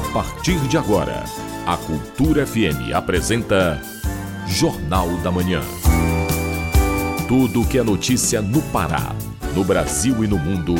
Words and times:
A 0.00 0.12
partir 0.12 0.58
de 0.66 0.78
agora, 0.78 1.24
a 1.66 1.76
Cultura 1.76 2.46
FM 2.46 2.94
apresenta 2.94 3.80
Jornal 4.46 5.08
da 5.18 5.30
Manhã. 5.30 5.60
Tudo 7.28 7.66
que 7.66 7.78
é 7.78 7.82
notícia 7.82 8.40
no 8.40 8.62
Pará, 8.72 9.14
no 9.54 9.62
Brasil 9.62 10.24
e 10.24 10.26
no 10.26 10.38
mundo, 10.38 10.74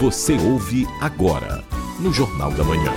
você 0.00 0.38
ouve 0.38 0.88
agora 1.02 1.62
no 2.00 2.10
Jornal 2.12 2.50
da 2.52 2.64
Manhã. 2.64 2.92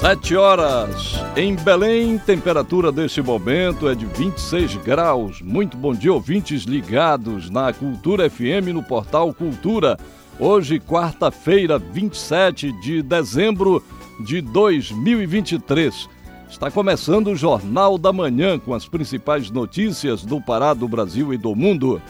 Sete 0.00 0.36
horas. 0.36 1.14
Em 1.36 1.54
Belém, 1.54 2.18
temperatura 2.18 2.90
deste 2.90 3.22
momento 3.22 3.88
é 3.88 3.94
de 3.94 4.06
26 4.06 4.76
graus. 4.78 5.40
Muito 5.40 5.76
bom 5.76 5.94
dia, 5.94 6.12
ouvintes 6.12 6.64
ligados 6.64 7.48
na 7.48 7.72
Cultura 7.72 8.28
FM 8.28 8.74
no 8.74 8.82
portal 8.82 9.32
Cultura. 9.32 9.96
Hoje, 10.38 10.78
quarta-feira, 10.78 11.78
27 11.78 12.70
de 12.82 13.02
dezembro 13.02 13.82
de 14.20 14.42
2023. 14.42 16.10
Está 16.50 16.70
começando 16.70 17.28
o 17.28 17.36
Jornal 17.36 17.96
da 17.96 18.12
Manhã 18.12 18.58
com 18.58 18.74
as 18.74 18.86
principais 18.86 19.50
notícias 19.50 20.26
do 20.26 20.38
Pará, 20.38 20.74
do 20.74 20.86
Brasil 20.86 21.32
e 21.32 21.38
do 21.38 21.54
mundo. 21.54 22.02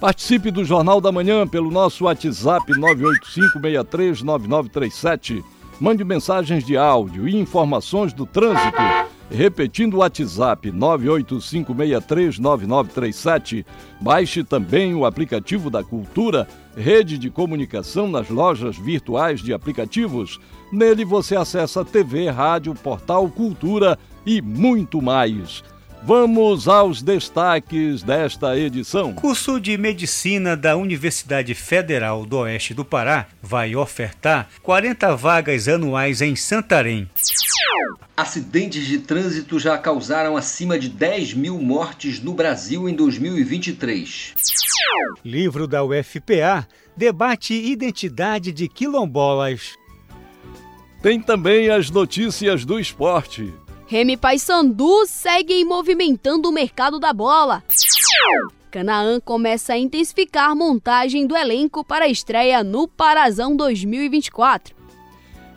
Participe 0.00 0.52
do 0.52 0.64
Jornal 0.64 1.00
da 1.00 1.10
Manhã 1.10 1.48
pelo 1.48 1.68
nosso 1.68 2.04
WhatsApp 2.04 2.72
985639937. 2.74 5.42
Mande 5.80 6.04
mensagens 6.04 6.64
de 6.64 6.76
áudio 6.76 7.28
e 7.28 7.36
informações 7.36 8.12
do 8.12 8.24
trânsito. 8.24 8.78
Repetindo 9.28 9.94
o 9.94 9.98
WhatsApp 9.98 10.70
985639937. 10.70 13.66
Baixe 14.00 14.44
também 14.44 14.94
o 14.94 15.04
aplicativo 15.04 15.70
da 15.70 15.82
Cultura, 15.82 16.46
rede 16.76 17.18
de 17.18 17.30
comunicação 17.30 18.08
nas 18.08 18.28
lojas 18.28 18.76
virtuais 18.76 19.40
de 19.40 19.52
aplicativos. 19.52 20.40
Nele 20.72 21.04
você 21.04 21.36
acessa 21.36 21.84
TV, 21.84 22.28
rádio, 22.30 22.74
portal, 22.74 23.28
cultura 23.28 23.98
e 24.26 24.40
muito 24.42 25.00
mais. 25.00 25.62
Vamos 26.06 26.68
aos 26.68 27.00
destaques 27.00 28.02
desta 28.02 28.58
edição. 28.58 29.14
Curso 29.14 29.58
de 29.58 29.78
Medicina 29.78 30.54
da 30.54 30.76
Universidade 30.76 31.54
Federal 31.54 32.26
do 32.26 32.40
Oeste 32.40 32.74
do 32.74 32.84
Pará 32.84 33.26
vai 33.40 33.74
ofertar 33.74 34.50
40 34.62 35.16
vagas 35.16 35.66
anuais 35.66 36.20
em 36.20 36.36
Santarém. 36.36 37.08
Acidentes 38.14 38.86
de 38.86 38.98
trânsito 38.98 39.58
já 39.58 39.78
causaram 39.78 40.36
acima 40.36 40.78
de 40.78 40.90
10 40.90 41.32
mil 41.32 41.58
mortes 41.58 42.20
no 42.20 42.34
Brasil 42.34 42.86
em 42.86 42.94
2023. 42.94 44.34
Livro 45.24 45.66
da 45.66 45.82
UFPA 45.82 46.68
debate 46.94 47.54
identidade 47.54 48.52
de 48.52 48.68
quilombolas. 48.68 49.72
Tem 51.00 51.18
também 51.18 51.70
as 51.70 51.88
notícias 51.88 52.66
do 52.66 52.78
esporte. 52.78 53.54
Remy 53.94 54.16
Paysandu 54.16 55.06
segue 55.06 55.64
movimentando 55.64 56.48
o 56.48 56.52
mercado 56.52 56.98
da 56.98 57.12
bola. 57.12 57.62
Canaã 58.68 59.20
começa 59.20 59.74
a 59.74 59.78
intensificar 59.78 60.56
montagem 60.56 61.28
do 61.28 61.36
elenco 61.36 61.84
para 61.84 62.06
a 62.06 62.08
estreia 62.08 62.64
no 62.64 62.88
Parazão 62.88 63.54
2024. 63.54 64.74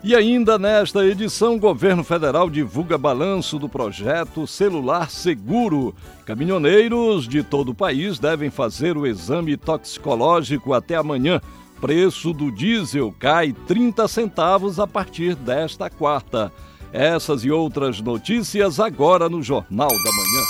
E 0.04 0.14
ainda 0.14 0.56
nesta 0.56 1.04
edição, 1.04 1.56
o 1.56 1.58
governo 1.58 2.04
federal 2.04 2.48
divulga 2.48 2.96
balanço 2.96 3.58
do 3.58 3.68
projeto 3.68 4.46
Celular 4.46 5.10
Seguro. 5.10 5.92
Caminhoneiros 6.24 7.26
de 7.26 7.42
todo 7.42 7.70
o 7.70 7.74
país 7.74 8.20
devem 8.20 8.50
fazer 8.50 8.96
o 8.96 9.04
exame 9.04 9.56
toxicológico 9.56 10.74
até 10.74 10.94
amanhã. 10.94 11.40
Preço 11.80 12.32
do 12.32 12.52
diesel 12.52 13.12
cai 13.18 13.52
30 13.66 14.06
centavos 14.06 14.78
a 14.78 14.86
partir 14.86 15.34
desta 15.34 15.90
quarta. 15.90 16.52
Essas 16.92 17.44
e 17.44 17.50
outras 17.50 18.00
notícias 18.00 18.80
agora 18.80 19.28
no 19.28 19.42
Jornal 19.42 19.88
da 19.88 20.12
Manhã. 20.12 20.44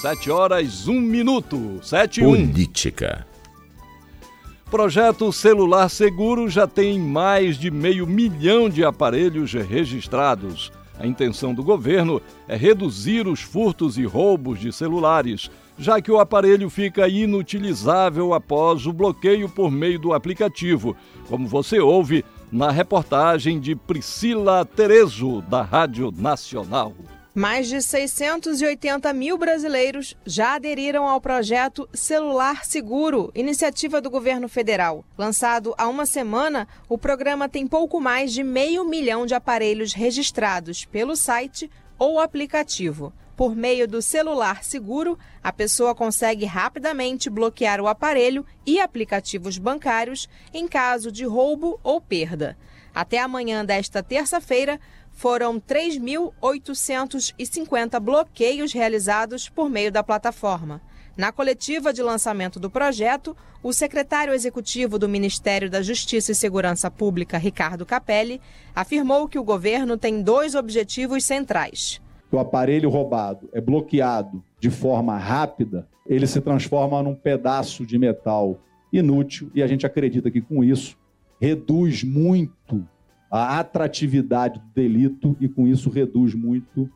Sete 0.00 0.30
horas, 0.30 0.88
um 0.88 1.00
minuto. 1.00 1.78
Sete 1.82 2.20
Política. 2.20 3.24
Um. 3.34 4.70
Projeto 4.70 5.32
Celular 5.32 5.88
Seguro 5.88 6.48
já 6.48 6.66
tem 6.66 6.98
mais 6.98 7.56
de 7.56 7.70
meio 7.70 8.06
milhão 8.06 8.68
de 8.68 8.84
aparelhos 8.84 9.52
registrados. 9.52 10.70
A 10.98 11.06
intenção 11.06 11.54
do 11.54 11.62
governo 11.62 12.20
é 12.48 12.56
reduzir 12.56 13.28
os 13.28 13.40
furtos 13.40 13.96
e 13.96 14.04
roubos 14.04 14.58
de 14.58 14.72
celulares, 14.72 15.48
já 15.78 16.02
que 16.02 16.10
o 16.10 16.18
aparelho 16.18 16.68
fica 16.68 17.08
inutilizável 17.08 18.34
após 18.34 18.84
o 18.84 18.92
bloqueio 18.92 19.48
por 19.48 19.70
meio 19.70 19.98
do 19.98 20.12
aplicativo, 20.12 20.96
como 21.28 21.46
você 21.46 21.78
ouve 21.78 22.24
na 22.50 22.70
reportagem 22.70 23.60
de 23.60 23.76
Priscila 23.76 24.64
Terezo, 24.64 25.42
da 25.42 25.62
Rádio 25.62 26.10
Nacional. 26.10 26.94
Mais 27.34 27.68
de 27.68 27.80
680 27.80 29.12
mil 29.12 29.38
brasileiros 29.38 30.16
já 30.26 30.54
aderiram 30.54 31.06
ao 31.06 31.20
projeto 31.20 31.88
Celular 31.92 32.64
Seguro, 32.64 33.30
iniciativa 33.34 34.00
do 34.00 34.10
governo 34.10 34.48
federal. 34.48 35.04
Lançado 35.16 35.72
há 35.78 35.86
uma 35.86 36.04
semana, 36.04 36.66
o 36.88 36.98
programa 36.98 37.48
tem 37.48 37.66
pouco 37.66 38.00
mais 38.00 38.32
de 38.32 38.42
meio 38.42 38.84
milhão 38.84 39.24
de 39.24 39.34
aparelhos 39.34 39.92
registrados 39.92 40.84
pelo 40.84 41.14
site 41.14 41.70
ou 41.98 42.18
aplicativo. 42.18 43.12
Por 43.38 43.54
meio 43.54 43.86
do 43.86 44.02
celular 44.02 44.64
seguro, 44.64 45.16
a 45.40 45.52
pessoa 45.52 45.94
consegue 45.94 46.44
rapidamente 46.44 47.30
bloquear 47.30 47.80
o 47.80 47.86
aparelho 47.86 48.44
e 48.66 48.80
aplicativos 48.80 49.58
bancários 49.58 50.28
em 50.52 50.66
caso 50.66 51.12
de 51.12 51.24
roubo 51.24 51.78
ou 51.84 52.00
perda. 52.00 52.58
Até 52.92 53.20
amanhã 53.20 53.64
desta 53.64 54.02
terça-feira, 54.02 54.80
foram 55.12 55.60
3.850 55.60 58.00
bloqueios 58.00 58.72
realizados 58.72 59.48
por 59.48 59.70
meio 59.70 59.92
da 59.92 60.02
plataforma. 60.02 60.82
Na 61.16 61.30
coletiva 61.30 61.92
de 61.92 62.02
lançamento 62.02 62.58
do 62.58 62.68
projeto, 62.68 63.36
o 63.62 63.72
secretário 63.72 64.34
executivo 64.34 64.98
do 64.98 65.08
Ministério 65.08 65.70
da 65.70 65.80
Justiça 65.80 66.32
e 66.32 66.34
Segurança 66.34 66.90
Pública, 66.90 67.38
Ricardo 67.38 67.86
Capelli, 67.86 68.40
afirmou 68.74 69.28
que 69.28 69.38
o 69.38 69.44
governo 69.44 69.96
tem 69.96 70.22
dois 70.22 70.56
objetivos 70.56 71.24
centrais 71.24 72.00
que 72.28 72.36
o 72.36 72.38
aparelho 72.38 72.90
roubado 72.90 73.48
é 73.52 73.60
bloqueado 73.60 74.42
de 74.60 74.70
forma 74.70 75.16
rápida, 75.16 75.86
ele 76.06 76.26
se 76.26 76.40
transforma 76.40 77.02
num 77.02 77.14
pedaço 77.14 77.86
de 77.86 77.98
metal 77.98 78.60
inútil 78.92 79.50
e 79.54 79.62
a 79.62 79.66
gente 79.66 79.86
acredita 79.86 80.30
que 80.30 80.40
com 80.40 80.62
isso 80.62 80.96
reduz 81.40 82.02
muito 82.02 82.86
a 83.30 83.58
atratividade 83.58 84.58
do 84.58 84.66
delito 84.74 85.36
e 85.40 85.48
com 85.48 85.66
isso 85.66 85.90
reduz 85.90 86.34
muito 86.34 86.90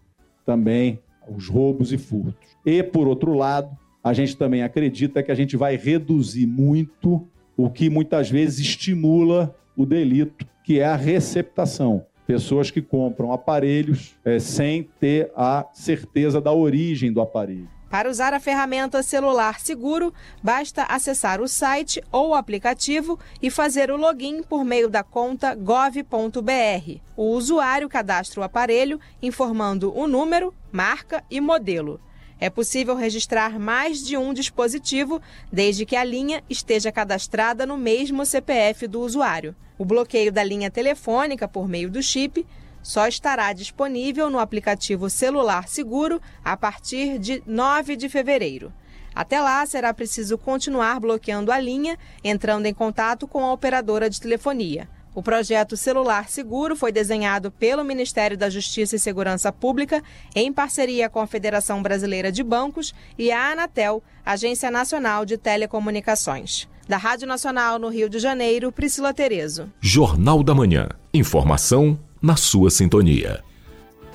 também 0.44 0.98
os 1.28 1.48
roubos 1.48 1.92
e 1.92 1.98
furtos. 1.98 2.56
E 2.64 2.82
por 2.82 3.06
outro 3.06 3.34
lado, 3.34 3.76
a 4.02 4.12
gente 4.12 4.36
também 4.36 4.62
acredita 4.62 5.22
que 5.22 5.30
a 5.30 5.34
gente 5.34 5.56
vai 5.56 5.76
reduzir 5.76 6.46
muito 6.46 7.26
o 7.56 7.70
que 7.70 7.88
muitas 7.88 8.30
vezes 8.30 8.58
estimula 8.58 9.54
o 9.76 9.86
delito, 9.86 10.46
que 10.64 10.80
é 10.80 10.84
a 10.84 10.96
receptação 10.96 12.04
pessoas 12.32 12.70
que 12.70 12.80
compram 12.80 13.30
aparelhos 13.30 14.16
é, 14.24 14.38
sem 14.38 14.84
ter 14.98 15.30
a 15.36 15.66
certeza 15.74 16.40
da 16.40 16.50
origem 16.50 17.12
do 17.12 17.20
aparelho. 17.20 17.68
Para 17.90 18.08
usar 18.08 18.32
a 18.32 18.40
ferramenta 18.40 19.02
celular 19.02 19.60
seguro, 19.60 20.14
basta 20.42 20.84
acessar 20.84 21.42
o 21.42 21.46
site 21.46 22.02
ou 22.10 22.30
o 22.30 22.34
aplicativo 22.34 23.18
e 23.42 23.50
fazer 23.50 23.90
o 23.90 23.98
login 23.98 24.42
por 24.42 24.64
meio 24.64 24.88
da 24.88 25.02
conta 25.02 25.54
gov.br. 25.54 27.00
O 27.14 27.24
usuário 27.32 27.90
cadastra 27.90 28.40
o 28.40 28.42
aparelho 28.42 28.98
informando 29.20 29.94
o 29.94 30.06
número, 30.06 30.54
marca 30.72 31.22
e 31.30 31.38
modelo. 31.38 32.00
É 32.42 32.50
possível 32.50 32.96
registrar 32.96 33.56
mais 33.56 34.04
de 34.04 34.16
um 34.16 34.34
dispositivo, 34.34 35.22
desde 35.52 35.86
que 35.86 35.94
a 35.94 36.02
linha 36.02 36.42
esteja 36.50 36.90
cadastrada 36.90 37.64
no 37.64 37.78
mesmo 37.78 38.26
CPF 38.26 38.88
do 38.88 39.00
usuário. 39.00 39.54
O 39.78 39.84
bloqueio 39.84 40.32
da 40.32 40.42
linha 40.42 40.68
telefônica 40.68 41.46
por 41.46 41.68
meio 41.68 41.88
do 41.88 42.02
chip 42.02 42.44
só 42.82 43.06
estará 43.06 43.52
disponível 43.52 44.28
no 44.28 44.40
aplicativo 44.40 45.08
Celular 45.08 45.68
Seguro 45.68 46.20
a 46.44 46.56
partir 46.56 47.16
de 47.16 47.44
9 47.46 47.94
de 47.94 48.08
fevereiro. 48.08 48.72
Até 49.14 49.40
lá, 49.40 49.64
será 49.64 49.94
preciso 49.94 50.36
continuar 50.36 50.98
bloqueando 50.98 51.52
a 51.52 51.60
linha, 51.60 51.96
entrando 52.24 52.66
em 52.66 52.74
contato 52.74 53.28
com 53.28 53.44
a 53.44 53.52
operadora 53.52 54.10
de 54.10 54.20
telefonia. 54.20 54.88
O 55.14 55.22
projeto 55.22 55.76
Celular 55.76 56.28
Seguro 56.30 56.74
foi 56.74 56.90
desenhado 56.90 57.50
pelo 57.50 57.84
Ministério 57.84 58.36
da 58.36 58.48
Justiça 58.48 58.96
e 58.96 58.98
Segurança 58.98 59.52
Pública 59.52 60.02
em 60.34 60.50
parceria 60.50 61.10
com 61.10 61.20
a 61.20 61.26
Federação 61.26 61.82
Brasileira 61.82 62.32
de 62.32 62.42
Bancos 62.42 62.94
e 63.18 63.30
a 63.30 63.52
Anatel, 63.52 64.02
Agência 64.24 64.70
Nacional 64.70 65.26
de 65.26 65.36
Telecomunicações. 65.36 66.66
Da 66.88 66.96
Rádio 66.96 67.28
Nacional 67.28 67.78
no 67.78 67.88
Rio 67.88 68.08
de 68.08 68.18
Janeiro, 68.18 68.72
Priscila 68.72 69.12
Terezo. 69.12 69.70
Jornal 69.80 70.42
da 70.42 70.54
Manhã. 70.54 70.88
Informação 71.12 71.98
na 72.20 72.34
sua 72.34 72.70
sintonia. 72.70 73.42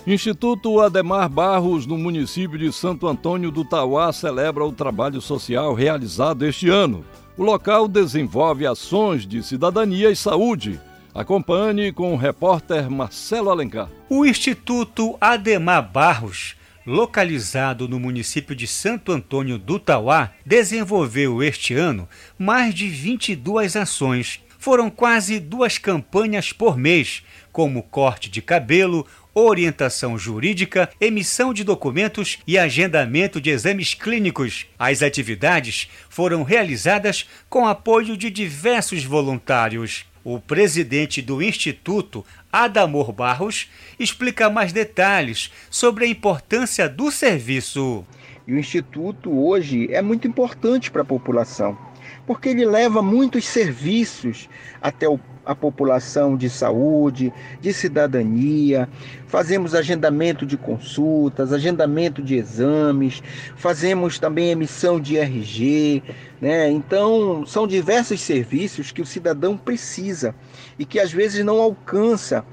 Instituto 0.05 0.79
Ademar 0.79 1.29
Barros, 1.29 1.85
no 1.85 1.97
município 1.97 2.57
de 2.57 2.71
Santo 2.71 3.07
Antônio 3.07 3.51
do 3.51 3.63
Tauá, 3.63 4.11
celebra 4.11 4.65
o 4.65 4.71
trabalho 4.71 5.21
social 5.21 5.73
realizado 5.73 6.45
este 6.45 6.69
ano. 6.69 7.03
O 7.38 7.44
local 7.44 7.88
desenvolve 7.88 8.66
ações 8.66 9.25
de 9.25 9.44
cidadania 9.44 10.10
e 10.10 10.16
saúde 10.16 10.80
Acompanhe 11.18 11.92
com 11.92 12.13
o 12.13 12.16
repórter 12.16 12.92
Marcelo 12.92 13.50
Alencar. 13.50 13.89
O 14.07 14.24
Instituto 14.24 15.18
Ademar 15.19 15.92
Barros, 15.92 16.56
localizado 16.86 17.88
no 17.89 18.00
município 18.00 18.56
de 18.56 18.68
Santo 18.68 19.12
Antônio 19.12 19.57
do 19.57 19.80
Tauá, 19.80 20.31
desenvolveu 20.45 21.42
este 21.42 21.74
ano 21.74 22.07
mais 22.38 22.72
de 22.75 22.88
22 22.88 23.75
ações. 23.75 24.39
Foram 24.60 24.92
quase 24.92 25.39
duas 25.39 25.80
campanhas 25.80 26.51
por 26.51 26.78
mês, 26.78 27.24
como 27.51 27.81
corte 27.81 28.30
de 28.30 28.39
cabelo, 28.39 29.04
orientação 29.38 30.18
jurídica, 30.18 30.89
emissão 31.00 31.54
de 31.54 31.63
documentos 31.63 32.39
e 32.48 32.57
agendamento 32.57 33.39
de 33.39 33.51
exames 33.51 33.94
clínicos. 33.94 34.66
As 34.80 35.04
atividades 35.04 35.88
foram 36.10 36.42
realizadas 36.42 37.30
com 37.48 37.68
apoio 37.68 38.18
de 38.18 38.31
diversos 38.31 39.04
voluntários. 39.04 40.06
O 40.24 40.39
presidente 40.39 41.22
do 41.22 41.39
Instituto, 41.39 42.25
Adamor 42.51 43.12
Barros, 43.12 43.69
explica 44.00 44.50
mais 44.50 44.74
detalhes 44.74 45.51
sobre 45.69 46.06
a 46.06 46.07
importância 46.07 46.89
do 46.89 47.12
serviço. 47.12 48.04
E 48.48 48.54
o 48.54 48.57
Instituto 48.57 49.31
hoje 49.31 49.88
é 49.94 50.01
muito 50.01 50.28
importante 50.28 50.89
para 50.89 51.04
a 51.04 51.06
população, 51.06 51.78
porque 52.25 52.50
ele 52.50 52.66
leva 52.66 53.04
muitos 53.04 53.45
serviços 53.45 54.50
até 54.81 55.07
o 55.07 55.19
a 55.47 55.55
população 55.55 56.35
de 56.35 56.49
saúde, 56.49 57.33
de 57.61 57.73
cidadania, 57.73 58.88
fazemos 59.27 59.73
agendamento 59.73 60.45
de 60.45 60.57
consultas, 60.57 61.53
agendamento 61.53 62.21
de 62.21 62.35
exames, 62.35 63.23
fazemos 63.55 64.19
também 64.19 64.51
emissão 64.51 64.99
de 64.99 65.17
RG, 65.17 66.03
né? 66.41 66.69
Então, 66.69 67.45
são 67.45 67.65
diversos 67.65 68.19
serviços 68.19 68.91
que 68.91 69.01
o 69.01 69.05
cidadão 69.05 69.57
precisa 69.57 70.35
e 70.77 70.85
que 70.85 70.99
às 70.99 71.11
vezes 71.11 71.44
não 71.45 71.61
alcança. 71.61 72.43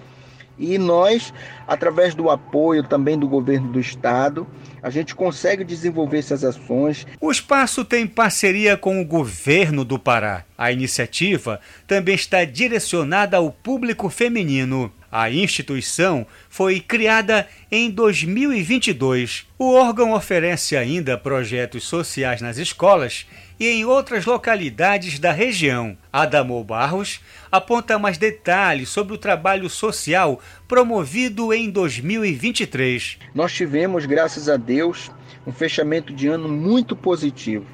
E 0.58 0.78
nós, 0.78 1.32
através 1.66 2.14
do 2.14 2.30
apoio 2.30 2.82
também 2.82 3.18
do 3.18 3.28
governo 3.28 3.72
do 3.72 3.80
estado, 3.80 4.46
a 4.82 4.90
gente 4.90 5.14
consegue 5.14 5.64
desenvolver 5.64 6.18
essas 6.18 6.44
ações. 6.44 7.06
O 7.20 7.30
espaço 7.30 7.84
tem 7.84 8.06
parceria 8.06 8.76
com 8.76 9.00
o 9.00 9.04
governo 9.04 9.84
do 9.84 9.98
Pará. 9.98 10.44
A 10.56 10.70
iniciativa 10.70 11.60
também 11.86 12.14
está 12.14 12.44
direcionada 12.44 13.36
ao 13.36 13.50
público 13.50 14.08
feminino. 14.08 14.92
A 15.10 15.30
instituição 15.30 16.26
foi 16.48 16.80
criada 16.80 17.46
em 17.70 17.88
2022. 17.88 19.46
O 19.56 19.72
órgão 19.72 20.12
oferece 20.12 20.76
ainda 20.76 21.16
projetos 21.16 21.84
sociais 21.84 22.40
nas 22.40 22.58
escolas 22.58 23.26
e 23.58 23.68
em 23.68 23.84
outras 23.84 24.24
localidades 24.24 25.18
da 25.18 25.32
região. 25.32 25.96
Adamo 26.12 26.62
Barros 26.64 27.20
aponta 27.50 27.98
mais 27.98 28.18
detalhes 28.18 28.88
sobre 28.88 29.14
o 29.14 29.18
trabalho 29.18 29.68
social 29.70 30.40
promovido 30.66 31.52
em 31.52 31.70
2023. 31.70 33.18
Nós 33.34 33.52
tivemos, 33.52 34.06
graças 34.06 34.48
a 34.48 34.56
Deus, 34.56 35.10
um 35.46 35.52
fechamento 35.52 36.12
de 36.12 36.26
ano 36.26 36.48
muito 36.48 36.96
positivo. 36.96 37.66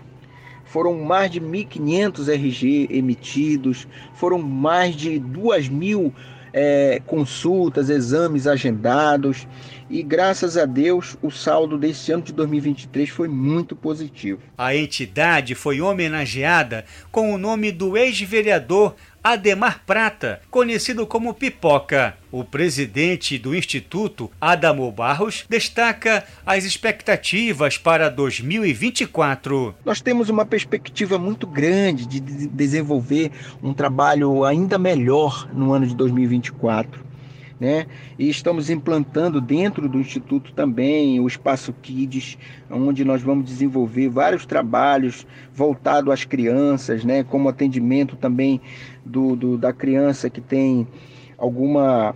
Foram 0.65 1.03
mais 1.03 1.31
de 1.31 1.41
1.500 1.41 2.29
RG 2.29 2.88
emitidos, 2.91 3.88
foram 4.15 4.38
mais 4.38 4.94
de 4.94 5.19
2 5.19 5.69
mil 5.69 6.15
é, 6.53 7.00
consultas, 7.06 7.88
exames 7.88 8.47
agendados 8.47 9.47
e 9.90 10.02
graças 10.04 10.56
a 10.56 10.64
Deus 10.64 11.16
o 11.20 11.31
saldo 11.31 11.76
desse 11.76 12.12
ano 12.12 12.22
de 12.22 12.32
2023 12.32 13.08
foi 13.08 13.26
muito 13.26 13.75
positivo. 13.75 14.40
A 14.56 14.75
entidade 14.75 15.56
foi 15.56 15.81
homenageada 15.81 16.84
com 17.10 17.34
o 17.34 17.38
nome 17.38 17.72
do 17.72 17.96
ex-vereador 17.96 18.94
Ademar 19.22 19.82
Prata, 19.84 20.40
conhecido 20.50 21.06
como 21.06 21.34
Pipoca. 21.34 22.16
O 22.32 22.42
presidente 22.44 23.37
do 23.37 23.54
Instituto, 23.54 24.31
Adamo 24.40 24.90
Barros, 24.90 25.44
destaca 25.48 26.25
as 26.46 26.64
expectativas 26.64 27.76
para 27.76 28.08
2024. 28.08 29.75
Nós 29.84 30.00
temos 30.00 30.31
uma 30.31 30.46
perspectiva 30.46 31.19
muito 31.19 31.46
grande 31.46 32.06
de 32.06 32.20
desenvolver 32.20 33.32
um 33.62 33.75
trabalho 33.75 34.44
ainda 34.44 34.78
melhor 34.78 35.50
no 35.52 35.72
ano 35.75 35.87
de 35.87 35.94
2024 35.94 37.10
né? 37.61 37.87
E 38.19 38.31
estamos 38.31 38.71
implantando 38.71 39.41
dentro 39.41 39.87
do 39.87 40.01
Instituto 40.01 40.53
também 40.55 41.21
o 41.21 41.27
Espaço 41.27 41.75
Kids, 41.75 42.39
onde 42.71 43.05
nós 43.05 43.21
vamos 43.21 43.45
desenvolver 43.45 44.09
vários 44.09 44.47
trabalhos 44.47 45.27
voltados 45.53 46.12
às 46.12 46.25
crianças, 46.25 47.05
né? 47.05 47.23
Como 47.23 47.49
atendimento 47.49 48.17
também 48.17 48.61
do, 49.05 49.37
do 49.37 49.59
da 49.59 49.75
criança 49.75 50.31
que 50.31 50.41
tem 50.41 50.89
alguma 51.37 52.15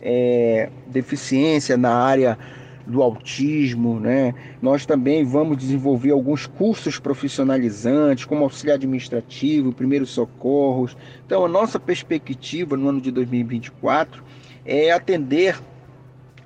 é, 0.00 0.68
deficiência 0.86 1.76
na 1.76 1.94
área 1.94 2.38
do 2.86 3.02
autismo, 3.02 3.98
né? 3.98 4.34
Nós 4.60 4.84
também 4.84 5.24
vamos 5.24 5.56
desenvolver 5.56 6.10
alguns 6.10 6.46
cursos 6.46 6.98
profissionalizantes, 6.98 8.24
como 8.24 8.44
auxiliar 8.44 8.74
administrativo, 8.74 9.72
primeiros 9.72 10.10
socorros. 10.10 10.96
Então, 11.24 11.44
a 11.44 11.48
nossa 11.48 11.78
perspectiva 11.78 12.76
no 12.76 12.88
ano 12.88 13.00
de 13.00 13.10
2024 13.10 14.22
é 14.64 14.90
atender 14.90 15.58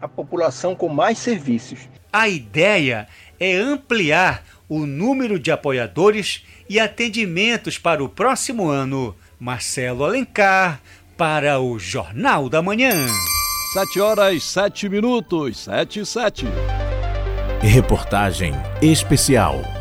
a 0.01 0.09
população 0.09 0.75
com 0.75 0.89
mais 0.89 1.19
serviços. 1.19 1.89
A 2.13 2.29
ideia 2.29 3.07
é 3.39 3.57
ampliar 3.57 4.43
o 4.69 4.87
número 4.87 5.39
de 5.39 5.51
apoiadores 5.51 6.45
e 6.69 6.81
atendimentos 6.81 7.79
para 7.79 8.03
o 8.03 8.09
próximo 8.09 8.69
ano. 8.69 9.15
Marcelo 9.39 10.05
Alencar, 10.05 10.81
para 11.17 11.61
o 11.61 11.79
Jornal 11.79 12.49
da 12.49 12.63
Manhã. 12.63 13.07
7 13.73 14.01
horas 14.01 14.43
7 14.45 14.89
minutos, 14.89 15.59
7 15.65 16.01
e 16.01 16.07
7. 16.07 16.47
Reportagem 17.61 18.55
especial. 18.81 19.76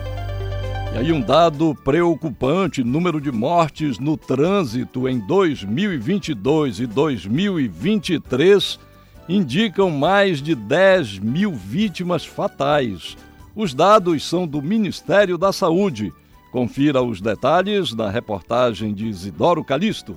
E 0.96 0.98
aí 0.98 1.12
um 1.12 1.20
dado 1.20 1.76
preocupante, 1.84 2.82
número 2.82 3.20
de 3.20 3.30
mortes 3.30 4.00
no 4.00 4.16
trânsito 4.16 5.10
em 5.10 5.20
2022 5.20 6.80
e 6.80 6.88
2023 6.88 8.80
indicam 9.28 9.90
mais 9.90 10.42
de 10.42 10.56
10 10.56 11.20
mil 11.20 11.52
vítimas 11.52 12.26
fatais. 12.26 13.18
Os 13.54 13.74
dados 13.74 14.24
são 14.24 14.48
do 14.48 14.62
Ministério 14.62 15.38
da 15.38 15.52
Saúde. 15.52 16.14
Confira 16.50 17.02
os 17.02 17.20
detalhes 17.20 17.94
na 17.94 18.10
reportagem 18.10 18.94
de 18.94 19.06
Isidoro 19.06 19.66
Calixto. 19.66 20.16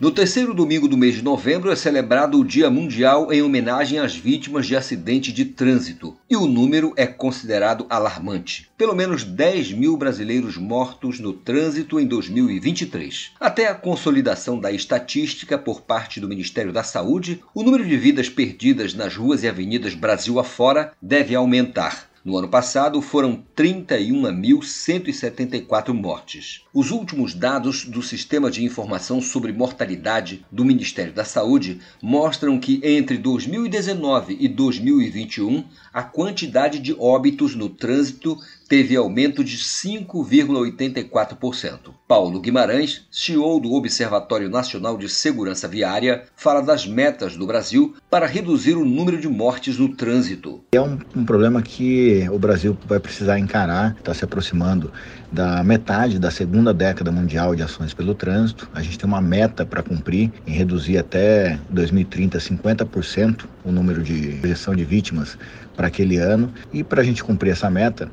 No 0.00 0.10
terceiro 0.10 0.54
domingo 0.54 0.88
do 0.88 0.96
mês 0.96 1.16
de 1.16 1.22
novembro 1.22 1.70
é 1.70 1.76
celebrado 1.76 2.40
o 2.40 2.44
Dia 2.44 2.70
Mundial 2.70 3.30
em 3.30 3.42
homenagem 3.42 3.98
às 3.98 4.16
vítimas 4.16 4.66
de 4.66 4.74
acidente 4.74 5.30
de 5.30 5.44
trânsito. 5.44 6.16
E 6.30 6.34
o 6.38 6.46
número 6.46 6.94
é 6.96 7.06
considerado 7.06 7.84
alarmante. 7.90 8.70
Pelo 8.78 8.96
menos 8.96 9.24
10 9.24 9.72
mil 9.72 9.98
brasileiros 9.98 10.56
mortos 10.56 11.20
no 11.20 11.34
trânsito 11.34 12.00
em 12.00 12.06
2023. 12.06 13.32
Até 13.38 13.68
a 13.68 13.74
consolidação 13.74 14.58
da 14.58 14.72
estatística 14.72 15.58
por 15.58 15.82
parte 15.82 16.18
do 16.18 16.28
Ministério 16.28 16.72
da 16.72 16.82
Saúde, 16.82 17.44
o 17.54 17.62
número 17.62 17.84
de 17.84 17.98
vidas 17.98 18.30
perdidas 18.30 18.94
nas 18.94 19.14
ruas 19.14 19.42
e 19.42 19.48
avenidas 19.48 19.92
Brasil 19.92 20.40
afora 20.40 20.92
deve 21.02 21.34
aumentar. 21.34 22.09
No 22.22 22.36
ano 22.36 22.48
passado, 22.48 23.00
foram 23.00 23.42
31.174 23.56 25.94
mortes. 25.94 26.60
Os 26.74 26.90
últimos 26.90 27.32
dados 27.32 27.86
do 27.86 28.02
Sistema 28.02 28.50
de 28.50 28.62
Informação 28.62 29.22
sobre 29.22 29.54
Mortalidade 29.54 30.44
do 30.52 30.62
Ministério 30.62 31.14
da 31.14 31.24
Saúde 31.24 31.80
mostram 32.02 32.60
que 32.60 32.78
entre 32.84 33.16
2019 33.16 34.36
e 34.38 34.48
2021, 34.48 35.64
a 35.94 36.02
quantidade 36.02 36.78
de 36.78 36.92
óbitos 36.92 37.56
no 37.56 37.70
trânsito 37.70 38.36
teve 38.70 38.94
aumento 38.94 39.42
de 39.42 39.58
5,84%. 39.58 41.90
Paulo 42.06 42.40
Guimarães, 42.40 43.04
CEO 43.10 43.58
do 43.58 43.72
Observatório 43.72 44.48
Nacional 44.48 44.96
de 44.96 45.08
Segurança 45.08 45.66
Viária, 45.66 46.22
fala 46.36 46.60
das 46.60 46.86
metas 46.86 47.36
do 47.36 47.48
Brasil 47.48 47.96
para 48.08 48.28
reduzir 48.28 48.74
o 48.74 48.84
número 48.84 49.20
de 49.20 49.26
mortes 49.26 49.76
no 49.76 49.88
trânsito. 49.88 50.60
É 50.70 50.80
um, 50.80 50.96
um 51.16 51.24
problema 51.24 51.60
que 51.60 52.24
o 52.30 52.38
Brasil 52.38 52.78
vai 52.86 53.00
precisar 53.00 53.40
encarar, 53.40 53.96
está 53.98 54.14
se 54.14 54.24
aproximando 54.24 54.92
da 55.32 55.64
metade 55.64 56.20
da 56.20 56.30
segunda 56.30 56.72
década 56.72 57.10
mundial 57.10 57.56
de 57.56 57.64
ações 57.64 57.92
pelo 57.92 58.14
trânsito. 58.14 58.70
A 58.72 58.82
gente 58.82 58.96
tem 58.96 59.08
uma 59.08 59.20
meta 59.20 59.66
para 59.66 59.82
cumprir 59.82 60.30
em 60.46 60.52
reduzir 60.52 60.96
até 60.96 61.58
2030 61.70 62.38
50% 62.38 63.46
o 63.64 63.72
número 63.72 64.00
de 64.00 64.38
projeção 64.40 64.76
de 64.76 64.84
vítimas 64.84 65.36
para 65.76 65.86
aquele 65.86 66.16
ano. 66.18 66.52
E 66.72 66.82
para 66.84 67.00
a 67.00 67.04
gente 67.04 67.24
cumprir 67.24 67.50
essa 67.50 67.70
meta, 67.70 68.10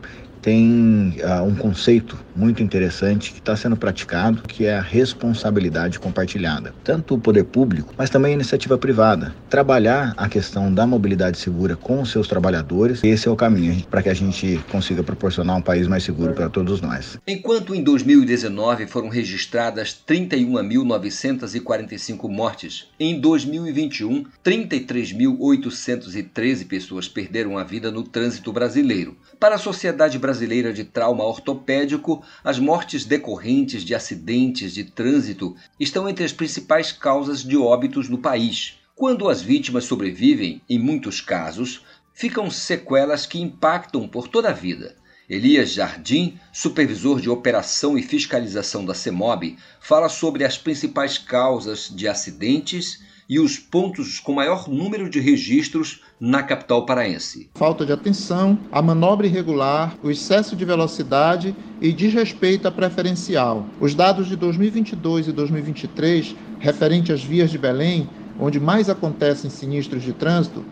tem 0.48 1.20
uh, 1.20 1.44
um 1.44 1.54
conceito 1.54 2.18
muito 2.34 2.64
interessante 2.64 3.34
que 3.34 3.40
está 3.40 3.54
sendo 3.58 3.76
praticado, 3.76 4.44
que 4.44 4.66
é 4.66 4.78
a 4.78 4.82
responsabilidade 4.82 6.00
compartilhada. 6.00 6.74
Tanto 6.86 7.16
o 7.16 7.20
poder 7.20 7.44
público, 7.44 7.94
mas 7.98 8.10
também 8.10 8.32
a 8.32 8.36
iniciativa 8.36 8.78
privada. 8.78 9.36
Trabalhar 9.50 10.14
a 10.16 10.30
questão 10.30 10.74
da 10.74 10.88
mobilidade 10.88 11.38
segura 11.38 11.76
com 11.76 12.02
os 12.02 12.12
seus 12.12 12.30
trabalhadores, 12.30 13.04
esse 13.04 13.28
é 13.28 13.32
o 13.32 13.36
caminho 13.36 13.84
para 13.92 14.02
que 14.02 14.08
a 14.08 14.14
gente 14.14 14.58
consiga 14.72 15.04
proporcionar 15.04 15.58
um 15.58 15.62
país 15.62 15.86
mais 15.86 16.04
seguro 16.04 16.34
para 16.34 16.48
todos 16.48 16.80
nós. 16.80 17.20
Enquanto 17.28 17.76
em 17.76 17.84
2019 17.84 18.88
foram 18.88 19.10
registradas 19.10 20.02
31.945 20.08 22.30
mortes, 22.30 22.88
em 22.98 23.20
2021, 23.20 24.24
33.813 24.46 26.66
pessoas 26.66 27.10
perderam 27.10 27.58
a 27.58 27.66
vida 27.66 27.92
no 27.92 28.04
trânsito 28.04 28.54
brasileiro. 28.54 29.18
Para 29.38 29.56
a 29.56 29.60
Sociedade 29.60 30.18
Brasileira 30.18 30.37
de 30.40 30.84
Trauma 30.84 31.24
Ortopédico, 31.24 32.24
as 32.44 32.60
mortes 32.60 33.06
decorrentes 33.06 33.84
de 33.84 33.96
acidentes 33.96 34.74
de 34.74 34.84
trânsito 34.84 35.56
estão 35.80 36.08
entre 36.08 36.24
as 36.24 36.34
principais 36.34 36.92
causas 36.92 37.44
de 37.44 37.58
óbitos 37.58 38.10
no 38.10 38.18
país. 38.18 38.80
Quando 38.96 39.30
as 39.30 39.42
vítimas 39.42 39.86
sobrevivem, 39.86 40.62
em 40.70 40.78
muitos 40.78 41.22
casos, 41.22 41.82
ficam 42.14 42.50
sequelas 42.50 43.26
que 43.26 43.40
impactam 43.40 44.08
por 44.08 44.28
toda 44.28 44.50
a 44.50 44.54
vida. 44.54 44.96
Elias 45.30 45.72
Jardim, 45.72 46.40
supervisor 46.54 47.20
de 47.20 47.30
operação 47.30 47.98
e 47.98 48.02
fiscalização 48.02 48.86
da 48.86 48.94
CEMOB, 48.94 49.58
fala 49.80 50.08
sobre 50.08 50.46
as 50.46 50.58
principais 50.58 51.18
causas 51.18 51.92
de 51.94 52.08
acidentes 52.08 53.06
e 53.30 53.40
os 53.40 53.58
pontos 53.58 54.20
com 54.20 54.34
maior 54.34 54.70
número 54.70 55.10
de 55.10 55.20
registros 55.20 56.02
na 56.20 56.44
capital 56.44 56.86
paraense. 56.86 57.50
Falta 57.56 57.86
de 57.86 57.92
atenção, 57.92 58.58
a 58.72 58.82
manobra 58.82 59.28
irregular, 59.28 59.96
o 60.02 60.10
excesso 60.10 60.56
de 60.56 60.66
velocidade 60.66 61.56
e 61.82 61.92
desrespeito 61.92 62.68
à 62.68 62.72
preferencial. 62.72 63.66
Os 63.80 63.94
dados 63.94 64.28
de 64.28 64.36
2022 64.36 65.28
e 65.28 65.32
2023, 65.32 66.36
referente 66.60 67.12
às 67.12 67.24
vias 67.24 67.52
de 67.52 67.58
Belém, 67.58 68.10
onde 68.40 68.60
mais 68.60 68.90
acontecem 68.90 69.50
sinistros 69.50 70.04
de 70.04 70.14
trânsito, 70.14 70.64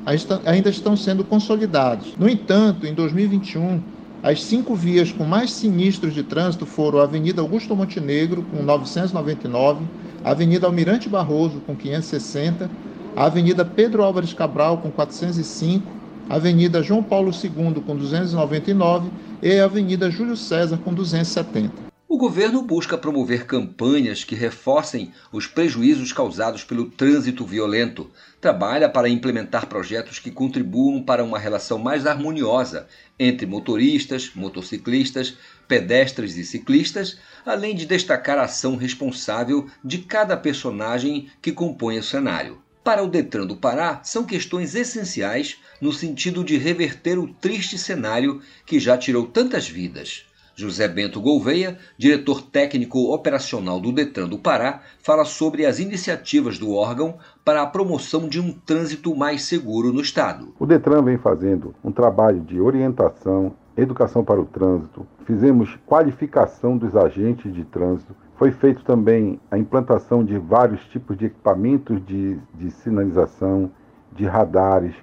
ainda 0.45 0.69
estão 0.69 0.95
sendo 0.95 1.23
consolidados. 1.23 2.13
No 2.17 2.29
entanto, 2.29 2.85
em 2.85 2.93
2021, 2.93 3.81
as 4.25 4.41
cinco 4.41 4.73
vias 4.73 5.11
com 5.11 5.23
mais 5.23 5.51
sinistros 5.51 6.11
de 6.11 6.23
trânsito 6.23 6.65
foram 6.65 6.97
a 6.97 7.03
Avenida 7.03 7.41
Augusto 7.41 7.75
Montenegro, 7.75 8.41
com 8.41 8.63
999, 8.63 9.85
a 10.23 10.31
Avenida 10.31 10.65
Almirante 10.65 11.07
Barroso, 11.07 11.59
com 11.59 11.75
560, 11.75 12.67
a 13.15 13.25
Avenida 13.25 13.63
Pedro 13.63 14.01
Álvares 14.01 14.33
Cabral, 14.33 14.79
com 14.79 14.89
405, 14.89 15.87
a 16.27 16.37
Avenida 16.37 16.81
João 16.81 17.03
Paulo 17.03 17.29
II, 17.29 17.83
com 17.85 17.95
299 17.95 19.11
e 19.43 19.59
a 19.59 19.65
Avenida 19.65 20.09
Júlio 20.09 20.35
César, 20.35 20.79
com 20.79 20.91
270. 20.91 21.94
O 22.07 22.19
governo 22.19 22.61
busca 22.61 22.99
promover 22.99 23.47
campanhas 23.47 24.23
que 24.23 24.35
reforcem 24.35 25.11
os 25.31 25.47
prejuízos 25.47 26.13
causados 26.13 26.63
pelo 26.63 26.87
trânsito 26.87 27.43
violento. 27.43 28.11
Trabalha 28.39 28.87
para 28.87 29.09
implementar 29.09 29.65
projetos 29.65 30.19
que 30.19 30.29
contribuam 30.29 31.01
para 31.01 31.23
uma 31.23 31.39
relação 31.39 31.79
mais 31.79 32.05
harmoniosa 32.05 32.87
entre 33.17 33.47
motoristas, 33.47 34.31
motociclistas, 34.35 35.35
pedestres 35.67 36.37
e 36.37 36.45
ciclistas, 36.45 37.17
além 37.43 37.75
de 37.75 37.87
destacar 37.87 38.37
a 38.37 38.43
ação 38.43 38.75
responsável 38.75 39.67
de 39.83 39.97
cada 39.97 40.37
personagem 40.37 41.31
que 41.41 41.51
compõe 41.51 41.97
o 41.97 42.03
cenário. 42.03 42.61
Para 42.83 43.03
o 43.03 43.09
Detran 43.09 43.47
do 43.47 43.57
Pará, 43.57 44.01
são 44.03 44.25
questões 44.25 44.75
essenciais 44.75 45.57
no 45.81 45.91
sentido 45.91 46.43
de 46.43 46.55
reverter 46.55 47.17
o 47.17 47.33
triste 47.33 47.79
cenário 47.79 48.43
que 48.63 48.79
já 48.79 48.95
tirou 48.95 49.25
tantas 49.25 49.67
vidas. 49.67 50.23
José 50.55 50.87
Bento 50.87 51.19
Gouveia, 51.19 51.77
diretor 51.97 52.41
técnico 52.41 53.13
operacional 53.13 53.79
do 53.79 53.91
Detran 53.91 54.27
do 54.27 54.39
Pará, 54.39 54.81
fala 55.03 55.25
sobre 55.25 55.65
as 55.65 55.79
iniciativas 55.79 56.57
do 56.57 56.73
órgão 56.73 57.17
para 57.43 57.61
a 57.61 57.67
promoção 57.67 58.27
de 58.27 58.39
um 58.39 58.53
trânsito 58.53 59.13
mais 59.13 59.43
seguro 59.43 59.91
no 59.91 59.99
estado. 59.99 60.53
O 60.57 60.65
Detran 60.65 61.03
vem 61.03 61.17
fazendo 61.17 61.75
um 61.83 61.91
trabalho 61.91 62.39
de 62.39 62.59
orientação, 62.59 63.53
educação 63.75 64.23
para 64.23 64.39
o 64.39 64.45
trânsito, 64.45 65.05
fizemos 65.25 65.77
qualificação 65.85 66.77
dos 66.77 66.95
agentes 66.95 67.53
de 67.53 67.65
trânsito, 67.65 68.15
foi 68.37 68.51
feito 68.51 68.83
também 68.83 69.39
a 69.51 69.57
implantação 69.57 70.23
de 70.23 70.37
vários 70.37 70.81
tipos 70.85 71.17
de 71.17 71.25
equipamentos 71.25 72.05
de, 72.05 72.39
de 72.53 72.71
sinalização, 72.71 73.69
de 74.13 74.25
radares, 74.25 74.95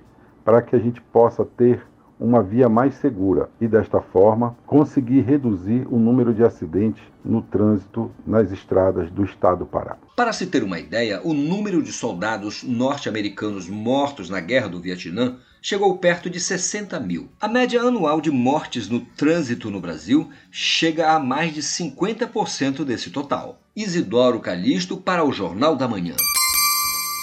para 0.45 0.63
que 0.63 0.75
a 0.75 0.79
gente 0.79 1.01
possa 1.01 1.45
ter 1.45 1.87
uma 2.23 2.43
via 2.43 2.69
mais 2.69 2.95
segura 2.95 3.51
e, 3.61 3.67
desta 3.67 4.01
forma, 4.01 4.57
conseguir 4.67 5.23
reduzir 5.23 5.87
o 5.91 5.99
número 5.99 6.33
de 6.33 6.45
acidentes 6.45 7.03
no 7.25 7.43
trânsito 7.43 8.11
nas 8.27 8.53
estradas 8.53 9.11
do 9.11 9.25
estado 9.25 9.61
do 9.61 9.67
Pará. 9.67 9.97
Para 10.17 10.33
se 10.33 10.47
ter 10.47 10.63
uma 10.63 10.79
ideia, 10.79 11.21
o 11.25 11.35
número 11.35 11.83
de 11.83 11.93
soldados 11.93 12.63
norte-americanos 12.63 13.69
mortos 13.69 14.31
na 14.31 14.41
Guerra 14.41 14.69
do 14.69 14.81
Vietnã 14.81 15.37
chegou 15.61 15.99
perto 15.99 16.31
de 16.31 16.41
60 16.41 16.99
mil. 17.01 17.29
A 17.41 17.49
média 17.49 17.81
anual 17.81 18.21
de 18.21 18.31
mortes 18.31 18.89
no 18.89 19.01
trânsito 19.01 19.71
no 19.71 19.81
Brasil 19.81 20.31
chega 20.51 21.13
a 21.13 21.19
mais 21.19 21.53
de 21.53 21.63
50% 21.63 22.85
desse 22.85 23.11
total. 23.11 23.61
Isidoro 23.75 24.41
Calixto 24.41 24.97
para 24.97 25.25
o 25.25 25.33
Jornal 25.33 25.77
da 25.77 25.89
Manhã. 25.89 26.15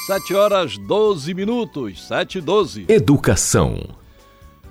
7 0.07 0.33
horas 0.33 0.77
12 0.87 1.33
minutos, 1.33 2.07
7 2.07 2.39
e 2.39 2.41
12. 2.41 2.85
Educação. 2.87 3.98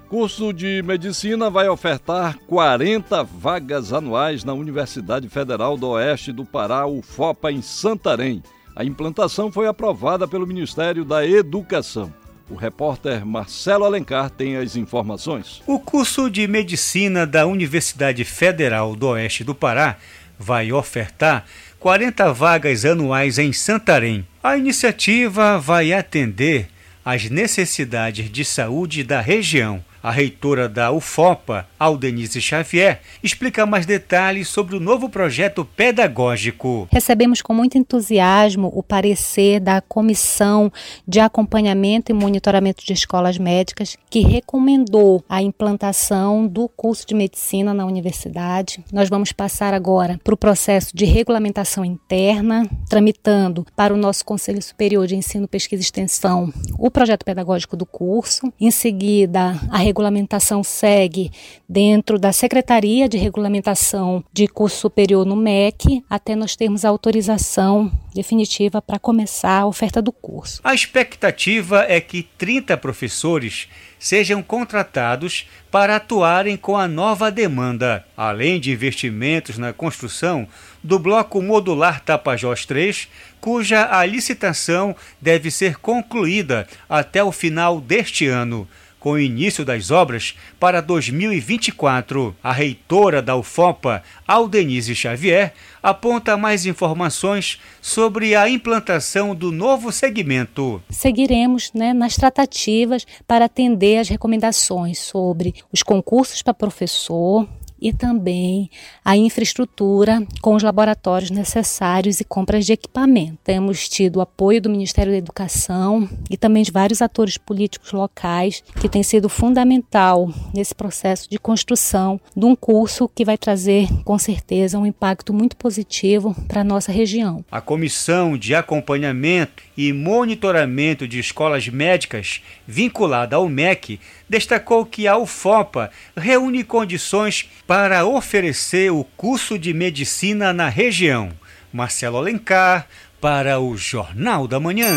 Curso 0.09 0.55
de 0.55 0.83
Medicina 0.83 1.50
vai 1.50 1.69
ofertar 1.69 2.38
40 2.47 3.23
vagas 3.25 3.93
anuais 3.93 4.43
na 4.43 4.55
Universidade 4.55 5.29
Federal 5.29 5.77
do 5.77 5.88
Oeste 5.88 6.33
do 6.33 6.47
Pará, 6.47 6.87
UFOPA, 6.87 7.53
em 7.53 7.61
Santarém. 7.61 8.43
A 8.75 8.83
implantação 8.83 9.53
foi 9.53 9.67
aprovada 9.67 10.27
pelo 10.27 10.47
Ministério 10.47 11.05
da 11.05 11.27
Educação. 11.27 12.11
O 12.49 12.55
repórter 12.55 13.27
Marcelo 13.27 13.85
Alencar 13.85 14.31
tem 14.31 14.57
as 14.57 14.77
informações. 14.77 15.61
O 15.67 15.79
curso 15.79 16.31
de 16.31 16.49
Medicina 16.49 17.27
da 17.27 17.47
Universidade 17.47 18.25
Federal 18.25 18.97
do 18.97 19.09
Oeste 19.09 19.45
do 19.45 19.55
Pará 19.55 19.99
vai 20.38 20.73
ofertar 20.73 21.45
40 21.79 22.33
vagas 22.33 22.87
anuais 22.87 23.38
em 23.38 23.53
Santarém. 23.53 24.27
A 24.43 24.57
iniciativa 24.57 25.59
vai 25.59 25.93
atender 25.93 26.67
às 27.05 27.29
necessidades 27.29 28.31
de 28.31 28.43
saúde 28.43 29.05
da 29.05 29.21
região 29.21 29.85
a 30.02 30.11
reitora 30.11 30.69
da 30.69 30.90
UFOPA, 30.90 31.67
Aldenise 31.79 32.41
Xavier, 32.41 33.01
explica 33.23 33.67
mais 33.67 33.87
detalhes 33.87 34.49
sobre 34.49 34.77
o 34.77 34.81
novo 34.81 35.09
projeto 35.09 35.65
pedagógico. 35.65 36.89
Recebemos 36.91 37.41
com 37.41 37.55
muito 37.55 37.79
entusiasmo 37.79 38.71
o 38.75 38.83
parecer 38.83 39.61
da 39.61 39.81
Comissão 39.81 40.73
de 41.07 41.21
Acompanhamento 41.21 42.11
e 42.11 42.15
Monitoramento 42.15 42.85
de 42.85 42.93
Escolas 42.93 43.39
Médicas, 43.39 43.97
que 44.11 44.21
recomendou 44.21 45.25
a 45.29 45.43
implantação 45.43 46.47
do 46.47 46.69
curso 46.69 47.07
de 47.07 47.15
medicina 47.15 47.73
na 47.73 47.87
universidade. 47.87 48.85
Nós 48.93 49.09
vamos 49.09 49.33
passar 49.33 49.75
agora 49.75 50.21
para 50.23 50.35
o 50.35 50.37
processo 50.37 50.97
de 50.97 51.05
regulamentação 51.05 51.85
interna, 51.85 52.69
tramitando 52.89 53.67
para 53.77 53.95
o 53.95 53.97
nosso 53.97 54.25
Conselho 54.25 54.63
Superior 54.63 55.07
de 55.07 55.17
Ensino, 55.17 55.49
Pesquisa 55.49 55.83
e 55.83 55.85
Extensão 55.85 56.53
o 56.79 56.91
projeto 56.91 57.25
pedagógico 57.25 57.77
do 57.77 57.87
curso. 57.87 58.53
Em 58.61 58.71
seguida, 58.71 59.59
a 59.71 59.79
regulamentação 59.79 60.63
segue 60.63 61.31
dentro 61.69 62.19
da 62.19 62.33
Secretaria 62.33 63.09
de 63.09 63.19
Regulamentação 63.19 64.25
de 64.33 64.49
Curso 64.49 64.79
Superior 64.79 65.27
no 65.27 65.37
MEC, 65.37 66.03
até 66.09 66.35
nós 66.35 66.57
termos 66.57 66.85
a 66.85 66.89
autorização 66.89 67.93
definitiva 68.15 68.81
para 68.81 68.99
começar 68.99 69.61
a 69.61 69.67
oferta 69.67 70.01
do 70.01 70.11
curso. 70.11 70.61
A 70.65 70.75
expectativa 70.75 71.85
é 71.87 72.01
que 72.01 72.23
30 72.39 72.77
professores 72.79 73.69
sejam 73.99 74.43
contratados 74.43 75.47
para 75.71 75.97
atuarem 75.97 76.57
com 76.57 76.77
a 76.77 76.89
nova 76.89 77.31
demanda, 77.31 78.05
além 78.17 78.59
de 78.59 78.73
investimentos 78.73 79.59
na 79.59 79.73
construção 79.73 80.49
do 80.83 80.99
bloco 80.99 81.43
modular 81.43 82.01
Tapajós 82.01 82.65
3, 82.65 83.09
cuja 83.41 83.89
a 83.91 84.07
licitação 84.07 84.97
deve 85.21 85.51
ser 85.51 85.77
concluída 85.77 86.67
até 86.89 87.23
o 87.23 87.33
final 87.33 87.81
deste 87.81 88.27
ano 88.27 88.67
com 88.99 89.12
o 89.12 89.19
início 89.19 89.64
das 89.64 89.90
obras 89.90 90.35
para 90.59 90.81
2024. 90.81 92.35
A 92.43 92.52
reitora 92.52 93.23
da 93.23 93.37
UFOPA, 93.37 94.02
Aldenise 94.26 94.95
Xavier, 94.95 95.55
aponta 95.83 96.37
mais 96.37 96.67
informações 96.67 97.61
sobre 97.81 98.35
a 98.35 98.49
implantação 98.49 99.35
do 99.35 99.50
novo 99.52 99.93
segmento. 99.93 100.83
Seguiremos 100.90 101.73
né, 101.73 101.93
nas 101.93 102.17
tratativas 102.17 103.07
para 103.26 103.45
atender 103.45 103.99
as 103.99 104.09
recomendações 104.09 104.99
sobre 104.99 105.55
os 105.73 105.83
concursos 105.83 106.43
para 106.43 106.55
professor, 106.55 107.49
e 107.81 107.93
também 107.93 108.71
a 109.05 109.17
infraestrutura 109.17 110.27
com 110.41 110.55
os 110.55 110.63
laboratórios 110.63 111.31
necessários 111.31 112.21
e 112.21 112.25
compras 112.25 112.67
de 112.67 112.73
equipamento. 112.73 113.39
Temos 113.45 113.89
tido 113.89 114.17
o 114.17 114.21
apoio 114.21 114.61
do 114.61 114.71
Ministério 114.71 115.13
da 115.13 115.19
Educação 115.19 116.09
e 116.31 116.37
também 116.37 116.63
de 116.63 116.71
vários 116.71 117.01
atores 117.03 117.37
políticos 117.37 117.93
locais, 117.93 118.63
que 118.81 118.89
tem 118.89 119.03
sido 119.03 119.29
fundamental 119.29 120.33
nesse 120.55 120.75
processo 120.75 121.29
de 121.31 121.39
construção 121.39 122.21
de 122.37 122.45
um 122.45 122.55
curso 122.55 123.09
que 123.09 123.25
vai 123.25 123.39
trazer, 123.39 123.89
com 124.05 124.19
certeza, 124.19 124.79
um 124.79 124.87
impacto 124.87 125.33
muito 125.33 125.57
positivo 125.57 126.35
para 126.47 126.61
a 126.63 126.65
nossa 126.65 126.93
região. 126.93 127.45
A 127.51 127.61
Comissão 127.61 128.37
de 128.37 128.55
Acompanhamento 128.55 129.63
e 129.77 129.93
Monitoramento 129.93 131.07
de 131.07 131.19
Escolas 131.19 131.69
Médicas, 131.69 132.43
vinculada 132.67 133.37
ao 133.37 133.49
MEC, 133.49 134.01
destacou 134.29 134.85
que 134.85 135.07
a 135.07 135.17
UFOPA 135.17 135.91
reúne 136.17 136.63
condições 136.63 137.49
para 137.69 138.07
oferecer 138.07 138.91
o 138.91 139.05
curso 139.05 139.59
de 139.59 139.75
medicina 139.75 140.55
na 140.55 140.71
região. 140.71 141.29
Marcelo 141.71 142.17
Alencar, 142.17 142.89
para 143.21 143.61
o 143.61 143.77
Jornal 143.77 144.49
da 144.49 144.59
Manhã. 144.59 144.97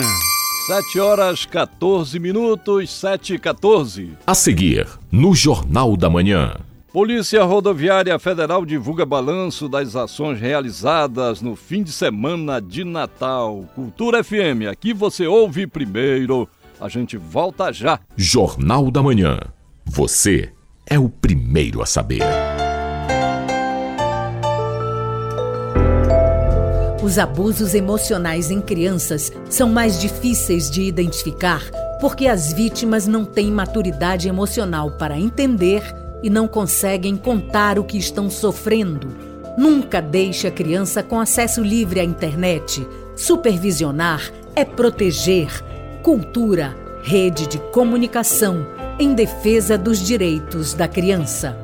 7 0.68 0.98
horas 1.02 1.46
14 1.46 2.18
minutos, 2.18 2.90
7 2.90 3.34
e 3.34 3.40
14. 3.40 4.14
A 4.26 4.34
seguir, 4.34 4.88
no 5.12 5.36
Jornal 5.36 5.98
da 5.98 6.10
Manhã. 6.10 6.56
Polícia 6.94 7.44
Rodoviária 7.44 8.18
Federal 8.18 8.66
divulga 8.66 9.06
balanço 9.06 9.68
das 9.68 9.94
ações 9.94 10.40
realizadas 10.40 11.42
no 11.42 11.58
fim 11.58 11.84
de 11.84 11.92
semana 11.92 12.62
de 12.62 12.86
Natal. 12.86 13.66
Cultura 13.76 14.24
FM, 14.24 14.72
aqui 14.72 14.94
você 14.94 15.28
ouve 15.28 15.68
primeiro. 15.68 16.48
A 16.80 16.88
gente 16.88 17.18
volta 17.18 17.74
já. 17.74 18.00
Jornal 18.16 18.90
da 18.90 19.04
Manhã. 19.04 19.38
Você 19.84 20.54
é 20.86 20.98
o 20.98 21.10
primeiro 21.10 21.82
a 21.82 21.86
saber. 21.86 22.22
Os 27.02 27.18
abusos 27.18 27.74
emocionais 27.74 28.52
em 28.52 28.62
crianças 28.62 29.32
são 29.50 29.70
mais 29.70 30.00
difíceis 30.00 30.70
de 30.70 30.84
identificar 30.84 31.64
porque 32.00 32.28
as 32.28 32.52
vítimas 32.54 33.08
não 33.08 33.24
têm 33.26 33.52
maturidade 33.52 34.28
emocional 34.28 34.92
para 34.92 35.18
entender 35.18 35.84
e 36.24 36.30
não 36.30 36.48
conseguem 36.48 37.16
contar 37.16 37.78
o 37.78 37.84
que 37.84 37.98
estão 37.98 38.30
sofrendo. 38.30 39.08
Nunca 39.58 40.02
deixe 40.02 40.48
a 40.48 40.52
criança 40.52 41.04
com 41.04 41.20
acesso 41.20 41.62
livre 41.62 42.00
à 42.00 42.04
internet. 42.04 42.88
Supervisionar 43.16 44.32
é 44.56 44.66
proteger. 44.66 45.50
Cultura, 46.02 46.76
rede 47.04 47.48
de 47.48 47.60
comunicação 47.72 48.66
em 48.98 49.14
defesa 49.14 49.78
dos 49.78 50.00
direitos 50.00 50.74
da 50.74 50.88
criança. 50.88 51.56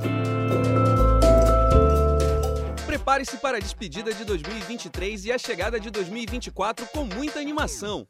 Prepare-se 3.18 3.38
para 3.38 3.58
a 3.58 3.60
despedida 3.60 4.14
de 4.14 4.24
2023 4.24 5.26
e 5.26 5.32
a 5.32 5.40
chegada 5.40 5.80
de 5.80 5.90
2024 5.90 6.86
com 6.94 7.04
muita 7.04 7.40
animação. 7.40 8.08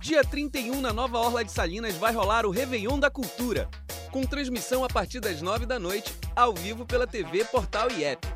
Dia 0.00 0.24
31, 0.24 0.80
na 0.80 0.90
nova 0.90 1.18
Orla 1.18 1.44
de 1.44 1.52
Salinas, 1.52 1.96
vai 1.96 2.14
rolar 2.14 2.46
o 2.46 2.50
Réveillon 2.50 2.98
da 2.98 3.10
Cultura, 3.10 3.68
com 4.10 4.24
transmissão 4.24 4.82
a 4.82 4.88
partir 4.88 5.20
das 5.20 5.42
9 5.42 5.66
da 5.66 5.78
noite, 5.78 6.14
ao 6.34 6.54
vivo 6.54 6.86
pela 6.86 7.06
TV, 7.06 7.44
portal 7.44 7.90
e 7.90 8.02
app. 8.02 8.26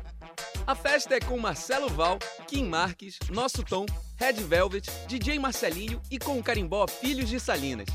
A 0.67 0.75
festa 0.75 1.15
é 1.15 1.19
com 1.19 1.39
Marcelo 1.39 1.89
Val, 1.89 2.19
Kim 2.47 2.65
Marques, 2.65 3.17
Nosso 3.31 3.63
Tom, 3.63 3.87
Red 4.15 4.33
Velvet, 4.33 4.87
DJ 5.07 5.39
Marcelinho 5.39 5.99
e 6.11 6.19
com 6.19 6.37
o 6.37 6.43
carimbó 6.43 6.87
Filhos 6.87 7.27
de 7.27 7.39
Salinas. 7.39 7.89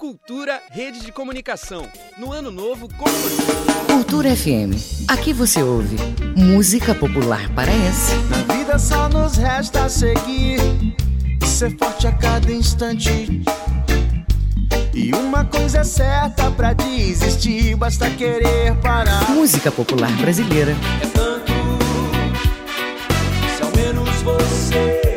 Cultura, 0.00 0.62
rede 0.70 1.02
de 1.02 1.12
comunicação. 1.12 1.86
No 2.16 2.32
ano 2.32 2.50
novo, 2.50 2.88
com. 2.88 3.04
Cultura 3.86 4.34
FM. 4.34 4.72
Aqui 5.06 5.30
você 5.34 5.62
ouve 5.62 5.98
música 6.34 6.94
popular 6.94 7.50
paraense. 7.54 8.14
Na 8.30 8.54
vida 8.54 8.78
só 8.78 9.10
nos 9.10 9.36
resta 9.36 9.90
seguir, 9.90 10.58
ser 11.46 11.76
forte 11.76 12.06
a 12.06 12.12
cada 12.12 12.50
instante. 12.50 13.42
E 14.94 15.12
uma 15.12 15.44
coisa 15.44 15.80
é 15.80 15.84
certa 15.84 16.50
pra 16.50 16.72
desistir, 16.72 17.76
basta 17.76 18.08
querer 18.08 18.74
parar. 18.76 19.28
Música 19.32 19.70
popular 19.70 20.10
brasileira. 20.16 20.74
É 21.02 21.06
tanto, 21.08 21.52
se 23.54 23.62
ao 23.62 23.70
menos 23.76 24.22
você. 24.22 25.09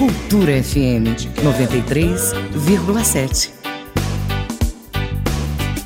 Cultura 0.00 0.56
FM 0.56 1.12
93,7. 1.44 3.59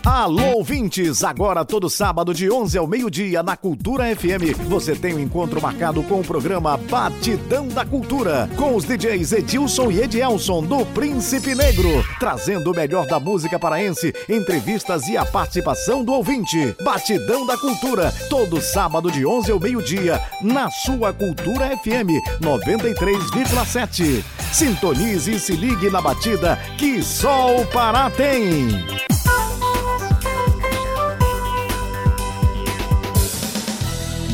Alô, 0.05 0.57
ouvintes! 0.57 1.25
Agora, 1.25 1.65
todo 1.65 1.89
sábado, 1.89 2.35
de 2.35 2.51
11 2.51 2.77
ao 2.77 2.87
meio-dia, 2.87 3.43
na 3.43 3.57
Cultura 3.57 4.15
FM, 4.15 4.55
você 4.69 4.95
tem 4.95 5.15
um 5.15 5.19
encontro 5.19 5.63
marcado 5.63 6.03
com 6.03 6.21
o 6.21 6.25
programa 6.25 6.77
Batidão 6.77 7.69
da 7.69 7.87
Cultura, 7.87 8.47
com 8.55 8.77
os 8.77 8.85
DJs 8.85 9.33
Edilson 9.33 9.91
e 9.91 10.03
Edielson, 10.03 10.63
do 10.63 10.85
Príncipe 10.85 11.55
Negro, 11.55 12.05
trazendo 12.21 12.71
o 12.71 12.77
melhor 12.77 13.07
da 13.07 13.19
música 13.19 13.59
paraense, 13.59 14.15
entrevistas 14.29 15.09
e 15.09 15.17
a 15.17 15.25
participação 15.25 16.05
do 16.05 16.13
ouvinte. 16.13 16.77
Batidão 16.85 17.47
da 17.47 17.57
Cultura, 17.57 18.13
todo 18.29 18.61
sábado, 18.61 19.11
de 19.11 19.25
11 19.25 19.53
ao 19.53 19.59
meio-dia, 19.59 20.21
na 20.43 20.71
sua 20.71 21.15
Cultura 21.15 21.75
FM 21.79 22.13
93,7. 22.43 24.23
Sintonize 24.53 25.33
e 25.33 25.41
se 25.41 25.57
ligue 25.57 25.89
na 25.89 26.03
batida 26.03 26.59
que 26.77 27.03
só 27.03 27.57
o 27.57 27.67
Pará 27.69 28.11
tem. 28.11 28.69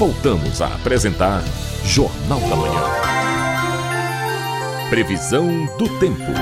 Voltamos 0.00 0.62
a 0.62 0.66
apresentar 0.68 1.42
Jornal 1.84 2.40
da 2.40 2.56
Manhã. 2.56 2.80
Previsão 4.88 5.66
do 5.76 5.98
tempo. 5.98 6.32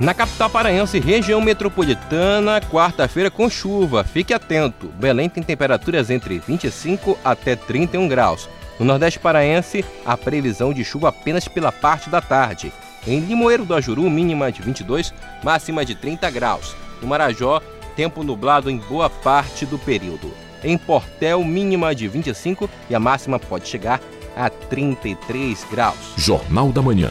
Na 0.00 0.14
capital 0.14 0.48
paraense, 0.48 0.98
região 0.98 1.42
metropolitana, 1.42 2.62
quarta-feira 2.62 3.30
com 3.30 3.50
chuva. 3.50 4.02
Fique 4.02 4.32
atento. 4.32 4.86
Belém 4.98 5.28
tem 5.28 5.42
temperaturas 5.42 6.08
entre 6.08 6.38
25 6.38 7.18
até 7.22 7.54
31 7.54 8.08
graus. 8.08 8.48
No 8.80 8.86
Nordeste 8.86 9.18
paraense, 9.18 9.84
a 10.02 10.16
previsão 10.16 10.72
de 10.72 10.82
chuva 10.82 11.10
apenas 11.10 11.46
pela 11.46 11.70
parte 11.70 12.08
da 12.08 12.22
tarde. 12.22 12.72
Em 13.06 13.20
Limoeiro 13.20 13.66
do 13.66 13.74
Ajuru, 13.74 14.08
mínima 14.08 14.50
de 14.50 14.62
22, 14.62 15.12
máxima 15.42 15.84
de 15.84 15.94
30 15.94 16.30
graus. 16.30 16.74
No 17.02 17.08
Marajó, 17.08 17.60
tempo 17.94 18.22
nublado 18.22 18.70
em 18.70 18.78
boa 18.78 19.10
parte 19.10 19.66
do 19.66 19.78
período. 19.78 20.43
Em 20.64 20.78
Portel, 20.78 21.44
mínima 21.44 21.94
de 21.94 22.08
25 22.08 22.68
e 22.88 22.94
a 22.94 22.98
máxima 22.98 23.38
pode 23.38 23.68
chegar 23.68 24.00
a 24.34 24.48
33 24.48 25.64
graus. 25.70 25.96
Jornal 26.16 26.72
da 26.72 26.80
Manhã. 26.80 27.10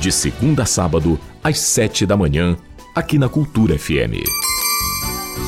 De 0.00 0.10
segunda 0.10 0.64
a 0.64 0.66
sábado, 0.66 1.20
às 1.42 1.58
7 1.58 2.06
da 2.06 2.16
manhã, 2.16 2.56
aqui 2.94 3.18
na 3.18 3.28
Cultura 3.28 3.78
FM. 3.78 4.24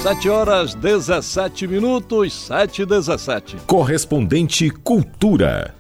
7 0.03 0.29
horas 0.29 0.75
17 0.75 1.67
minutos, 1.67 2.33
7 2.47 2.83
e 2.83 2.87
17. 2.87 3.57
Correspondente 3.67 4.71
Cultura. 4.71 5.75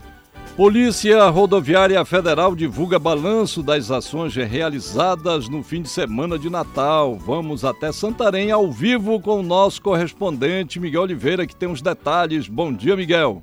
Polícia 0.56 1.28
Rodoviária 1.28 2.02
Federal 2.02 2.56
divulga 2.56 2.98
balanço 2.98 3.62
das 3.62 3.90
ações 3.90 4.34
realizadas 4.34 5.50
no 5.50 5.62
fim 5.62 5.82
de 5.82 5.88
semana 5.90 6.38
de 6.38 6.48
Natal. 6.48 7.14
Vamos 7.16 7.62
até 7.62 7.92
Santarém 7.92 8.50
ao 8.50 8.72
vivo 8.72 9.20
com 9.20 9.40
o 9.40 9.42
nosso 9.42 9.82
correspondente 9.82 10.80
Miguel 10.80 11.02
Oliveira, 11.02 11.46
que 11.46 11.54
tem 11.54 11.70
os 11.70 11.82
detalhes. 11.82 12.48
Bom 12.48 12.72
dia, 12.72 12.96
Miguel. 12.96 13.42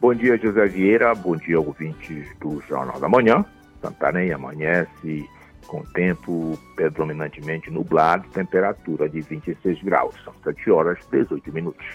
Bom 0.00 0.14
dia, 0.14 0.38
José 0.38 0.68
Vieira. 0.68 1.14
Bom 1.14 1.36
dia, 1.36 1.60
ouvintes 1.60 2.26
do 2.40 2.62
Jornal 2.66 2.98
da 2.98 3.06
Manhã. 3.06 3.44
Santarém 3.82 4.32
amanhece 4.32 5.28
com 5.66 5.82
tempo 5.84 6.58
predominantemente 6.76 7.70
nublado, 7.70 8.26
temperatura 8.30 9.06
de 9.06 9.20
26 9.20 9.82
graus. 9.82 10.14
São 10.24 10.32
7 10.44 10.70
horas 10.70 10.98
e 11.12 11.18
18 11.18 11.52
minutos. 11.52 11.86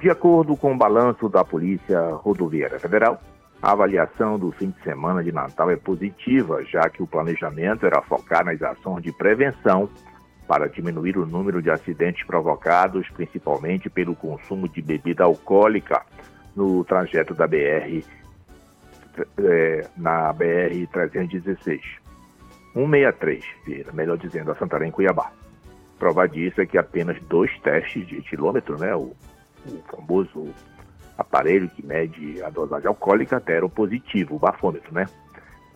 De 0.00 0.08
acordo 0.08 0.56
com 0.56 0.72
o 0.72 0.78
balanço 0.78 1.28
da 1.28 1.44
Polícia 1.44 2.00
Rodoviária 2.14 2.80
Federal, 2.80 3.20
a 3.60 3.72
avaliação 3.72 4.38
do 4.38 4.50
fim 4.50 4.70
de 4.70 4.82
semana 4.82 5.22
de 5.22 5.30
Natal 5.30 5.70
é 5.70 5.76
positiva, 5.76 6.64
já 6.64 6.88
que 6.88 7.02
o 7.02 7.06
planejamento 7.06 7.84
era 7.84 8.00
focar 8.00 8.42
nas 8.42 8.62
ações 8.62 9.02
de 9.02 9.12
prevenção 9.12 9.90
para 10.48 10.70
diminuir 10.70 11.18
o 11.18 11.26
número 11.26 11.60
de 11.60 11.70
acidentes 11.70 12.26
provocados 12.26 13.06
principalmente 13.10 13.90
pelo 13.90 14.16
consumo 14.16 14.66
de 14.66 14.80
bebida 14.80 15.24
alcoólica 15.24 16.00
no 16.56 16.82
trajeto 16.82 17.34
da 17.34 17.46
BR 17.46 18.02
é, 19.38 19.86
na 19.98 20.32
BR 20.32 20.86
316 20.90 21.82
163, 22.72 23.92
melhor 23.92 24.16
dizendo, 24.16 24.50
a 24.50 24.54
Santarém 24.54 24.90
Cuiabá. 24.90 25.30
Prova 25.98 26.26
disso 26.26 26.62
é 26.62 26.66
que 26.66 26.78
apenas 26.78 27.20
dois 27.24 27.50
testes 27.60 28.06
de 28.06 28.16
etilômetro, 28.16 28.78
né, 28.78 28.94
o 28.96 29.14
o 29.66 29.96
famoso 29.96 30.54
aparelho 31.16 31.68
que 31.68 31.84
mede 31.84 32.42
a 32.42 32.50
dosagem 32.50 32.88
alcoólica 32.88 33.38
deram 33.40 33.68
positivo, 33.68 34.36
o 34.36 34.38
bafômetro, 34.38 34.92
né? 34.94 35.06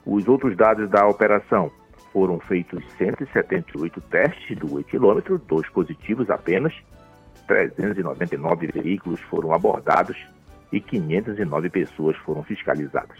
Os 0.06 0.26
outros 0.28 0.56
dados 0.56 0.88
da 0.90 1.06
operação 1.06 1.70
foram 2.12 2.38
feitos 2.40 2.82
178 2.96 4.00
testes 4.02 4.56
do 4.58 4.78
etilômetro, 4.78 5.38
dois 5.38 5.68
positivos 5.70 6.30
apenas, 6.30 6.72
399 7.46 8.68
veículos 8.68 9.20
foram 9.22 9.52
abordados 9.52 10.16
e 10.72 10.80
509 10.80 11.70
pessoas 11.70 12.16
foram 12.18 12.42
fiscalizadas. 12.42 13.18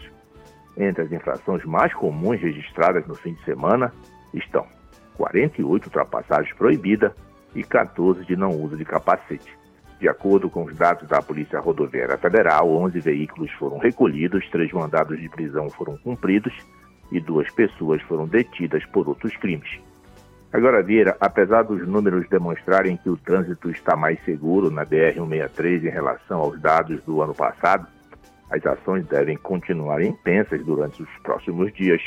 Entre 0.77 1.03
as 1.03 1.11
infrações 1.11 1.63
mais 1.63 1.93
comuns 1.93 2.41
registradas 2.41 3.05
no 3.07 3.15
fim 3.15 3.33
de 3.33 3.43
semana 3.43 3.93
estão 4.33 4.65
48 5.17 5.85
ultrapassagens 5.85 6.53
proibidas 6.55 7.11
e 7.53 7.63
14 7.63 8.25
de 8.25 8.35
não 8.35 8.49
uso 8.49 8.75
de 8.75 8.83
capacete. 8.83 9.64
De 9.99 10.09
acordo 10.09 10.49
com 10.49 10.65
os 10.65 10.75
dados 10.75 11.07
da 11.07 11.21
Polícia 11.21 11.59
Rodoviária 11.59 12.17
Federal, 12.17 12.69
11 12.69 12.99
veículos 12.99 13.51
foram 13.53 13.77
recolhidos, 13.77 14.47
três 14.49 14.71
mandados 14.71 15.19
de 15.19 15.29
prisão 15.29 15.69
foram 15.69 15.97
cumpridos 15.97 16.53
e 17.11 17.19
duas 17.19 17.49
pessoas 17.53 18.01
foram 18.03 18.27
detidas 18.27 18.85
por 18.87 19.07
outros 19.07 19.35
crimes. 19.37 19.79
Agora, 20.51 20.81
Vieira, 20.81 21.17
apesar 21.19 21.63
dos 21.63 21.85
números 21.87 22.27
demonstrarem 22.29 22.97
que 22.97 23.09
o 23.09 23.17
trânsito 23.17 23.69
está 23.69 23.95
mais 23.95 24.23
seguro 24.23 24.71
na 24.71 24.85
BR-163 24.85 25.85
em 25.85 25.89
relação 25.89 26.39
aos 26.39 26.59
dados 26.59 27.01
do 27.03 27.21
ano 27.21 27.33
passado, 27.33 27.87
as 28.49 28.65
ações 28.65 29.05
devem 29.07 29.37
continuar 29.37 30.01
intensas 30.01 30.63
durante 30.63 31.03
os 31.03 31.09
próximos 31.23 31.73
dias, 31.73 32.01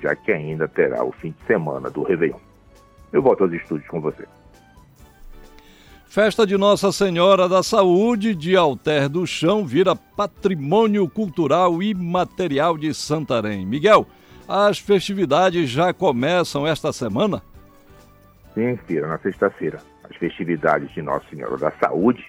já 0.00 0.14
que 0.14 0.30
ainda 0.30 0.68
terá 0.68 1.02
o 1.02 1.12
fim 1.12 1.30
de 1.30 1.46
semana 1.46 1.90
do 1.90 2.02
Réveillon. 2.02 2.38
Eu 3.12 3.22
volto 3.22 3.44
aos 3.44 3.52
estúdios 3.52 3.88
com 3.88 4.00
você. 4.00 4.24
Festa 6.10 6.44
de 6.44 6.58
Nossa 6.58 6.90
Senhora 6.90 7.48
da 7.48 7.62
Saúde 7.62 8.34
de 8.34 8.56
Alter 8.56 9.08
do 9.08 9.24
Chão 9.24 9.64
vira 9.64 9.94
patrimônio 9.94 11.08
cultural 11.08 11.80
e 11.80 11.94
material 11.94 12.76
de 12.76 12.92
Santarém. 12.92 13.64
Miguel, 13.64 14.04
as 14.48 14.80
festividades 14.80 15.70
já 15.70 15.94
começam 15.94 16.66
esta 16.66 16.92
semana? 16.92 17.40
Sim, 18.54 18.76
Fira, 18.88 19.06
na 19.06 19.18
sexta-feira. 19.18 19.78
As 20.02 20.16
festividades 20.16 20.92
de 20.92 21.00
Nossa 21.00 21.24
Senhora 21.30 21.56
da 21.56 21.70
Saúde, 21.80 22.26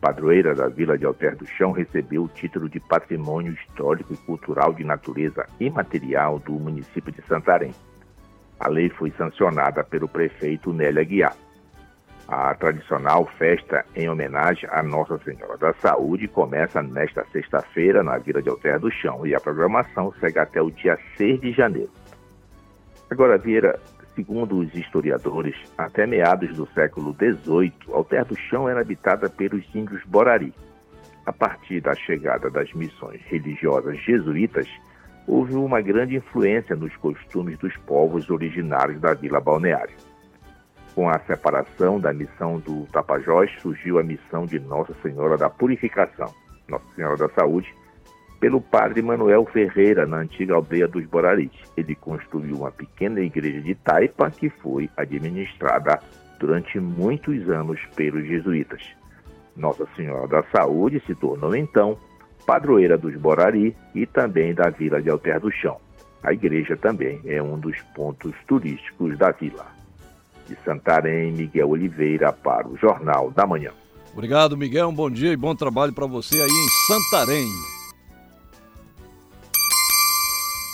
padroeira 0.00 0.54
da 0.54 0.68
Vila 0.68 0.96
de 0.96 1.04
Alter 1.04 1.36
do 1.36 1.46
Chão, 1.46 1.70
recebeu 1.70 2.22
o 2.22 2.28
título 2.28 2.66
de 2.66 2.80
Patrimônio 2.80 3.52
Histórico 3.52 4.14
e 4.14 4.16
Cultural 4.16 4.72
de 4.72 4.84
Natureza 4.84 5.44
Imaterial 5.60 6.38
do 6.38 6.52
município 6.52 7.12
de 7.12 7.20
Santarém. 7.28 7.74
A 8.58 8.68
lei 8.68 8.88
foi 8.88 9.12
sancionada 9.18 9.84
pelo 9.84 10.08
prefeito 10.08 10.72
Nélia 10.72 11.04
Guiar. 11.04 11.36
A 12.28 12.54
tradicional 12.54 13.24
festa 13.38 13.86
em 13.96 14.06
homenagem 14.06 14.68
a 14.70 14.82
Nossa 14.82 15.16
Senhora 15.24 15.56
da 15.56 15.72
Saúde 15.80 16.28
começa 16.28 16.82
nesta 16.82 17.24
sexta-feira 17.32 18.02
na 18.02 18.18
Vila 18.18 18.42
de 18.42 18.50
Alter 18.50 18.78
do 18.78 18.90
Chão 18.90 19.26
e 19.26 19.34
a 19.34 19.40
programação 19.40 20.12
segue 20.20 20.38
até 20.38 20.60
o 20.60 20.70
dia 20.70 20.98
6 21.16 21.40
de 21.40 21.52
janeiro. 21.52 21.90
Agora, 23.08 23.38
Vieira, 23.38 23.80
segundo 24.14 24.58
os 24.58 24.74
historiadores, 24.74 25.56
até 25.78 26.06
meados 26.06 26.54
do 26.54 26.68
século 26.74 27.16
XVIII, 27.18 27.72
Alter 27.94 28.26
do 28.26 28.36
Chão 28.36 28.68
era 28.68 28.82
habitada 28.82 29.30
pelos 29.30 29.64
índios 29.74 30.04
Borari. 30.04 30.52
A 31.24 31.32
partir 31.32 31.80
da 31.80 31.94
chegada 31.94 32.50
das 32.50 32.70
missões 32.74 33.22
religiosas 33.24 33.96
jesuítas, 34.00 34.68
houve 35.26 35.54
uma 35.54 35.80
grande 35.80 36.16
influência 36.16 36.76
nos 36.76 36.94
costumes 36.98 37.56
dos 37.56 37.74
povos 37.86 38.28
originários 38.28 39.00
da 39.00 39.14
Vila 39.14 39.40
Balneária. 39.40 39.96
Com 40.98 41.08
a 41.08 41.20
separação 41.20 42.00
da 42.00 42.12
missão 42.12 42.58
do 42.58 42.84
Tapajós, 42.86 43.48
surgiu 43.62 44.00
a 44.00 44.02
missão 44.02 44.46
de 44.46 44.58
Nossa 44.58 44.92
Senhora 45.00 45.36
da 45.36 45.48
Purificação, 45.48 46.34
Nossa 46.68 46.84
Senhora 46.96 47.16
da 47.16 47.28
Saúde, 47.28 47.72
pelo 48.40 48.60
padre 48.60 49.00
Manuel 49.00 49.46
Ferreira, 49.46 50.04
na 50.04 50.16
antiga 50.16 50.56
aldeia 50.56 50.88
dos 50.88 51.06
Boraris. 51.06 51.52
Ele 51.76 51.94
construiu 51.94 52.56
uma 52.56 52.72
pequena 52.72 53.20
igreja 53.20 53.60
de 53.60 53.76
taipa 53.76 54.28
que 54.28 54.50
foi 54.50 54.90
administrada 54.96 56.00
durante 56.40 56.80
muitos 56.80 57.48
anos 57.48 57.78
pelos 57.94 58.26
jesuítas. 58.26 58.82
Nossa 59.56 59.86
Senhora 59.94 60.26
da 60.26 60.42
Saúde 60.50 61.00
se 61.06 61.14
tornou 61.14 61.54
então 61.54 61.96
padroeira 62.44 62.98
dos 62.98 63.14
Borari 63.14 63.76
e 63.94 64.04
também 64.04 64.52
da 64.52 64.68
vila 64.68 65.00
de 65.00 65.08
Alter 65.08 65.38
do 65.38 65.52
Chão. 65.52 65.80
A 66.24 66.32
igreja 66.32 66.76
também 66.76 67.20
é 67.24 67.40
um 67.40 67.56
dos 67.56 67.80
pontos 67.94 68.34
turísticos 68.48 69.16
da 69.16 69.30
vila 69.30 69.77
de 70.48 70.56
Santarém, 70.64 71.32
Miguel 71.32 71.68
Oliveira, 71.68 72.32
para 72.32 72.66
o 72.66 72.76
Jornal 72.76 73.30
da 73.30 73.46
Manhã. 73.46 73.70
Obrigado, 74.12 74.56
Miguel. 74.56 74.88
Um 74.88 74.94
bom 74.94 75.10
dia 75.10 75.32
e 75.32 75.36
bom 75.36 75.54
trabalho 75.54 75.92
para 75.92 76.06
você 76.06 76.40
aí 76.40 76.50
em 76.50 76.68
Santarém. 76.86 77.48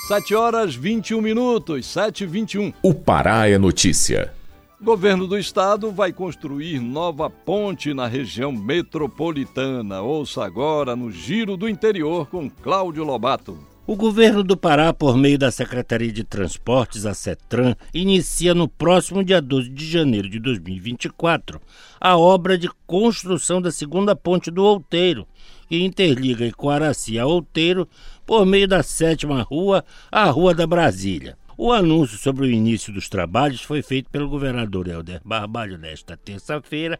7 0.06 0.34
horas 0.34 0.74
21 0.74 1.20
minutos, 1.20 1.86
7 1.86 2.24
e 2.24 2.26
21. 2.26 2.72
O 2.82 2.94
Pará 2.94 3.48
é 3.48 3.56
notícia. 3.56 4.32
Governo 4.80 5.26
do 5.26 5.38
Estado 5.38 5.90
vai 5.90 6.12
construir 6.12 6.78
nova 6.78 7.30
ponte 7.30 7.94
na 7.94 8.06
região 8.06 8.52
metropolitana. 8.52 10.02
Ouça 10.02 10.44
agora 10.44 10.94
no 10.94 11.10
Giro 11.10 11.56
do 11.56 11.66
Interior 11.66 12.26
com 12.28 12.50
Cláudio 12.50 13.02
Lobato. 13.02 13.73
O 13.86 13.96
governo 13.96 14.42
do 14.42 14.56
Pará, 14.56 14.94
por 14.94 15.14
meio 15.14 15.38
da 15.38 15.50
Secretaria 15.50 16.10
de 16.10 16.24
Transportes, 16.24 17.04
a 17.04 17.12
CETRAN, 17.12 17.76
inicia 17.92 18.54
no 18.54 18.66
próximo 18.66 19.22
dia 19.22 19.42
12 19.42 19.68
de 19.68 19.86
janeiro 19.86 20.26
de 20.26 20.38
2024 20.38 21.60
a 22.00 22.16
obra 22.16 22.56
de 22.56 22.66
construção 22.86 23.60
da 23.60 23.70
segunda 23.70 24.16
ponte 24.16 24.50
do 24.50 24.64
Outeiro, 24.64 25.28
que 25.68 25.84
interliga 25.84 26.46
Icoaraci 26.46 27.18
a 27.18 27.26
Outeiro 27.26 27.86
por 28.24 28.46
meio 28.46 28.66
da 28.66 28.82
sétima 28.82 29.42
rua, 29.42 29.84
a 30.10 30.30
Rua 30.30 30.54
da 30.54 30.66
Brasília. 30.66 31.36
O 31.54 31.70
anúncio 31.70 32.16
sobre 32.16 32.46
o 32.46 32.50
início 32.50 32.90
dos 32.90 33.10
trabalhos 33.10 33.60
foi 33.60 33.82
feito 33.82 34.08
pelo 34.08 34.30
governador 34.30 34.88
Helder 34.88 35.20
Barbalho 35.22 35.76
nesta 35.76 36.16
terça-feira, 36.16 36.98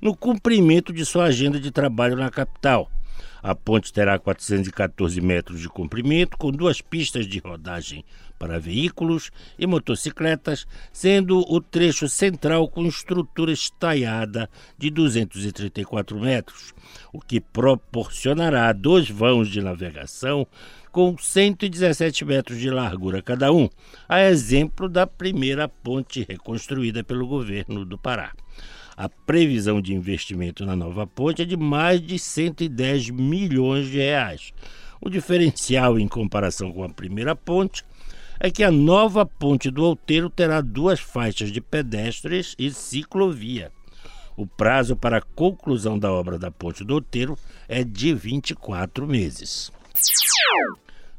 no 0.00 0.16
cumprimento 0.16 0.92
de 0.92 1.04
sua 1.04 1.24
agenda 1.24 1.58
de 1.58 1.72
trabalho 1.72 2.14
na 2.14 2.30
capital. 2.30 2.88
A 3.42 3.54
ponte 3.54 3.92
terá 3.92 4.18
414 4.18 5.20
metros 5.20 5.60
de 5.60 5.68
comprimento, 5.68 6.36
com 6.36 6.50
duas 6.50 6.80
pistas 6.80 7.26
de 7.26 7.38
rodagem 7.38 8.04
para 8.38 8.58
veículos 8.58 9.30
e 9.58 9.66
motocicletas, 9.66 10.66
sendo 10.90 11.44
o 11.46 11.60
trecho 11.60 12.08
central 12.08 12.68
com 12.68 12.86
estrutura 12.86 13.52
estaiada 13.52 14.48
de 14.78 14.90
234 14.90 16.18
metros, 16.18 16.72
o 17.12 17.20
que 17.20 17.38
proporcionará 17.38 18.72
dois 18.72 19.10
vãos 19.10 19.48
de 19.48 19.60
navegação 19.60 20.46
com 20.90 21.16
117 21.16 22.24
metros 22.24 22.58
de 22.58 22.70
largura 22.70 23.22
cada 23.22 23.52
um, 23.52 23.68
a 24.08 24.22
exemplo 24.22 24.88
da 24.88 25.06
primeira 25.06 25.68
ponte 25.68 26.26
reconstruída 26.28 27.04
pelo 27.04 27.26
governo 27.26 27.84
do 27.84 27.98
Pará. 27.98 28.32
A 29.00 29.08
previsão 29.08 29.80
de 29.80 29.94
investimento 29.94 30.66
na 30.66 30.76
nova 30.76 31.06
ponte 31.06 31.40
é 31.40 31.44
de 31.46 31.56
mais 31.56 32.02
de 32.02 32.18
110 32.18 33.08
milhões 33.08 33.86
de 33.86 33.96
reais. 33.96 34.52
O 35.00 35.08
diferencial 35.08 35.98
em 35.98 36.06
comparação 36.06 36.70
com 36.70 36.84
a 36.84 36.88
primeira 36.90 37.34
ponte 37.34 37.82
é 38.38 38.50
que 38.50 38.62
a 38.62 38.70
nova 38.70 39.24
ponte 39.24 39.70
do 39.70 39.84
Outeiro 39.84 40.28
terá 40.28 40.60
duas 40.60 41.00
faixas 41.00 41.50
de 41.50 41.62
pedestres 41.62 42.54
e 42.58 42.70
ciclovia. 42.70 43.72
O 44.36 44.46
prazo 44.46 44.94
para 44.94 45.16
a 45.16 45.22
conclusão 45.22 45.98
da 45.98 46.12
obra 46.12 46.38
da 46.38 46.50
ponte 46.50 46.84
do 46.84 46.92
Outeiro 46.92 47.38
é 47.66 47.82
de 47.82 48.12
24 48.12 49.06
meses. 49.06 49.72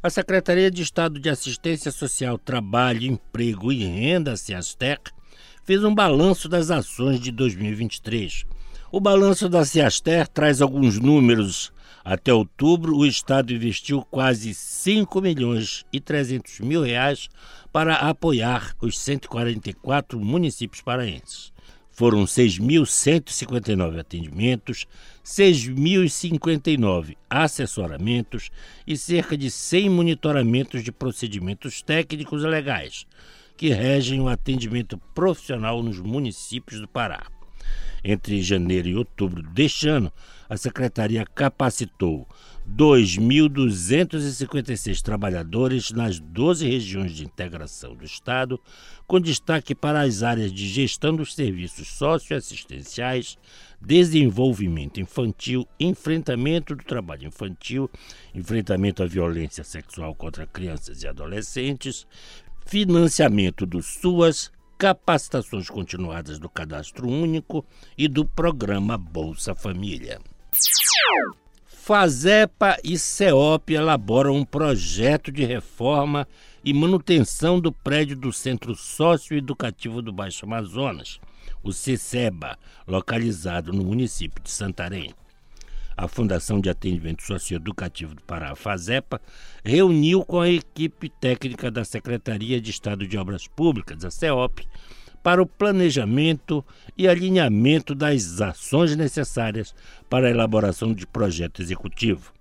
A 0.04 0.10
Secretaria 0.12 0.70
de 0.70 0.84
Estado 0.84 1.20
de 1.20 1.32
Assistência 1.32 1.92
Social, 1.92 2.38
Trabalho, 2.38 3.08
Emprego 3.08 3.72
e 3.72 3.84
Renda, 3.84 4.38
SEASTEC, 4.38 5.10
fez 5.64 5.84
um 5.84 5.94
balanço 5.94 6.50
das 6.50 6.72
ações 6.72 7.20
de 7.20 7.32
2023. 7.32 8.46
O 8.92 9.00
balanço 9.00 9.48
da 9.48 9.64
Ciaster 9.64 10.28
traz 10.28 10.62
alguns 10.62 11.00
números. 11.00 11.72
Até 12.04 12.34
outubro, 12.34 12.98
o 12.98 13.06
Estado 13.06 13.54
investiu 13.54 14.02
quase 14.10 14.54
5 14.54 15.22
milhões 15.22 15.86
e 15.94 16.00
300 16.00 16.60
mil 16.62 16.82
reais 16.82 17.30
para 17.72 17.96
apoiar 17.96 18.76
os 18.82 19.00
144 19.00 20.20
municípios 20.20 20.82
paraenses. 20.82 21.54
Foram 21.92 22.24
6.159 22.24 24.00
atendimentos, 24.00 24.88
6.059 25.24 27.16
assessoramentos 27.30 28.50
e 28.88 28.98
cerca 28.98 29.38
de 29.38 29.52
100 29.52 29.90
monitoramentos 29.90 30.84
de 30.84 30.92
procedimentos 30.92 31.82
técnicos 31.82 32.44
legais, 32.44 33.06
que 33.62 33.70
regem 33.70 34.20
o 34.20 34.28
atendimento 34.28 34.98
profissional 35.14 35.84
nos 35.84 36.00
municípios 36.00 36.82
do 36.82 36.88
Pará. 36.88 37.28
Entre 38.04 38.42
janeiro 38.42 38.88
e 38.88 38.96
outubro 38.96 39.44
deste 39.44 39.88
ano, 39.88 40.12
a 40.50 40.58
Secretaria 40.58 41.24
capacitou 41.24 42.28
2.256 42.68 45.04
trabalhadores 45.04 45.92
nas 45.92 46.20
12 46.20 46.68
regiões 46.68 47.12
de 47.12 47.24
integração 47.24 47.96
do 47.96 48.04
Estado, 48.04 48.60
com 49.06 49.20
destaque 49.20 49.76
para 49.76 50.02
as 50.02 50.24
áreas 50.24 50.52
de 50.52 50.68
gestão 50.68 51.16
dos 51.16 51.36
serviços 51.36 51.88
socioassistenciais, 51.90 53.38
desenvolvimento 53.80 55.00
infantil, 55.00 55.68
enfrentamento 55.80 56.76
do 56.76 56.84
trabalho 56.84 57.28
infantil, 57.28 57.88
enfrentamento 58.34 59.04
à 59.04 59.06
violência 59.06 59.64
sexual 59.64 60.16
contra 60.16 60.48
crianças 60.48 61.04
e 61.04 61.08
adolescentes, 61.08 62.08
financiamento 62.66 63.66
do 63.66 63.82
SUAS, 63.82 64.52
capacitações 64.78 65.70
continuadas 65.70 66.40
do 66.40 66.50
Cadastro 66.50 67.08
Único 67.08 67.66
e 67.98 68.08
do 68.08 68.26
programa 68.26 68.98
Bolsa 68.98 69.54
Família. 69.54 70.20
Fazepa 71.66 72.78
e 72.84 72.98
CEOP 72.98 73.74
elaboram 73.74 74.36
um 74.36 74.46
projeto 74.46 75.32
de 75.32 75.44
reforma 75.44 76.28
e 76.64 76.74
manutenção 76.74 77.60
do 77.60 77.72
prédio 77.72 78.16
do 78.16 78.32
Centro 78.32 78.76
Socioeducativo 78.76 80.02
do 80.02 80.14
Baixo 80.14 80.46
Amazonas, 80.46 81.20
o 81.64 81.74
CICEBA, 81.74 82.58
localizado 82.88 83.74
no 83.74 83.84
município 83.84 84.44
de 84.44 84.52
Santarém. 84.52 85.14
A 85.96 86.08
Fundação 86.08 86.60
de 86.60 86.70
Atendimento 86.70 87.24
Socioeducativo 87.24 88.16
do 88.16 88.22
Pará, 88.24 88.56
FASEPA, 88.56 89.22
reuniu 89.64 90.24
com 90.26 90.40
a 90.40 90.50
equipe 90.50 91.10
técnica 91.10 91.70
da 91.70 91.84
Secretaria 91.84 92.60
de 92.60 92.72
Estado 92.72 93.08
de 93.08 93.18
Obras 93.18 93.48
Públicas, 93.48 94.04
a 94.04 94.12
CEOP, 94.12 94.66
para 95.22 95.42
o 95.42 95.46
planejamento 95.46 96.66
e 96.98 97.08
alinhamento 97.08 97.94
das 97.94 98.42
ações 98.42 98.96
necessárias 98.96 99.76
para 100.10 100.28
a 100.28 100.32
elaboração 100.32 100.94
de 100.94 101.06
projeto 101.06 101.62
executivo. 101.62 102.34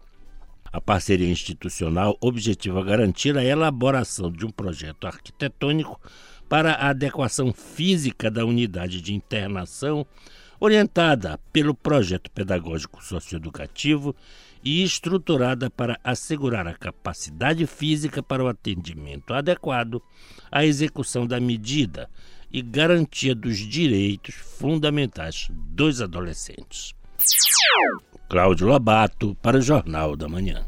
A 0.73 0.81
parceria 0.81 1.29
institucional 1.29 2.17
objetiva 2.21 2.83
garantir 2.85 3.37
a 3.37 3.45
elaboração 3.45 4.31
de 4.31 4.47
um 4.47 4.51
projeto 4.51 5.07
arquitetônico 5.07 6.01
para 6.49 6.73
a 6.73 6.91
adequação 6.91 7.53
física 7.53 8.31
da 8.31 8.45
unidade 8.45 9.01
de 9.01 9.13
internação, 9.13 10.07
orientada 10.61 11.41
pelo 11.51 11.75
projeto 11.75 12.31
pedagógico 12.31 13.03
socioeducativo 13.03 14.15
e 14.63 14.83
estruturada 14.85 15.71
para 15.71 15.99
assegurar 16.05 16.67
a 16.69 16.75
capacidade 16.75 17.67
física 17.67 18.23
para 18.23 18.45
o 18.45 18.49
atendimento 18.49 19.33
adequado 19.33 20.03
à 20.53 20.65
execução 20.65 21.27
da 21.27 21.41
medida 21.41 22.11
e 22.53 22.61
garantia 22.61 23.35
dos 23.35 23.57
direitos 23.57 24.35
fundamentais 24.35 25.49
dos 25.51 26.03
adolescentes. 26.03 26.95
Cláudio 28.29 28.67
Lobato, 28.67 29.35
para 29.41 29.59
o 29.59 29.63
Jornal 29.63 30.15
da 30.15 30.29
Manhã. 30.29 30.65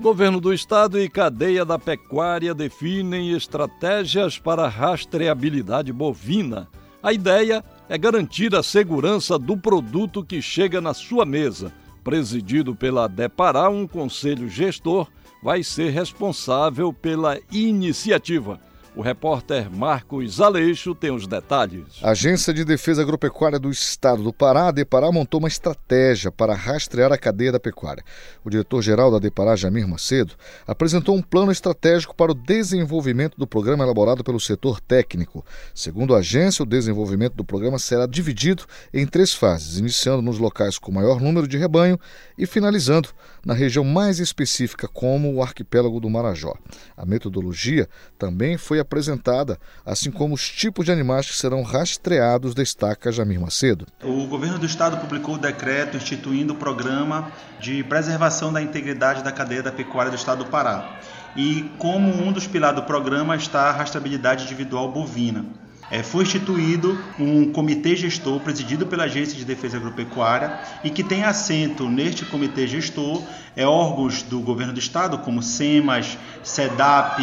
Governo 0.00 0.40
do 0.40 0.52
Estado 0.52 1.00
e 1.00 1.08
cadeia 1.08 1.64
da 1.64 1.78
pecuária 1.78 2.54
definem 2.54 3.32
estratégias 3.32 4.38
para 4.38 4.68
rastreabilidade 4.68 5.92
bovina. 5.92 6.68
A 7.02 7.12
ideia 7.12 7.64
é 7.88 7.96
garantir 7.96 8.54
a 8.54 8.62
segurança 8.62 9.38
do 9.38 9.56
produto 9.56 10.24
que 10.24 10.42
chega 10.42 10.80
na 10.80 10.92
sua 10.92 11.24
mesa. 11.24 11.72
Presidido 12.04 12.74
pela 12.74 13.08
Depará, 13.08 13.68
um 13.68 13.86
conselho 13.86 14.48
gestor 14.48 15.06
vai 15.42 15.62
ser 15.62 15.90
responsável 15.90 16.92
pela 16.92 17.38
iniciativa. 17.50 18.60
O 18.98 19.00
repórter 19.00 19.70
Marcos 19.70 20.40
Aleixo 20.40 20.92
tem 20.92 21.12
os 21.12 21.24
detalhes. 21.24 21.84
A 22.02 22.10
Agência 22.10 22.52
de 22.52 22.64
Defesa 22.64 23.00
Agropecuária 23.00 23.56
do 23.56 23.70
Estado 23.70 24.24
do 24.24 24.32
Pará, 24.32 24.66
a 24.66 24.72
Depará, 24.72 25.12
montou 25.12 25.38
uma 25.38 25.46
estratégia 25.46 26.32
para 26.32 26.52
rastrear 26.52 27.12
a 27.12 27.16
cadeia 27.16 27.52
da 27.52 27.60
pecuária. 27.60 28.02
O 28.44 28.50
diretor-geral 28.50 29.08
da 29.12 29.20
Depará, 29.20 29.54
Jamir 29.54 29.86
Macedo, 29.86 30.34
apresentou 30.66 31.14
um 31.14 31.22
plano 31.22 31.52
estratégico 31.52 32.12
para 32.12 32.32
o 32.32 32.34
desenvolvimento 32.34 33.38
do 33.38 33.46
programa 33.46 33.84
elaborado 33.84 34.24
pelo 34.24 34.40
setor 34.40 34.80
técnico. 34.80 35.46
Segundo 35.72 36.16
a 36.16 36.18
agência, 36.18 36.64
o 36.64 36.66
desenvolvimento 36.66 37.34
do 37.34 37.44
programa 37.44 37.78
será 37.78 38.04
dividido 38.04 38.64
em 38.92 39.06
três 39.06 39.32
fases, 39.32 39.78
iniciando 39.78 40.22
nos 40.22 40.40
locais 40.40 40.76
com 40.76 40.90
maior 40.90 41.20
número 41.20 41.46
de 41.46 41.56
rebanho 41.56 42.00
e 42.36 42.46
finalizando 42.46 43.10
na 43.48 43.54
região 43.54 43.82
mais 43.82 44.18
específica, 44.18 44.86
como 44.86 45.32
o 45.32 45.42
arquipélago 45.42 45.98
do 45.98 46.10
Marajó. 46.10 46.52
A 46.94 47.06
metodologia 47.06 47.88
também 48.18 48.58
foi 48.58 48.78
apresentada, 48.78 49.58
assim 49.86 50.10
como 50.10 50.34
os 50.34 50.46
tipos 50.50 50.84
de 50.84 50.92
animais 50.92 51.26
que 51.26 51.34
serão 51.34 51.62
rastreados, 51.62 52.54
destaca 52.54 53.10
Jamir 53.10 53.40
Macedo. 53.40 53.86
O 54.04 54.26
governo 54.26 54.58
do 54.58 54.66
estado 54.66 54.98
publicou 54.98 55.36
o 55.36 55.38
decreto 55.38 55.96
instituindo 55.96 56.52
o 56.52 56.56
programa 56.56 57.32
de 57.58 57.82
preservação 57.84 58.52
da 58.52 58.60
integridade 58.60 59.24
da 59.24 59.32
cadeia 59.32 59.62
da 59.62 59.72
pecuária 59.72 60.10
do 60.10 60.18
estado 60.18 60.44
do 60.44 60.50
Pará. 60.50 61.00
E 61.34 61.70
como 61.78 62.06
um 62.22 62.30
dos 62.30 62.46
pilares 62.46 62.78
do 62.78 62.86
programa 62.86 63.34
está 63.34 63.70
a 63.70 63.72
rastreabilidade 63.72 64.44
individual 64.44 64.92
bovina. 64.92 65.46
É, 65.90 66.02
foi 66.02 66.24
instituído 66.24 66.98
um 67.18 67.50
comitê 67.50 67.96
gestor 67.96 68.40
presidido 68.40 68.86
pela 68.86 69.04
Agência 69.04 69.36
de 69.36 69.44
Defesa 69.44 69.78
Agropecuária 69.78 70.58
e 70.84 70.90
que 70.90 71.02
tem 71.02 71.24
assento 71.24 71.88
neste 71.88 72.26
comitê 72.26 72.66
gestor 72.66 73.22
é, 73.56 73.66
órgãos 73.66 74.22
do 74.22 74.40
governo 74.40 74.72
do 74.72 74.78
estado, 74.78 75.18
como 75.18 75.42
SEMAS, 75.42 76.18
SEDAP, 76.42 77.22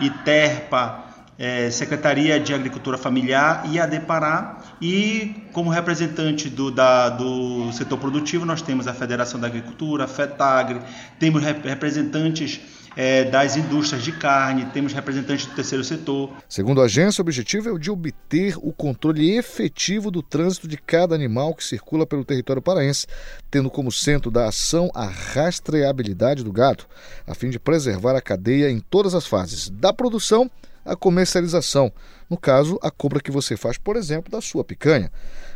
ITERPA, 0.00 1.04
é, 1.38 1.70
Secretaria 1.70 2.40
de 2.40 2.54
Agricultura 2.54 2.96
Familiar 2.96 3.64
e 3.70 3.78
a 3.78 3.84
Depará. 3.84 4.62
E 4.80 5.46
como 5.52 5.70
representante 5.70 6.48
do, 6.48 6.70
da, 6.70 7.10
do 7.10 7.70
setor 7.72 7.98
produtivo, 7.98 8.46
nós 8.46 8.62
temos 8.62 8.88
a 8.88 8.94
Federação 8.94 9.38
da 9.38 9.46
Agricultura, 9.46 10.06
FETAGRE, 10.06 10.80
temos 11.18 11.42
representantes 11.42 12.60
é, 12.96 13.24
das 13.24 13.56
indústrias 13.56 14.02
de 14.02 14.12
carne, 14.12 14.64
temos 14.72 14.92
representantes 14.94 15.46
do 15.46 15.54
terceiro 15.54 15.84
setor. 15.84 16.32
Segundo 16.48 16.80
a 16.80 16.86
agência, 16.86 17.20
o 17.20 17.24
objetivo 17.24 17.68
é 17.68 17.72
o 17.72 17.78
de 17.78 17.90
obter 17.90 18.56
o 18.56 18.72
controle 18.72 19.36
efetivo 19.36 20.10
do 20.10 20.22
trânsito 20.22 20.66
de 20.66 20.78
cada 20.78 21.14
animal 21.14 21.54
que 21.54 21.62
circula 21.62 22.06
pelo 22.06 22.24
território 22.24 22.62
paraense, 22.62 23.06
tendo 23.50 23.68
como 23.68 23.92
centro 23.92 24.30
da 24.30 24.48
ação 24.48 24.90
a 24.94 25.04
rastreabilidade 25.04 26.42
do 26.42 26.50
gado, 26.50 26.84
a 27.26 27.34
fim 27.34 27.50
de 27.50 27.58
preservar 27.58 28.16
a 28.16 28.22
cadeia 28.22 28.70
em 28.70 28.80
todas 28.80 29.14
as 29.14 29.26
fases, 29.26 29.68
da 29.68 29.92
produção 29.92 30.50
a 30.86 30.94
comercialização, 30.96 31.92
no 32.30 32.36
caso, 32.36 32.78
a 32.82 32.90
compra 32.90 33.20
que 33.20 33.30
você 33.30 33.56
faz, 33.56 33.76
por 33.76 33.96
exemplo, 33.96 34.30
da 34.30 34.40
sua 34.40 34.64
picanha, 34.64 35.10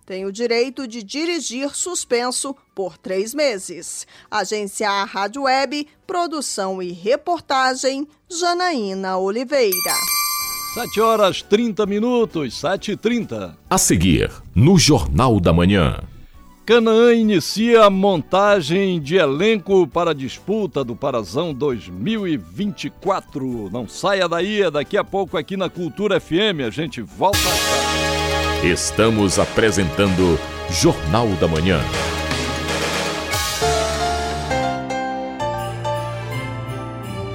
tem 0.05 0.25
o 0.25 0.31
direito 0.31 0.87
de 0.87 1.03
dirigir 1.03 1.75
suspenso 1.75 2.55
por 2.75 2.97
três 2.97 3.33
meses. 3.33 4.05
Agência 4.29 5.05
Rádio 5.05 5.43
Web, 5.43 5.87
produção 6.05 6.83
e 6.83 6.91
reportagem, 6.91 8.05
Janaína 8.29 9.17
Oliveira. 9.17 9.95
7 10.73 10.99
horas 11.01 11.41
30 11.41 11.85
minutos, 11.85 12.57
7 12.59 12.91
e 12.93 12.97
30. 12.97 13.57
A 13.69 13.77
seguir, 13.77 14.31
no 14.55 14.77
Jornal 14.77 15.37
da 15.39 15.53
Manhã. 15.53 15.99
Canaã 16.65 17.13
inicia 17.13 17.83
a 17.83 17.89
montagem 17.89 19.01
de 19.01 19.17
elenco 19.17 19.85
para 19.87 20.11
a 20.11 20.13
disputa 20.13 20.81
do 20.83 20.95
Parazão 20.95 21.53
2024. 21.53 23.69
Não 23.71 23.87
saia 23.87 24.29
daí, 24.29 24.61
é 24.61 24.71
daqui 24.71 24.97
a 24.97 25.03
pouco 25.03 25.37
aqui 25.37 25.57
na 25.57 25.69
Cultura 25.69 26.19
FM. 26.19 26.61
A 26.65 26.69
gente 26.69 27.01
volta. 27.01 27.39
Estamos 28.63 29.39
apresentando 29.39 30.39
Jornal 30.69 31.27
da 31.39 31.47
Manhã. 31.47 31.81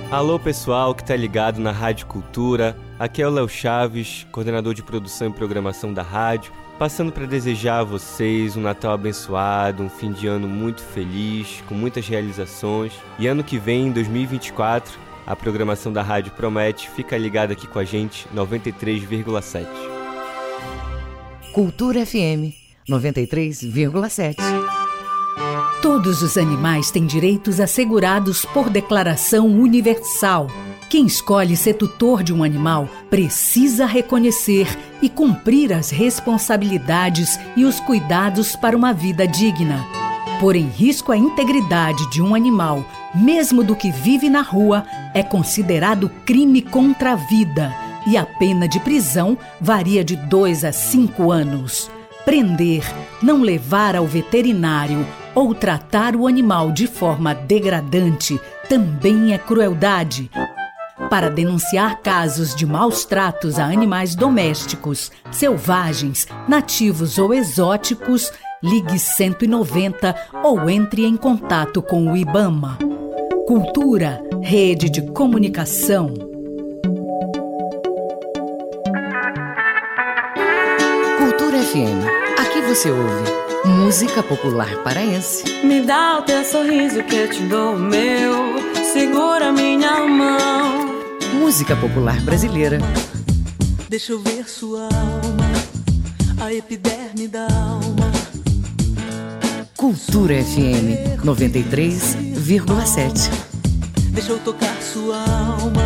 Alô 0.08 0.38
pessoal 0.38 0.94
que 0.94 1.04
tá 1.04 1.16
ligado 1.16 1.60
na 1.60 1.72
Rádio 1.72 2.06
Cultura. 2.06 2.76
Aqui 2.96 3.22
é 3.22 3.26
o 3.26 3.30
Léo 3.30 3.48
Chaves, 3.48 4.24
coordenador 4.30 4.72
de 4.72 4.84
produção 4.84 5.28
e 5.28 5.32
programação 5.32 5.92
da 5.92 6.02
rádio 6.02 6.52
passando 6.78 7.10
para 7.10 7.26
desejar 7.26 7.80
a 7.80 7.84
vocês 7.84 8.56
um 8.56 8.60
Natal 8.60 8.92
abençoado, 8.92 9.82
um 9.82 9.88
fim 9.88 10.12
de 10.12 10.26
ano 10.26 10.46
muito 10.46 10.82
feliz, 10.82 11.62
com 11.66 11.74
muitas 11.74 12.06
realizações. 12.06 12.92
E 13.18 13.26
ano 13.26 13.42
que 13.42 13.58
vem, 13.58 13.88
em 13.88 13.92
2024, 13.92 14.96
a 15.26 15.34
programação 15.34 15.92
da 15.92 16.02
rádio 16.02 16.32
promete. 16.32 16.88
Fica 16.90 17.16
ligado 17.16 17.50
aqui 17.50 17.66
com 17.66 17.78
a 17.78 17.84
gente, 17.84 18.28
93,7. 18.34 19.95
Cultura 21.56 22.04
FM 22.04 22.52
93,7. 22.86 24.36
Todos 25.80 26.20
os 26.20 26.36
animais 26.36 26.90
têm 26.90 27.06
direitos 27.06 27.60
assegurados 27.60 28.44
por 28.44 28.68
Declaração 28.68 29.46
Universal. 29.46 30.48
Quem 30.90 31.06
escolhe 31.06 31.56
ser 31.56 31.72
tutor 31.72 32.22
de 32.22 32.30
um 32.30 32.44
animal 32.44 32.86
precisa 33.08 33.86
reconhecer 33.86 34.66
e 35.00 35.08
cumprir 35.08 35.72
as 35.72 35.88
responsabilidades 35.88 37.40
e 37.56 37.64
os 37.64 37.80
cuidados 37.80 38.54
para 38.54 38.76
uma 38.76 38.92
vida 38.92 39.26
digna. 39.26 39.82
Pôr 40.38 40.56
em 40.56 40.68
risco 40.68 41.10
a 41.10 41.16
integridade 41.16 42.06
de 42.10 42.20
um 42.20 42.34
animal, 42.34 42.84
mesmo 43.14 43.64
do 43.64 43.74
que 43.74 43.90
vive 43.90 44.28
na 44.28 44.42
rua, 44.42 44.84
é 45.14 45.22
considerado 45.22 46.10
crime 46.26 46.60
contra 46.60 47.12
a 47.12 47.16
vida 47.16 47.85
e 48.06 48.16
a 48.16 48.24
pena 48.24 48.68
de 48.68 48.78
prisão 48.80 49.36
varia 49.60 50.04
de 50.04 50.16
2 50.16 50.64
a 50.64 50.72
5 50.72 51.30
anos. 51.30 51.90
Prender, 52.24 52.84
não 53.22 53.42
levar 53.42 53.94
ao 53.94 54.06
veterinário 54.06 55.06
ou 55.34 55.54
tratar 55.54 56.16
o 56.16 56.26
animal 56.26 56.72
de 56.72 56.86
forma 56.86 57.34
degradante 57.34 58.40
também 58.68 59.32
é 59.32 59.38
crueldade. 59.38 60.30
Para 61.10 61.30
denunciar 61.30 62.00
casos 62.00 62.54
de 62.54 62.66
maus 62.66 63.04
tratos 63.04 63.58
a 63.58 63.64
animais 63.66 64.14
domésticos, 64.14 65.12
selvagens, 65.30 66.26
nativos 66.48 67.18
ou 67.18 67.32
exóticos, 67.32 68.32
ligue 68.62 68.98
190 68.98 70.14
ou 70.42 70.68
entre 70.68 71.04
em 71.04 71.16
contato 71.16 71.80
com 71.80 72.10
o 72.10 72.16
IBAMA. 72.16 72.78
Cultura, 73.46 74.20
rede 74.42 74.90
de 74.90 75.02
comunicação. 75.12 76.35
FM. 81.76 82.00
Aqui 82.38 82.62
você 82.62 82.90
ouve 82.90 83.30
música 83.66 84.22
popular 84.22 84.82
paraense. 84.82 85.44
Me 85.62 85.82
dá 85.82 86.18
o 86.18 86.22
teu 86.22 86.42
sorriso 86.42 87.02
que 87.02 87.14
eu 87.14 87.28
te 87.28 87.42
dou 87.42 87.74
o 87.74 87.78
meu. 87.78 88.56
Segura 88.94 89.52
minha 89.52 90.06
mão. 90.06 90.86
Música 91.34 91.76
popular 91.76 92.18
brasileira. 92.22 92.78
Deixa 93.90 94.12
eu 94.12 94.20
ver 94.20 94.48
sua 94.48 94.84
alma, 94.84 95.50
a 96.40 96.50
epiderme 96.52 97.28
da 97.28 97.42
alma. 97.42 98.10
Cultura 99.76 100.42
FM 100.42 101.20
93,7. 101.22 103.30
Deixa 104.12 104.32
eu 104.32 104.38
tocar 104.38 104.80
sua 104.80 105.18
alma. 105.18 105.85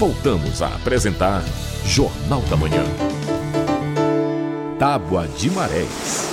Voltamos 0.00 0.62
a 0.62 0.68
apresentar 0.68 1.42
Jornal 1.84 2.40
da 2.48 2.56
Manhã. 2.56 2.82
Tábua 4.78 5.28
de 5.28 5.50
Marés. 5.50 6.30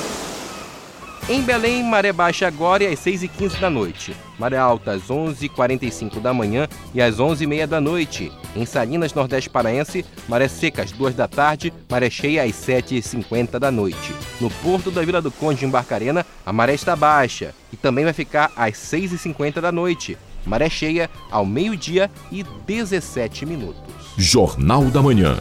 Em 1.27 1.41
Belém, 1.41 1.84
maré 1.84 2.13
baixa 2.13 2.47
agora 2.47 2.88
às 2.89 2.97
6h15 3.01 3.60
da 3.60 3.69
noite. 3.69 4.15
Maré 4.39 4.56
alta 4.56 4.91
às 4.91 5.10
11h45 5.10 6.21
da 6.21 6.34
manhã 6.34 6.69
e 6.93 7.01
às 7.01 7.17
11h30 7.17 7.67
da 7.67 7.82
noite. 7.82 8.32
Em 8.56 8.65
Salinas, 8.65 9.13
Nordeste 9.13 9.49
Paraense, 9.49 10.06
maré 10.30 10.47
seca 10.47 10.84
às 10.84 10.93
2 10.93 11.13
da 11.13 11.27
tarde, 11.27 11.73
maré 11.89 12.10
cheia 12.10 12.45
às 12.45 12.53
7h50 12.53 13.60
da 13.60 13.69
noite. 13.69 14.15
No 14.39 14.49
porto 14.49 14.89
da 14.89 15.01
Vila 15.01 15.21
do 15.21 15.30
Conde, 15.30 15.65
em 15.65 15.69
Barcarena, 15.69 16.25
a 16.45 16.53
maré 16.53 16.73
está 16.73 16.95
baixa 16.95 17.54
e 17.73 17.75
também 17.75 18.06
vai 18.06 18.13
ficar 18.13 18.50
às 18.56 18.75
6h50 18.75 19.60
da 19.60 19.73
noite. 19.73 20.17
Maré 20.48 20.69
cheia 20.69 21.10
ao 21.29 21.45
meio-dia 21.45 22.10
e 22.31 22.43
17 22.65 23.45
minutos. 23.45 23.83
Jornal 24.17 24.85
da 24.85 25.02
Manhã. 25.02 25.37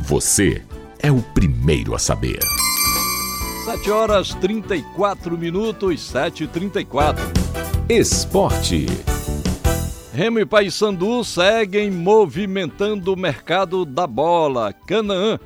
Você 0.00 0.62
é 0.98 1.10
o 1.10 1.22
primeiro 1.22 1.94
a 1.94 1.98
saber. 1.98 2.38
7 3.64 3.90
horas 3.90 4.34
34 4.34 5.36
minutos, 5.36 6.00
7 6.02 6.44
e 6.44 6.46
34 6.46 7.24
Esporte. 7.88 8.86
Remo 10.12 10.38
e 10.38 10.46
Paysandu 10.46 11.24
seguem 11.24 11.90
movimentando 11.90 13.12
o 13.12 13.16
mercado 13.16 13.84
da 13.84 14.06
bola. 14.06 14.72
Canaã 14.86 15.38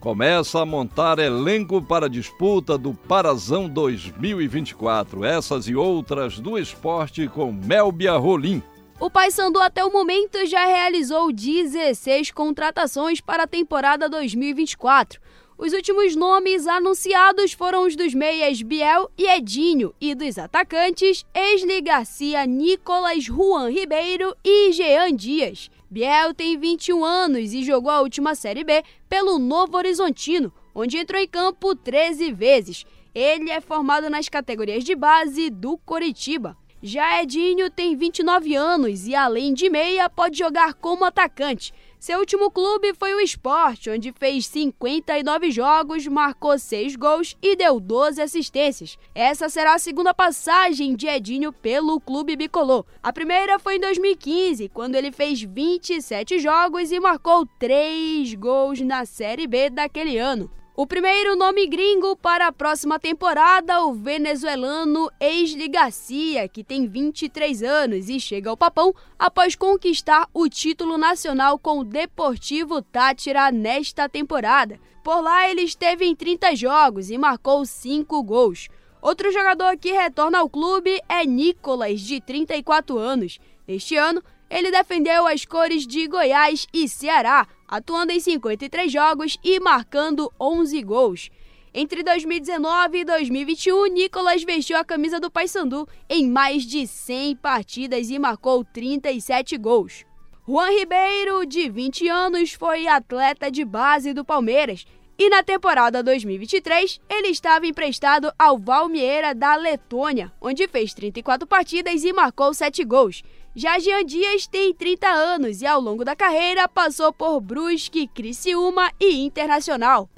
começa 0.00 0.60
a 0.60 0.66
montar 0.66 1.18
elenco 1.18 1.80
para 1.82 2.06
a 2.06 2.08
disputa 2.08 2.76
do 2.78 2.94
Parazão 2.94 3.68
2024. 3.68 5.24
Essas 5.24 5.66
e 5.68 5.74
outras 5.74 6.38
do 6.38 6.58
esporte 6.58 7.28
com 7.28 7.52
Melbia 7.52 8.16
Rolim. 8.16 8.62
O 8.98 9.10
Paysandu 9.10 9.60
até 9.60 9.84
o 9.84 9.92
momento 9.92 10.46
já 10.46 10.64
realizou 10.64 11.30
16 11.30 12.30
contratações 12.30 13.20
para 13.20 13.42
a 13.42 13.46
temporada 13.46 14.08
2024. 14.08 15.20
Os 15.58 15.72
últimos 15.72 16.14
nomes 16.14 16.66
anunciados 16.66 17.52
foram 17.52 17.86
os 17.86 17.96
dos 17.96 18.12
meias 18.12 18.60
Biel 18.60 19.10
e 19.16 19.26
Edinho 19.26 19.94
e 19.98 20.14
dos 20.14 20.36
atacantes 20.38 21.24
Esli 21.34 21.80
Garcia, 21.80 22.44
Nicolas, 22.46 23.24
Juan 23.24 23.70
Ribeiro 23.70 24.36
e 24.44 24.72
Jean 24.72 25.14
Dias. 25.14 25.70
Biel 25.88 26.34
tem 26.34 26.58
21 26.58 27.04
anos 27.04 27.52
e 27.52 27.62
jogou 27.62 27.90
a 27.90 28.00
última 28.00 28.34
Série 28.34 28.64
B 28.64 28.82
pelo 29.08 29.38
Novo 29.38 29.76
Horizontino, 29.76 30.52
onde 30.74 30.98
entrou 30.98 31.20
em 31.20 31.28
campo 31.28 31.76
13 31.76 32.32
vezes. 32.32 32.84
Ele 33.14 33.50
é 33.50 33.60
formado 33.60 34.10
nas 34.10 34.28
categorias 34.28 34.82
de 34.82 34.96
base 34.96 35.48
do 35.48 35.78
Coritiba. 35.78 36.56
Já 36.82 37.22
Edinho 37.22 37.70
tem 37.70 37.96
29 37.96 38.54
anos 38.54 39.06
e, 39.06 39.14
além 39.14 39.54
de 39.54 39.70
meia, 39.70 40.10
pode 40.10 40.36
jogar 40.36 40.74
como 40.74 41.04
atacante. 41.04 41.72
Seu 41.98 42.18
último 42.20 42.50
clube 42.50 42.94
foi 42.94 43.14
o 43.14 43.20
Sport, 43.20 43.86
onde 43.88 44.12
fez 44.12 44.46
59 44.46 45.50
jogos, 45.50 46.06
marcou 46.06 46.58
6 46.58 46.94
gols 46.94 47.36
e 47.42 47.56
deu 47.56 47.80
12 47.80 48.20
assistências. 48.20 48.98
Essa 49.14 49.48
será 49.48 49.74
a 49.74 49.78
segunda 49.78 50.12
passagem 50.12 50.94
de 50.94 51.06
Edinho 51.06 51.52
pelo 51.52 51.98
clube 51.98 52.36
bicolor. 52.36 52.84
A 53.02 53.12
primeira 53.12 53.58
foi 53.58 53.76
em 53.76 53.80
2015, 53.80 54.68
quando 54.68 54.94
ele 54.94 55.10
fez 55.10 55.42
27 55.42 56.38
jogos 56.38 56.92
e 56.92 57.00
marcou 57.00 57.46
3 57.58 58.34
gols 58.34 58.80
na 58.82 59.06
Série 59.06 59.46
B 59.46 59.70
daquele 59.70 60.18
ano. 60.18 60.50
O 60.78 60.86
primeiro 60.86 61.34
nome 61.36 61.66
gringo 61.66 62.14
para 62.16 62.48
a 62.48 62.52
próxima 62.52 62.98
temporada, 62.98 63.82
o 63.86 63.94
venezuelano 63.94 65.10
Esli 65.18 65.68
Garcia, 65.68 66.46
que 66.48 66.62
tem 66.62 66.86
23 66.86 67.62
anos 67.62 68.10
e 68.10 68.20
chega 68.20 68.50
ao 68.50 68.58
Papão 68.58 68.94
após 69.18 69.54
conquistar 69.54 70.28
o 70.34 70.46
título 70.50 70.98
nacional 70.98 71.58
com 71.58 71.78
o 71.78 71.84
Deportivo 71.84 72.82
Tátira 72.82 73.50
nesta 73.50 74.06
temporada. 74.06 74.78
Por 75.02 75.22
lá, 75.22 75.48
ele 75.48 75.62
esteve 75.62 76.04
em 76.04 76.14
30 76.14 76.54
jogos 76.54 77.08
e 77.08 77.16
marcou 77.16 77.64
5 77.64 78.22
gols. 78.22 78.68
Outro 79.00 79.32
jogador 79.32 79.78
que 79.78 79.92
retorna 79.92 80.40
ao 80.40 80.50
clube 80.50 81.00
é 81.08 81.24
Nicolas, 81.24 82.02
de 82.02 82.20
34 82.20 82.98
anos. 82.98 83.38
Este 83.66 83.96
ano, 83.96 84.22
ele 84.50 84.70
defendeu 84.70 85.26
as 85.26 85.46
cores 85.46 85.86
de 85.86 86.06
Goiás 86.06 86.66
e 86.70 86.86
Ceará, 86.86 87.46
atuando 87.68 88.12
em 88.12 88.20
53 88.20 88.90
jogos 88.90 89.38
e 89.42 89.58
marcando 89.60 90.32
11 90.40 90.82
gols. 90.82 91.30
Entre 91.74 92.02
2019 92.02 93.00
e 93.00 93.04
2021, 93.04 93.86
Nicolas 93.88 94.42
vestiu 94.42 94.78
a 94.78 94.84
camisa 94.84 95.20
do 95.20 95.30
Paysandu 95.30 95.86
em 96.08 96.26
mais 96.26 96.62
de 96.62 96.86
100 96.86 97.36
partidas 97.36 98.08
e 98.08 98.18
marcou 98.18 98.64
37 98.64 99.58
gols. 99.58 100.04
Juan 100.48 100.70
Ribeiro, 100.70 101.44
de 101.44 101.68
20 101.68 102.08
anos, 102.08 102.52
foi 102.52 102.86
atleta 102.86 103.50
de 103.50 103.64
base 103.64 104.14
do 104.14 104.24
Palmeiras 104.24 104.86
e 105.18 105.28
na 105.28 105.42
temporada 105.42 106.02
2023 106.02 107.00
ele 107.08 107.28
estava 107.28 107.66
emprestado 107.66 108.30
ao 108.38 108.58
Valmiera 108.58 109.34
da 109.34 109.56
Letônia, 109.56 110.30
onde 110.40 110.68
fez 110.68 110.92
34 110.92 111.46
partidas 111.46 112.04
e 112.04 112.12
marcou 112.12 112.52
7 112.52 112.84
gols. 112.84 113.22
Já 113.58 113.78
Jean 113.78 114.04
Dias 114.04 114.46
tem 114.46 114.74
30 114.74 115.08
anos 115.08 115.62
e 115.62 115.66
ao 115.66 115.80
longo 115.80 116.04
da 116.04 116.14
carreira 116.14 116.68
passou 116.68 117.10
por 117.10 117.40
Brusque, 117.40 118.06
Criciúma 118.06 118.92
e 119.00 119.24
Internacional. 119.24 120.10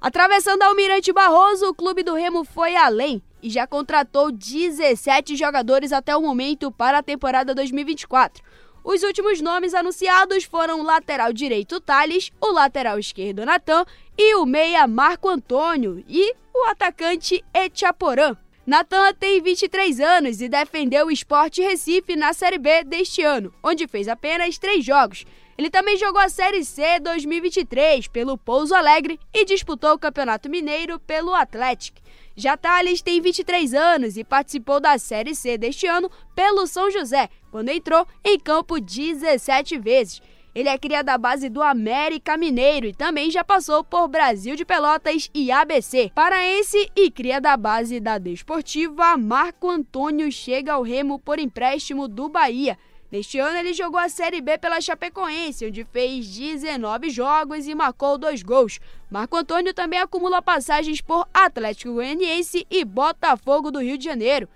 Atravessando 0.00 0.62
Almirante 0.62 1.12
Barroso, 1.12 1.68
o 1.68 1.74
clube 1.74 2.02
do 2.02 2.14
Remo 2.14 2.42
foi 2.42 2.74
além 2.74 3.22
e 3.42 3.50
já 3.50 3.66
contratou 3.66 4.32
17 4.32 5.36
jogadores 5.36 5.92
até 5.92 6.16
o 6.16 6.22
momento 6.22 6.72
para 6.72 7.00
a 7.00 7.02
temporada 7.02 7.54
2024. 7.54 8.42
Os 8.82 9.02
últimos 9.02 9.42
nomes 9.42 9.74
anunciados 9.74 10.44
foram 10.44 10.80
o 10.80 10.84
lateral 10.84 11.34
direito 11.34 11.82
Thales, 11.82 12.30
o 12.40 12.50
lateral 12.50 12.98
esquerdo 12.98 13.44
Natan 13.44 13.84
e 14.16 14.36
o 14.36 14.46
meia 14.46 14.86
Marco 14.86 15.28
Antônio 15.28 16.02
e 16.08 16.34
o 16.54 16.64
atacante 16.70 17.44
Echaporã. 17.52 18.34
Natan 18.64 19.12
tem 19.14 19.42
23 19.42 19.98
anos 19.98 20.40
e 20.40 20.48
defendeu 20.48 21.06
o 21.06 21.10
Sport 21.10 21.58
Recife 21.58 22.14
na 22.14 22.32
Série 22.32 22.58
B 22.58 22.84
deste 22.84 23.20
ano, 23.20 23.52
onde 23.60 23.88
fez 23.88 24.06
apenas 24.06 24.56
três 24.56 24.84
jogos. 24.84 25.24
Ele 25.58 25.68
também 25.68 25.96
jogou 25.96 26.20
a 26.20 26.28
Série 26.28 26.64
C 26.64 27.00
2023 27.00 28.06
pelo 28.06 28.38
Pouso 28.38 28.72
Alegre 28.72 29.18
e 29.34 29.44
disputou 29.44 29.94
o 29.94 29.98
Campeonato 29.98 30.48
Mineiro 30.48 31.00
pelo 31.00 31.34
Atlético. 31.34 32.00
Já 32.36 32.56
Thales 32.56 33.02
tem 33.02 33.20
23 33.20 33.74
anos 33.74 34.16
e 34.16 34.22
participou 34.22 34.78
da 34.78 34.96
Série 34.96 35.34
C 35.34 35.58
deste 35.58 35.88
ano 35.88 36.08
pelo 36.32 36.64
São 36.68 36.88
José, 36.88 37.28
quando 37.50 37.68
entrou 37.68 38.06
em 38.24 38.38
campo 38.38 38.80
17 38.80 39.76
vezes. 39.78 40.22
Ele 40.54 40.68
é 40.68 40.76
cria 40.76 41.02
da 41.02 41.16
base 41.16 41.48
do 41.48 41.62
América 41.62 42.36
Mineiro 42.36 42.86
e 42.86 42.92
também 42.92 43.30
já 43.30 43.42
passou 43.42 43.82
por 43.82 44.06
Brasil 44.06 44.54
de 44.54 44.66
Pelotas 44.66 45.30
e 45.32 45.50
ABC. 45.50 46.12
Paraense 46.14 46.90
e 46.94 47.10
cria 47.10 47.40
da 47.40 47.56
base 47.56 47.98
da 47.98 48.18
Desportiva, 48.18 49.16
Marco 49.16 49.70
Antônio 49.70 50.30
chega 50.30 50.74
ao 50.74 50.82
Remo 50.82 51.18
por 51.18 51.38
empréstimo 51.38 52.06
do 52.06 52.28
Bahia. 52.28 52.76
Neste 53.10 53.38
ano 53.38 53.58
ele 53.58 53.72
jogou 53.72 53.98
a 53.98 54.10
Série 54.10 54.42
B 54.42 54.58
pela 54.58 54.80
Chapecoense, 54.80 55.66
onde 55.66 55.84
fez 55.84 56.28
19 56.28 57.08
jogos 57.08 57.66
e 57.66 57.74
marcou 57.74 58.18
dois 58.18 58.42
gols. 58.42 58.78
Marco 59.10 59.36
Antônio 59.36 59.72
também 59.72 60.00
acumula 60.00 60.42
passagens 60.42 61.00
por 61.00 61.26
Atlético 61.32 61.94
Goianiense 61.94 62.66
e 62.70 62.84
Botafogo 62.84 63.70
do 63.70 63.80
Rio 63.80 63.96
de 63.96 64.04
Janeiro. 64.04 64.48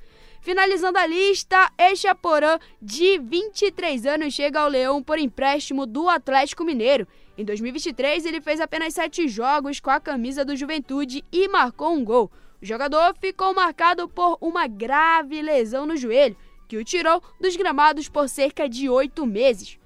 Finalizando 0.46 0.96
a 0.96 1.04
lista, 1.04 1.72
Echaporã, 1.76 2.60
de 2.80 3.18
23 3.18 4.06
anos, 4.06 4.32
chega 4.32 4.60
ao 4.60 4.68
Leão 4.68 5.02
por 5.02 5.18
empréstimo 5.18 5.84
do 5.84 6.08
Atlético 6.08 6.62
Mineiro. 6.62 7.04
Em 7.36 7.44
2023, 7.44 8.24
ele 8.24 8.40
fez 8.40 8.60
apenas 8.60 8.94
sete 8.94 9.26
jogos 9.26 9.80
com 9.80 9.90
a 9.90 9.98
camisa 9.98 10.44
do 10.44 10.54
Juventude 10.54 11.24
e 11.32 11.48
marcou 11.48 11.92
um 11.92 12.04
gol. 12.04 12.30
O 12.62 12.64
jogador 12.64 13.12
ficou 13.20 13.52
marcado 13.52 14.08
por 14.08 14.38
uma 14.40 14.68
grave 14.68 15.42
lesão 15.42 15.84
no 15.84 15.96
joelho, 15.96 16.36
que 16.68 16.76
o 16.76 16.84
tirou 16.84 17.20
dos 17.40 17.56
gramados 17.56 18.08
por 18.08 18.28
cerca 18.28 18.68
de 18.68 18.88
oito 18.88 19.26
meses. 19.26 19.80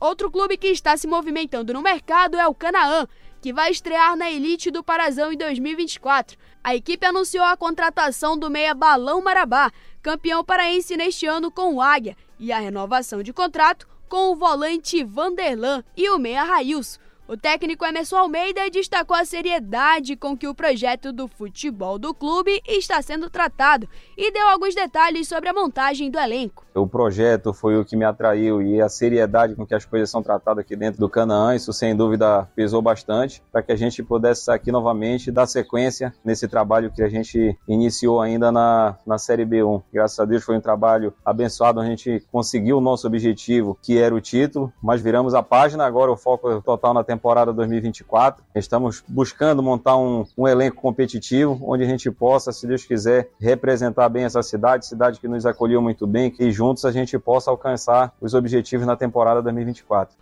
Outro 0.00 0.32
clube 0.32 0.56
que 0.56 0.66
está 0.66 0.96
se 0.96 1.06
movimentando 1.06 1.72
no 1.72 1.80
mercado 1.80 2.36
é 2.36 2.48
o 2.48 2.54
Canaã, 2.54 3.06
que 3.40 3.52
vai 3.52 3.70
estrear 3.70 4.16
na 4.16 4.28
elite 4.28 4.68
do 4.68 4.82
Parazão 4.82 5.32
em 5.32 5.36
2024. 5.36 6.36
A 6.68 6.76
equipe 6.76 7.06
anunciou 7.06 7.46
a 7.46 7.56
contratação 7.56 8.36
do 8.38 8.50
meia 8.50 8.74
Balão 8.74 9.22
Marabá, 9.22 9.72
campeão 10.02 10.44
paraense 10.44 10.98
neste 10.98 11.24
ano 11.24 11.50
com 11.50 11.72
o 11.72 11.80
Águia, 11.80 12.14
e 12.38 12.52
a 12.52 12.58
renovação 12.58 13.22
de 13.22 13.32
contrato 13.32 13.88
com 14.06 14.32
o 14.32 14.36
volante 14.36 15.02
Vanderlan 15.02 15.82
e 15.96 16.10
o 16.10 16.18
meia 16.18 16.44
Railson. 16.44 17.00
O 17.30 17.36
técnico 17.36 17.84
Emerson 17.84 18.16
Almeida 18.16 18.70
destacou 18.70 19.14
a 19.14 19.22
seriedade 19.22 20.16
com 20.16 20.34
que 20.34 20.48
o 20.48 20.54
projeto 20.54 21.12
do 21.12 21.28
futebol 21.28 21.98
do 21.98 22.14
clube 22.14 22.58
está 22.66 23.02
sendo 23.02 23.28
tratado 23.28 23.86
e 24.16 24.32
deu 24.32 24.48
alguns 24.48 24.74
detalhes 24.74 25.28
sobre 25.28 25.50
a 25.50 25.52
montagem 25.52 26.10
do 26.10 26.18
elenco. 26.18 26.64
O 26.74 26.86
projeto 26.86 27.52
foi 27.52 27.76
o 27.76 27.84
que 27.84 27.96
me 27.96 28.06
atraiu 28.06 28.62
e 28.62 28.80
a 28.80 28.88
seriedade 28.88 29.54
com 29.54 29.66
que 29.66 29.74
as 29.74 29.84
coisas 29.84 30.08
são 30.08 30.22
tratadas 30.22 30.64
aqui 30.64 30.74
dentro 30.74 30.98
do 30.98 31.06
Canaã, 31.06 31.54
isso 31.54 31.70
sem 31.70 31.94
dúvida 31.94 32.48
pesou 32.56 32.80
bastante 32.80 33.42
para 33.52 33.62
que 33.62 33.72
a 33.72 33.76
gente 33.76 34.02
pudesse 34.02 34.40
estar 34.40 34.54
aqui 34.54 34.72
novamente 34.72 35.30
dar 35.30 35.46
sequência 35.46 36.14
nesse 36.24 36.48
trabalho 36.48 36.90
que 36.90 37.02
a 37.02 37.10
gente 37.10 37.54
iniciou 37.68 38.22
ainda 38.22 38.50
na, 38.50 38.96
na 39.06 39.18
Série 39.18 39.44
B1. 39.44 39.82
Graças 39.92 40.18
a 40.18 40.24
Deus 40.24 40.42
foi 40.42 40.56
um 40.56 40.62
trabalho 40.62 41.12
abençoado, 41.22 41.78
a 41.78 41.84
gente 41.84 42.24
conseguiu 42.32 42.78
o 42.78 42.80
nosso 42.80 43.06
objetivo, 43.06 43.78
que 43.82 43.98
era 43.98 44.14
o 44.14 44.20
título, 44.20 44.72
mas 44.82 45.02
viramos 45.02 45.34
a 45.34 45.42
página, 45.42 45.84
agora 45.84 46.10
o 46.10 46.16
foco 46.16 46.50
é 46.50 46.60
total 46.62 46.94
na 46.94 47.04
temporada 47.04 47.17
2024. 47.52 48.42
Estamos 48.54 49.02
buscando 49.06 49.62
montar 49.62 49.96
um, 49.96 50.24
um 50.36 50.46
elenco 50.46 50.80
competitivo, 50.80 51.58
onde 51.62 51.84
a 51.84 51.86
gente 51.86 52.10
possa, 52.10 52.52
se 52.52 52.66
Deus 52.66 52.84
quiser, 52.84 53.28
representar 53.40 54.08
bem 54.08 54.24
essa 54.24 54.42
cidade, 54.42 54.86
cidade 54.86 55.20
que 55.20 55.28
nos 55.28 55.44
acolheu 55.44 55.82
muito 55.82 56.06
bem, 56.06 56.30
que 56.30 56.50
juntos 56.50 56.84
a 56.84 56.92
gente 56.92 57.18
possa 57.18 57.50
alcançar 57.50 58.14
os 58.20 58.34
objetivos 58.34 58.86
na 58.86 58.96
temporada 58.96 59.42
2024. 59.42 60.16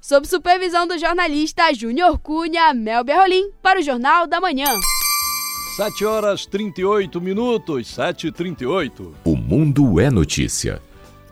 Sob 0.00 0.26
supervisão 0.26 0.86
do 0.86 0.96
jornalista 0.96 1.72
Júnior 1.74 2.18
Cunha, 2.18 2.72
Mel 2.72 3.04
Berrolim, 3.04 3.50
para 3.62 3.80
o 3.80 3.82
Jornal 3.82 4.26
da 4.26 4.40
Manhã. 4.40 4.74
7 5.76 6.04
horas 6.04 6.46
38 6.46 7.20
minutos, 7.20 7.86
7 7.88 8.26
e 8.26 8.32
38. 8.32 9.14
O 9.24 9.36
mundo 9.36 10.00
é 10.00 10.10
notícia. 10.10 10.82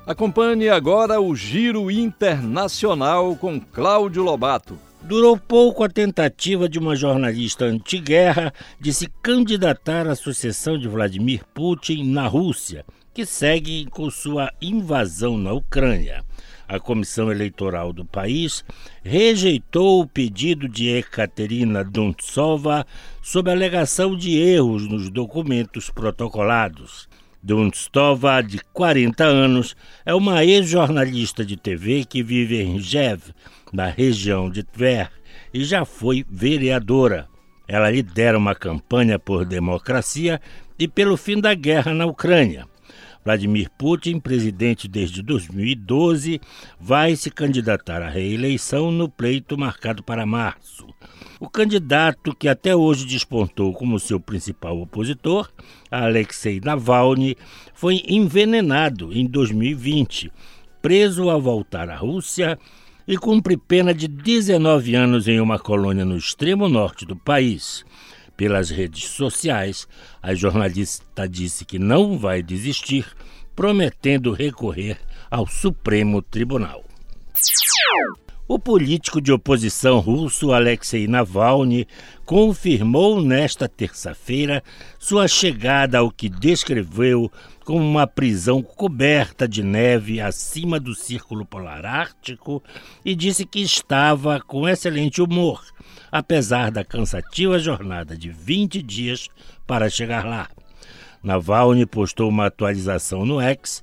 Acompanhe 0.07 0.69
agora 0.69 1.21
o 1.21 1.35
Giro 1.35 1.91
Internacional 1.91 3.35
com 3.35 3.61
Cláudio 3.61 4.23
Lobato. 4.23 4.79
Durou 5.03 5.37
pouco 5.37 5.83
a 5.83 5.89
tentativa 5.89 6.69
de 6.69 6.79
uma 6.79 6.95
jornalista 6.95 7.65
antiguerra 7.65 8.55
de 8.81 8.95
se 8.95 9.09
candidatar 9.21 10.07
à 10.07 10.15
sucessão 10.15 10.79
de 10.79 10.87
Vladimir 10.87 11.45
Putin 11.53 12.05
na 12.13 12.29
Rússia, 12.29 12.85
que 13.13 13.27
segue 13.27 13.87
com 13.87 14.09
sua 14.09 14.53
invasão 14.63 15.37
na 15.37 15.53
Ucrânia. 15.53 16.25
A 16.69 16.79
comissão 16.79 17.29
eleitoral 17.29 17.93
do 17.93 18.05
país 18.05 18.65
rejeitou 19.03 20.03
o 20.03 20.07
pedido 20.07 20.69
de 20.69 20.89
Ekaterina 20.89 21.83
Duntsova 21.83 22.87
sob 23.21 23.51
alegação 23.51 24.17
de 24.17 24.39
erros 24.39 24.89
nos 24.89 25.11
documentos 25.11 25.91
protocolados. 25.91 27.09
Dunstova, 27.47 28.43
de 28.43 28.59
40 28.73 29.23
anos, 29.23 29.77
é 30.05 30.13
uma 30.13 30.45
ex-jornalista 30.45 31.45
de 31.45 31.57
TV 31.57 32.05
que 32.05 32.21
vive 32.21 32.61
em 32.61 32.81
Jev, 32.81 33.23
na 33.73 33.87
região 33.87 34.51
de 34.51 34.65
Tver, 34.65 35.09
e 35.55 35.65
já 35.65 35.85
foi 35.85 36.27
vereadora. 36.29 37.29
Ela 37.69 37.89
lidera 37.89 38.37
uma 38.37 38.53
campanha 38.53 39.17
por 39.17 39.45
democracia 39.45 40.41
e 40.77 40.89
pelo 40.89 41.17
fim 41.17 41.41
da 41.41 41.55
guerra 41.55 41.95
na 41.95 42.05
Ucrânia. 42.05 42.67
Vladimir 43.27 43.69
Putin, 43.77 44.21
presidente 44.21 44.87
desde 44.87 45.21
2012, 45.21 46.41
vai 46.79 47.17
se 47.17 47.29
candidatar 47.29 48.01
à 48.01 48.09
reeleição 48.09 48.93
no 48.93 49.09
pleito 49.09 49.59
marcado 49.59 50.01
para 50.01 50.25
março. 50.25 50.87
O 51.41 51.51
candidato 51.51 52.33
que 52.33 52.47
até 52.47 52.77
hoje 52.77 53.05
despontou 53.05 53.73
como 53.73 53.99
seu 53.99 54.21
principal 54.21 54.81
opositor, 54.81 55.51
Alexei 55.91 56.61
Navalny, 56.65 57.37
foi 57.75 58.01
envenenado 58.07 59.13
em 59.13 59.27
2020, 59.27 60.31
preso 60.81 61.29
ao 61.29 61.43
voltar 61.43 61.91
à 61.91 61.97
Rússia 61.97 62.57
e 63.09 63.17
cumpre 63.17 63.57
pena 63.57 63.93
de 63.93 64.07
19 64.07 64.95
anos 64.95 65.27
em 65.27 65.41
uma 65.41 65.59
colônia 65.59 66.05
no 66.05 66.17
extremo 66.17 66.69
norte 66.69 67.05
do 67.05 67.17
país. 67.17 67.85
Pelas 68.37 68.71
redes 68.71 69.05
sociais, 69.05 69.89
a 70.23 70.35
jornalista 70.35 71.29
disse 71.29 71.65
que 71.65 71.79
não 71.79 72.19
vai 72.19 72.43
desistir, 72.43 73.07
prometendo 73.55 74.33
recorrer 74.33 74.99
ao 75.31 75.47
Supremo 75.47 76.21
Tribunal. 76.21 76.85
O 78.49 78.61
político 78.61 79.21
de 79.21 79.33
oposição 79.33 79.99
russo 79.99 80.53
Alexei 80.53 81.09
Navalny 81.09 81.85
confirmou 82.25 83.21
nesta 83.21 83.69
terça-feira 83.69 84.63
sua 85.01 85.27
chegada 85.27 85.99
ao 85.99 86.13
que 86.13 86.29
descreveu 86.29 87.29
como 87.65 87.81
uma 87.81 88.07
prisão 88.07 88.63
coberta 88.63 89.49
de 89.49 89.65
neve 89.65 90.21
acima 90.21 90.79
do 90.79 90.95
Círculo 90.95 91.45
Polar 91.45 91.85
Ártico 91.85 92.63
e 93.05 93.17
disse 93.17 93.45
que 93.45 93.59
estava 93.59 94.41
com 94.41 94.69
excelente 94.69 95.21
humor, 95.21 95.61
apesar 96.13 96.71
da 96.71 96.85
cansativa 96.85 97.59
jornada 97.59 98.17
de 98.17 98.31
20 98.31 98.81
dias 98.81 99.29
para 99.67 99.91
chegar 99.91 100.25
lá. 100.25 100.49
Navalny 101.21 101.85
postou 101.85 102.29
uma 102.29 102.47
atualização 102.47 103.27
no 103.27 103.41
X 103.41 103.83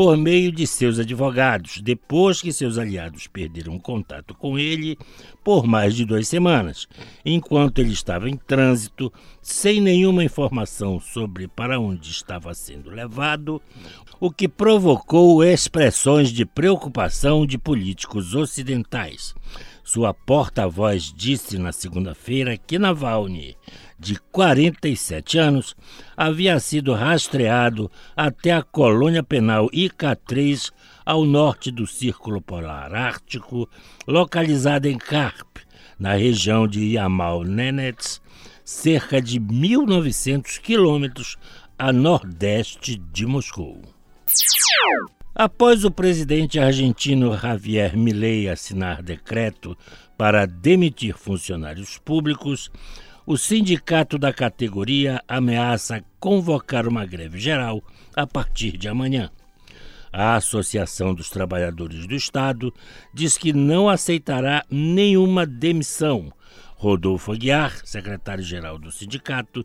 por 0.00 0.16
meio 0.16 0.50
de 0.50 0.66
seus 0.66 0.98
advogados, 0.98 1.82
depois 1.82 2.40
que 2.40 2.54
seus 2.54 2.78
aliados 2.78 3.26
perderam 3.26 3.78
contato 3.78 4.32
com 4.32 4.58
ele 4.58 4.96
por 5.44 5.66
mais 5.66 5.94
de 5.94 6.06
duas 6.06 6.26
semanas, 6.26 6.88
enquanto 7.22 7.80
ele 7.80 7.92
estava 7.92 8.26
em 8.26 8.34
trânsito, 8.34 9.12
sem 9.42 9.78
nenhuma 9.78 10.24
informação 10.24 10.98
sobre 10.98 11.48
para 11.48 11.78
onde 11.78 12.10
estava 12.10 12.54
sendo 12.54 12.88
levado, 12.88 13.60
o 14.18 14.30
que 14.30 14.48
provocou 14.48 15.44
expressões 15.44 16.30
de 16.30 16.46
preocupação 16.46 17.44
de 17.44 17.58
políticos 17.58 18.34
ocidentais. 18.34 19.34
Sua 19.84 20.14
porta-voz 20.14 21.12
disse 21.14 21.58
na 21.58 21.72
segunda-feira 21.72 22.56
que 22.56 22.78
Navalny 22.78 23.54
de 24.00 24.18
47 24.32 25.38
anos, 25.38 25.76
havia 26.16 26.58
sido 26.58 26.94
rastreado 26.94 27.90
até 28.16 28.50
a 28.50 28.62
colônia 28.62 29.22
penal 29.22 29.68
IK-3 29.70 30.72
ao 31.04 31.26
norte 31.26 31.70
do 31.70 31.86
Círculo 31.86 32.40
Polar 32.40 32.94
Ártico, 32.94 33.68
localizada 34.08 34.88
em 34.88 34.96
Karp, 34.96 35.58
na 35.98 36.14
região 36.14 36.66
de 36.66 36.94
Yamal-Nenets, 36.94 38.22
cerca 38.64 39.20
de 39.20 39.38
1.900 39.38 40.58
quilômetros 40.60 41.36
a 41.78 41.92
nordeste 41.92 42.96
de 43.12 43.26
Moscou. 43.26 43.82
Após 45.34 45.84
o 45.84 45.90
presidente 45.90 46.58
argentino 46.58 47.36
Javier 47.36 47.96
Milei 47.96 48.48
assinar 48.48 49.02
decreto 49.02 49.76
para 50.16 50.46
demitir 50.46 51.16
funcionários 51.16 51.98
públicos, 51.98 52.70
o 53.30 53.36
sindicato 53.36 54.18
da 54.18 54.32
categoria 54.32 55.22
ameaça 55.28 56.04
convocar 56.18 56.88
uma 56.88 57.06
greve 57.06 57.38
geral 57.38 57.80
a 58.16 58.26
partir 58.26 58.76
de 58.76 58.88
amanhã. 58.88 59.30
A 60.12 60.34
Associação 60.34 61.14
dos 61.14 61.30
Trabalhadores 61.30 62.08
do 62.08 62.16
Estado 62.16 62.74
diz 63.14 63.38
que 63.38 63.52
não 63.52 63.88
aceitará 63.88 64.64
nenhuma 64.68 65.46
demissão. 65.46 66.32
Rodolfo 66.74 67.30
Aguiar, 67.30 67.86
secretário-geral 67.86 68.80
do 68.80 68.90
sindicato, 68.90 69.64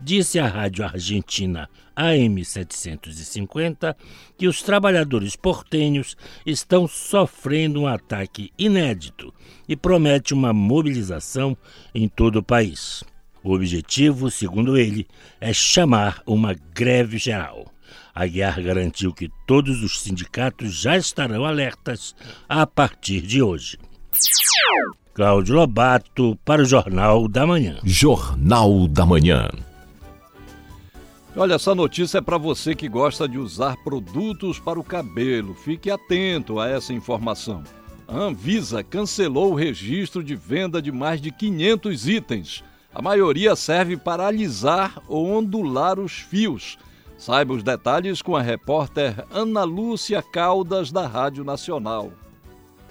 disse 0.00 0.38
à 0.38 0.46
rádio 0.46 0.84
argentina 0.84 1.68
AM 1.96 2.44
750 2.44 3.96
que 4.36 4.46
os 4.46 4.62
trabalhadores 4.62 5.34
portenhos 5.34 6.16
estão 6.44 6.86
sofrendo 6.86 7.80
um 7.80 7.86
ataque 7.86 8.52
inédito 8.58 9.32
e 9.68 9.74
promete 9.74 10.34
uma 10.34 10.52
mobilização 10.52 11.56
em 11.94 12.06
todo 12.06 12.36
o 12.36 12.42
país. 12.42 13.02
O 13.42 13.54
objetivo, 13.54 14.30
segundo 14.30 14.76
ele, 14.76 15.06
é 15.40 15.52
chamar 15.52 16.20
uma 16.26 16.54
greve 16.74 17.16
geral. 17.16 17.72
Aguiar 18.14 18.60
garantiu 18.62 19.12
que 19.12 19.30
todos 19.46 19.82
os 19.82 20.00
sindicatos 20.00 20.74
já 20.74 20.96
estarão 20.96 21.44
alertas 21.44 22.14
a 22.48 22.66
partir 22.66 23.20
de 23.20 23.40
hoje. 23.40 23.78
Cláudio 25.14 25.54
Lobato 25.54 26.36
para 26.44 26.62
o 26.62 26.64
Jornal 26.64 27.28
da 27.28 27.46
Manhã. 27.46 27.78
Jornal 27.84 28.88
da 28.88 29.06
Manhã. 29.06 29.48
Olha, 31.38 31.56
essa 31.56 31.74
notícia 31.74 32.16
é 32.16 32.20
para 32.22 32.38
você 32.38 32.74
que 32.74 32.88
gosta 32.88 33.28
de 33.28 33.36
usar 33.36 33.76
produtos 33.84 34.58
para 34.58 34.80
o 34.80 34.84
cabelo. 34.84 35.52
Fique 35.52 35.90
atento 35.90 36.58
a 36.58 36.66
essa 36.66 36.94
informação. 36.94 37.62
A 38.08 38.16
Anvisa 38.16 38.82
cancelou 38.82 39.52
o 39.52 39.54
registro 39.54 40.24
de 40.24 40.34
venda 40.34 40.80
de 40.80 40.90
mais 40.90 41.20
de 41.20 41.30
500 41.30 42.08
itens. 42.08 42.64
A 42.94 43.02
maioria 43.02 43.54
serve 43.54 43.98
para 43.98 44.26
alisar 44.26 45.02
ou 45.06 45.30
ondular 45.30 46.00
os 46.00 46.12
fios. 46.12 46.78
Saiba 47.18 47.52
os 47.52 47.62
detalhes 47.62 48.22
com 48.22 48.34
a 48.34 48.40
repórter 48.40 49.22
Ana 49.30 49.62
Lúcia 49.62 50.22
Caldas, 50.22 50.90
da 50.90 51.06
Rádio 51.06 51.44
Nacional. 51.44 52.12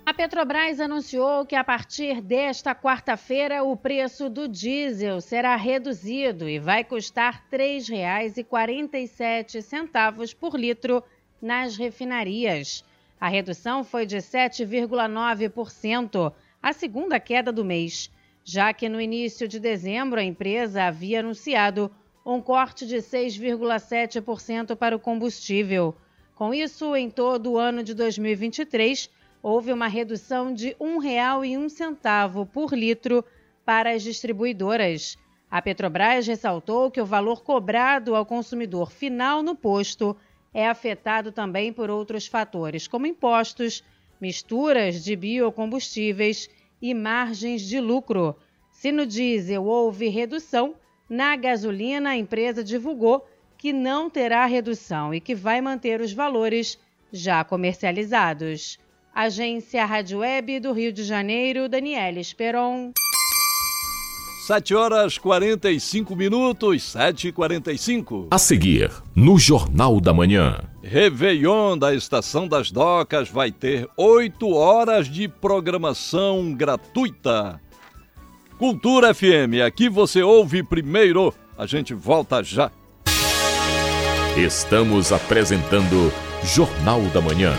A 0.05 0.13
Petrobras 0.13 0.79
anunciou 0.79 1.43
que 1.45 1.55
a 1.55 1.65
partir 1.65 2.21
desta 2.21 2.73
quarta-feira 2.73 3.61
o 3.63 3.75
preço 3.75 4.29
do 4.29 4.47
diesel 4.47 5.19
será 5.19 5.57
reduzido 5.57 6.47
e 6.47 6.59
vai 6.59 6.81
custar 6.83 7.43
R$ 7.51 7.57
3,47 7.57 10.33
por 10.33 10.57
litro 10.57 11.03
nas 11.41 11.75
refinarias. 11.75 12.85
A 13.19 13.27
redução 13.27 13.83
foi 13.83 14.05
de 14.05 14.17
7,9%, 14.17 16.31
a 16.63 16.71
segunda 16.71 17.19
queda 17.19 17.51
do 17.51 17.65
mês, 17.65 18.09
já 18.45 18.71
que 18.71 18.87
no 18.87 19.01
início 19.01 19.47
de 19.47 19.59
dezembro 19.59 20.21
a 20.21 20.23
empresa 20.23 20.85
havia 20.85 21.19
anunciado 21.19 21.91
um 22.33 22.41
corte 22.41 22.85
de 22.85 22.97
6,7% 22.97 24.75
para 24.75 24.93
o 24.93 24.99
combustível. 24.99 25.95
Com 26.35 26.53
isso, 26.53 26.93
em 26.93 27.09
todo 27.09 27.53
o 27.53 27.57
ano 27.57 27.81
de 27.81 27.93
2023, 27.93 29.09
houve 29.41 29.71
uma 29.71 29.87
redução 29.87 30.53
de 30.53 30.69
R$ 30.71 30.75
1,01 30.81 32.45
por 32.47 32.73
litro 32.73 33.23
para 33.63 33.91
as 33.93 34.03
distribuidoras. 34.03 35.17
A 35.49 35.61
Petrobras 35.61 36.27
ressaltou 36.27 36.91
que 36.91 36.99
o 36.99 37.05
valor 37.05 37.43
cobrado 37.43 38.13
ao 38.13 38.25
consumidor 38.25 38.91
final 38.91 39.41
no 39.41 39.55
posto 39.55 40.13
é 40.53 40.67
afetado 40.67 41.31
também 41.31 41.71
por 41.71 41.89
outros 41.89 42.27
fatores, 42.27 42.89
como 42.89 43.07
impostos, 43.07 43.81
misturas 44.19 45.01
de 45.01 45.15
biocombustíveis 45.15 46.49
e 46.81 46.93
margens 46.93 47.61
de 47.61 47.79
lucro. 47.79 48.35
Se 48.69 48.91
no 48.91 49.05
diesel 49.05 49.63
houve 49.63 50.09
redução, 50.09 50.75
na 51.09 51.35
gasolina 51.35 52.11
a 52.11 52.17
empresa 52.17 52.63
divulgou 52.63 53.25
que 53.57 53.73
não 53.73 54.09
terá 54.09 54.45
redução 54.45 55.13
e 55.13 55.19
que 55.19 55.33
vai 55.33 55.61
manter 55.61 56.01
os 56.01 56.13
valores 56.13 56.77
já 57.11 57.43
comercializados. 57.43 58.77
Agência 59.13 59.83
Rádio 59.83 60.19
Web 60.19 60.59
do 60.59 60.71
Rio 60.73 60.93
de 60.93 61.03
Janeiro, 61.03 61.67
Daniela 61.67 62.19
Esperon. 62.19 62.91
7 64.45 64.75
horas 64.75 65.17
45 65.17 66.15
minutos, 66.15 66.83
7 66.83 67.27
e 67.27 67.31
45 67.33 68.27
A 68.31 68.37
seguir, 68.37 68.89
no 69.13 69.37
Jornal 69.37 69.99
da 69.99 70.13
Manhã. 70.13 70.61
Réveillon 70.81 71.77
da 71.77 71.93
Estação 71.93 72.47
das 72.47 72.71
Docas 72.71 73.27
vai 73.27 73.51
ter 73.51 73.89
8 73.97 74.47
horas 74.53 75.07
de 75.07 75.27
programação 75.27 76.53
gratuita. 76.53 77.59
Cultura 78.57 79.13
FM, 79.13 79.61
aqui 79.65 79.87
você 79.87 80.23
ouve 80.23 80.63
primeiro. 80.63 81.31
A 81.55 81.67
gente 81.67 81.93
volta 81.93 82.43
já. 82.43 82.71
Estamos 84.35 85.11
apresentando 85.11 86.11
Jornal 86.43 87.01
da 87.13 87.21
Manhã. 87.21 87.53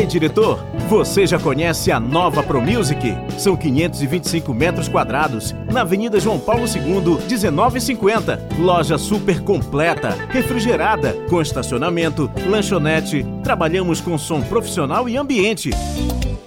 Ei, 0.00 0.06
diretor, 0.06 0.64
você 0.88 1.26
já 1.26 1.38
conhece 1.38 1.92
a 1.92 2.00
nova 2.00 2.42
ProMusic? 2.42 3.14
São 3.36 3.54
525 3.54 4.54
metros 4.54 4.88
quadrados, 4.88 5.54
na 5.70 5.82
Avenida 5.82 6.18
João 6.18 6.38
Paulo 6.38 6.64
II, 6.64 7.18
1950. 7.28 8.48
Loja 8.58 8.96
super 8.96 9.42
completa, 9.42 10.16
refrigerada, 10.30 11.12
com 11.28 11.42
estacionamento, 11.42 12.30
lanchonete. 12.46 13.26
Trabalhamos 13.42 14.00
com 14.00 14.16
som 14.16 14.40
profissional 14.40 15.06
e 15.06 15.18
ambiente. 15.18 15.68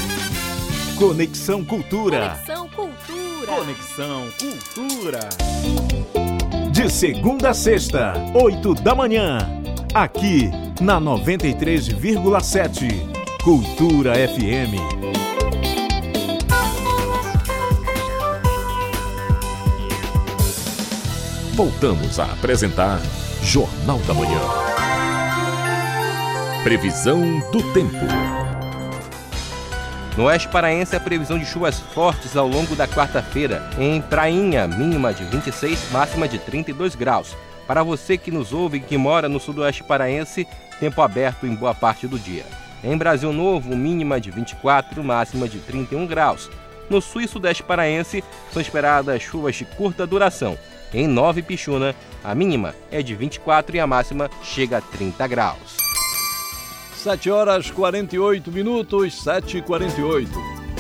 Conexão 0.96 1.66
Cultura. 1.66 2.38
Conexão 2.46 2.70
Cultura. 2.70 3.48
Conexão 3.48 4.28
Cultura. 4.40 5.30
De 6.72 6.88
segunda 6.88 7.50
a 7.50 7.54
sexta, 7.56 8.14
oito 8.36 8.76
da 8.76 8.94
manhã. 8.94 9.40
Aqui 9.92 10.52
na 10.80 11.02
93,7. 11.02 13.42
Cultura 13.44 14.14
FM. 14.14 14.78
Voltamos 21.56 22.20
a 22.20 22.26
apresentar 22.26 23.00
Jornal 23.48 23.98
da 24.00 24.14
Manhã. 24.14 24.42
Previsão 26.66 27.40
do 27.50 27.64
tempo. 27.72 27.96
No 30.18 30.26
oeste 30.26 30.50
paraense, 30.50 30.98
a 30.98 31.00
previsão 31.00 31.40
de 31.40 31.46
chuvas 31.46 31.80
fortes 31.80 32.36
ao 32.36 32.46
longo 32.46 32.76
da 32.76 32.86
quarta-feira. 32.86 33.70
Em 33.80 34.02
Prainha, 34.02 34.68
mínima 34.68 35.14
de 35.14 35.24
26, 35.24 35.92
máxima 35.92 36.28
de 36.28 36.40
32 36.40 36.94
graus. 36.94 37.38
Para 37.66 37.84
você 37.84 38.18
que 38.18 38.32
nos 38.32 38.52
ouve 38.52 38.80
e 38.80 38.82
que 38.82 38.98
mora 38.98 39.30
no 39.30 39.40
sudoeste 39.40 39.82
paraense, 39.82 40.46
tempo 40.78 41.02
aberto 41.02 41.48
em 41.48 41.56
boa 41.56 41.74
parte 41.74 42.06
do 42.06 42.20
dia. 42.20 42.44
Em 42.84 42.98
Brasil 42.98 43.32
Novo, 43.32 43.78
mínima 43.78 44.20
de 44.20 44.30
24, 44.30 45.02
máxima 45.02 45.48
de 45.48 45.60
31 45.60 46.06
graus. 46.06 46.50
No 46.90 47.02
sul 47.02 47.22
e 47.22 47.28
sudeste 47.30 47.64
paraense, 47.64 48.22
são 48.52 48.62
esperadas 48.62 49.22
chuvas 49.22 49.56
de 49.56 49.64
curta 49.64 50.06
duração. 50.06 50.58
Em 50.94 51.06
Nova 51.06 51.42
Pichuna, 51.42 51.94
a 52.28 52.36
mínima 52.36 52.76
é 52.92 53.02
de 53.02 53.16
24 53.16 53.78
e 53.78 53.80
a 53.80 53.88
máxima 53.88 54.30
chega 54.44 54.80
a 54.80 54.82
30 54.82 55.26
graus. 55.28 55.78
7 56.94 57.30
horas 57.30 57.72
48 57.72 58.52
minutos, 58.52 59.24
7 59.24 59.60
e 59.60 59.62
48. 59.62 60.30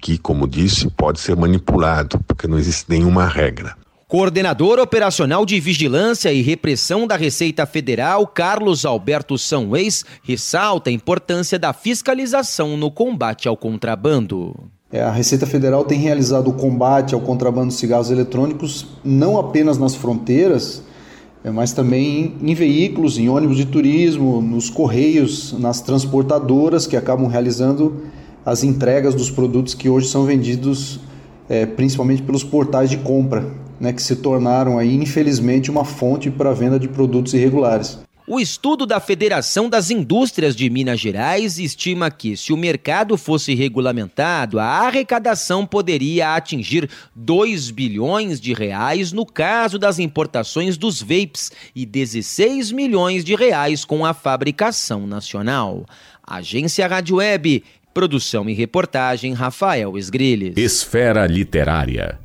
que, 0.00 0.18
como 0.18 0.46
disse, 0.46 0.88
pode 0.90 1.18
ser 1.18 1.34
manipulado, 1.34 2.20
porque 2.26 2.46
não 2.46 2.58
existe 2.58 2.84
nenhuma 2.88 3.26
regra. 3.26 3.81
Coordenador 4.12 4.78
Operacional 4.78 5.46
de 5.46 5.58
Vigilância 5.58 6.30
e 6.30 6.42
Repressão 6.42 7.06
da 7.06 7.16
Receita 7.16 7.64
Federal, 7.64 8.26
Carlos 8.26 8.84
Alberto 8.84 9.38
São 9.38 9.70
ressalta 10.22 10.90
a 10.90 10.92
importância 10.92 11.58
da 11.58 11.72
fiscalização 11.72 12.76
no 12.76 12.90
combate 12.90 13.48
ao 13.48 13.56
contrabando. 13.56 14.54
É, 14.92 15.00
a 15.00 15.10
Receita 15.10 15.46
Federal 15.46 15.82
tem 15.86 15.98
realizado 15.98 16.50
o 16.50 16.52
combate 16.52 17.14
ao 17.14 17.22
contrabando 17.22 17.68
de 17.68 17.74
cigarros 17.74 18.10
eletrônicos 18.10 18.86
não 19.02 19.38
apenas 19.38 19.78
nas 19.78 19.94
fronteiras, 19.94 20.82
é, 21.42 21.50
mas 21.50 21.72
também 21.72 22.36
em 22.42 22.54
veículos, 22.54 23.16
em 23.16 23.30
ônibus 23.30 23.56
de 23.56 23.64
turismo, 23.64 24.42
nos 24.42 24.68
correios, 24.68 25.54
nas 25.58 25.80
transportadoras 25.80 26.86
que 26.86 26.98
acabam 26.98 27.28
realizando 27.28 28.02
as 28.44 28.62
entregas 28.62 29.14
dos 29.14 29.30
produtos 29.30 29.72
que 29.72 29.88
hoje 29.88 30.08
são 30.08 30.26
vendidos 30.26 31.00
é, 31.48 31.64
principalmente 31.64 32.20
pelos 32.20 32.44
portais 32.44 32.90
de 32.90 32.98
compra 32.98 33.61
né, 33.82 33.92
que 33.92 34.00
se 34.00 34.14
tornaram 34.14 34.78
aí, 34.78 34.94
infelizmente, 34.94 35.68
uma 35.68 35.84
fonte 35.84 36.30
para 36.30 36.50
a 36.50 36.54
venda 36.54 36.78
de 36.78 36.86
produtos 36.86 37.34
irregulares. 37.34 37.98
O 38.28 38.38
estudo 38.38 38.86
da 38.86 39.00
Federação 39.00 39.68
das 39.68 39.90
Indústrias 39.90 40.54
de 40.54 40.70
Minas 40.70 41.00
Gerais 41.00 41.58
estima 41.58 42.08
que, 42.08 42.36
se 42.36 42.52
o 42.52 42.56
mercado 42.56 43.18
fosse 43.18 43.52
regulamentado, 43.56 44.60
a 44.60 44.64
arrecadação 44.64 45.66
poderia 45.66 46.36
atingir 46.36 46.88
2 47.16 47.72
bilhões 47.72 48.40
de 48.40 48.52
reais 48.52 49.10
no 49.10 49.26
caso 49.26 49.80
das 49.80 49.98
importações 49.98 50.76
dos 50.76 51.02
vapes 51.02 51.50
e 51.74 51.84
16 51.84 52.70
milhões 52.70 53.24
de 53.24 53.34
reais 53.34 53.84
com 53.84 54.06
a 54.06 54.14
fabricação 54.14 55.08
nacional. 55.08 55.84
Agência 56.24 56.86
Rádio 56.86 57.16
Web, 57.16 57.64
produção 57.92 58.48
e 58.48 58.54
reportagem 58.54 59.32
Rafael 59.32 59.98
Esgrilles. 59.98 60.56
Esfera 60.56 61.26
Literária. 61.26 62.20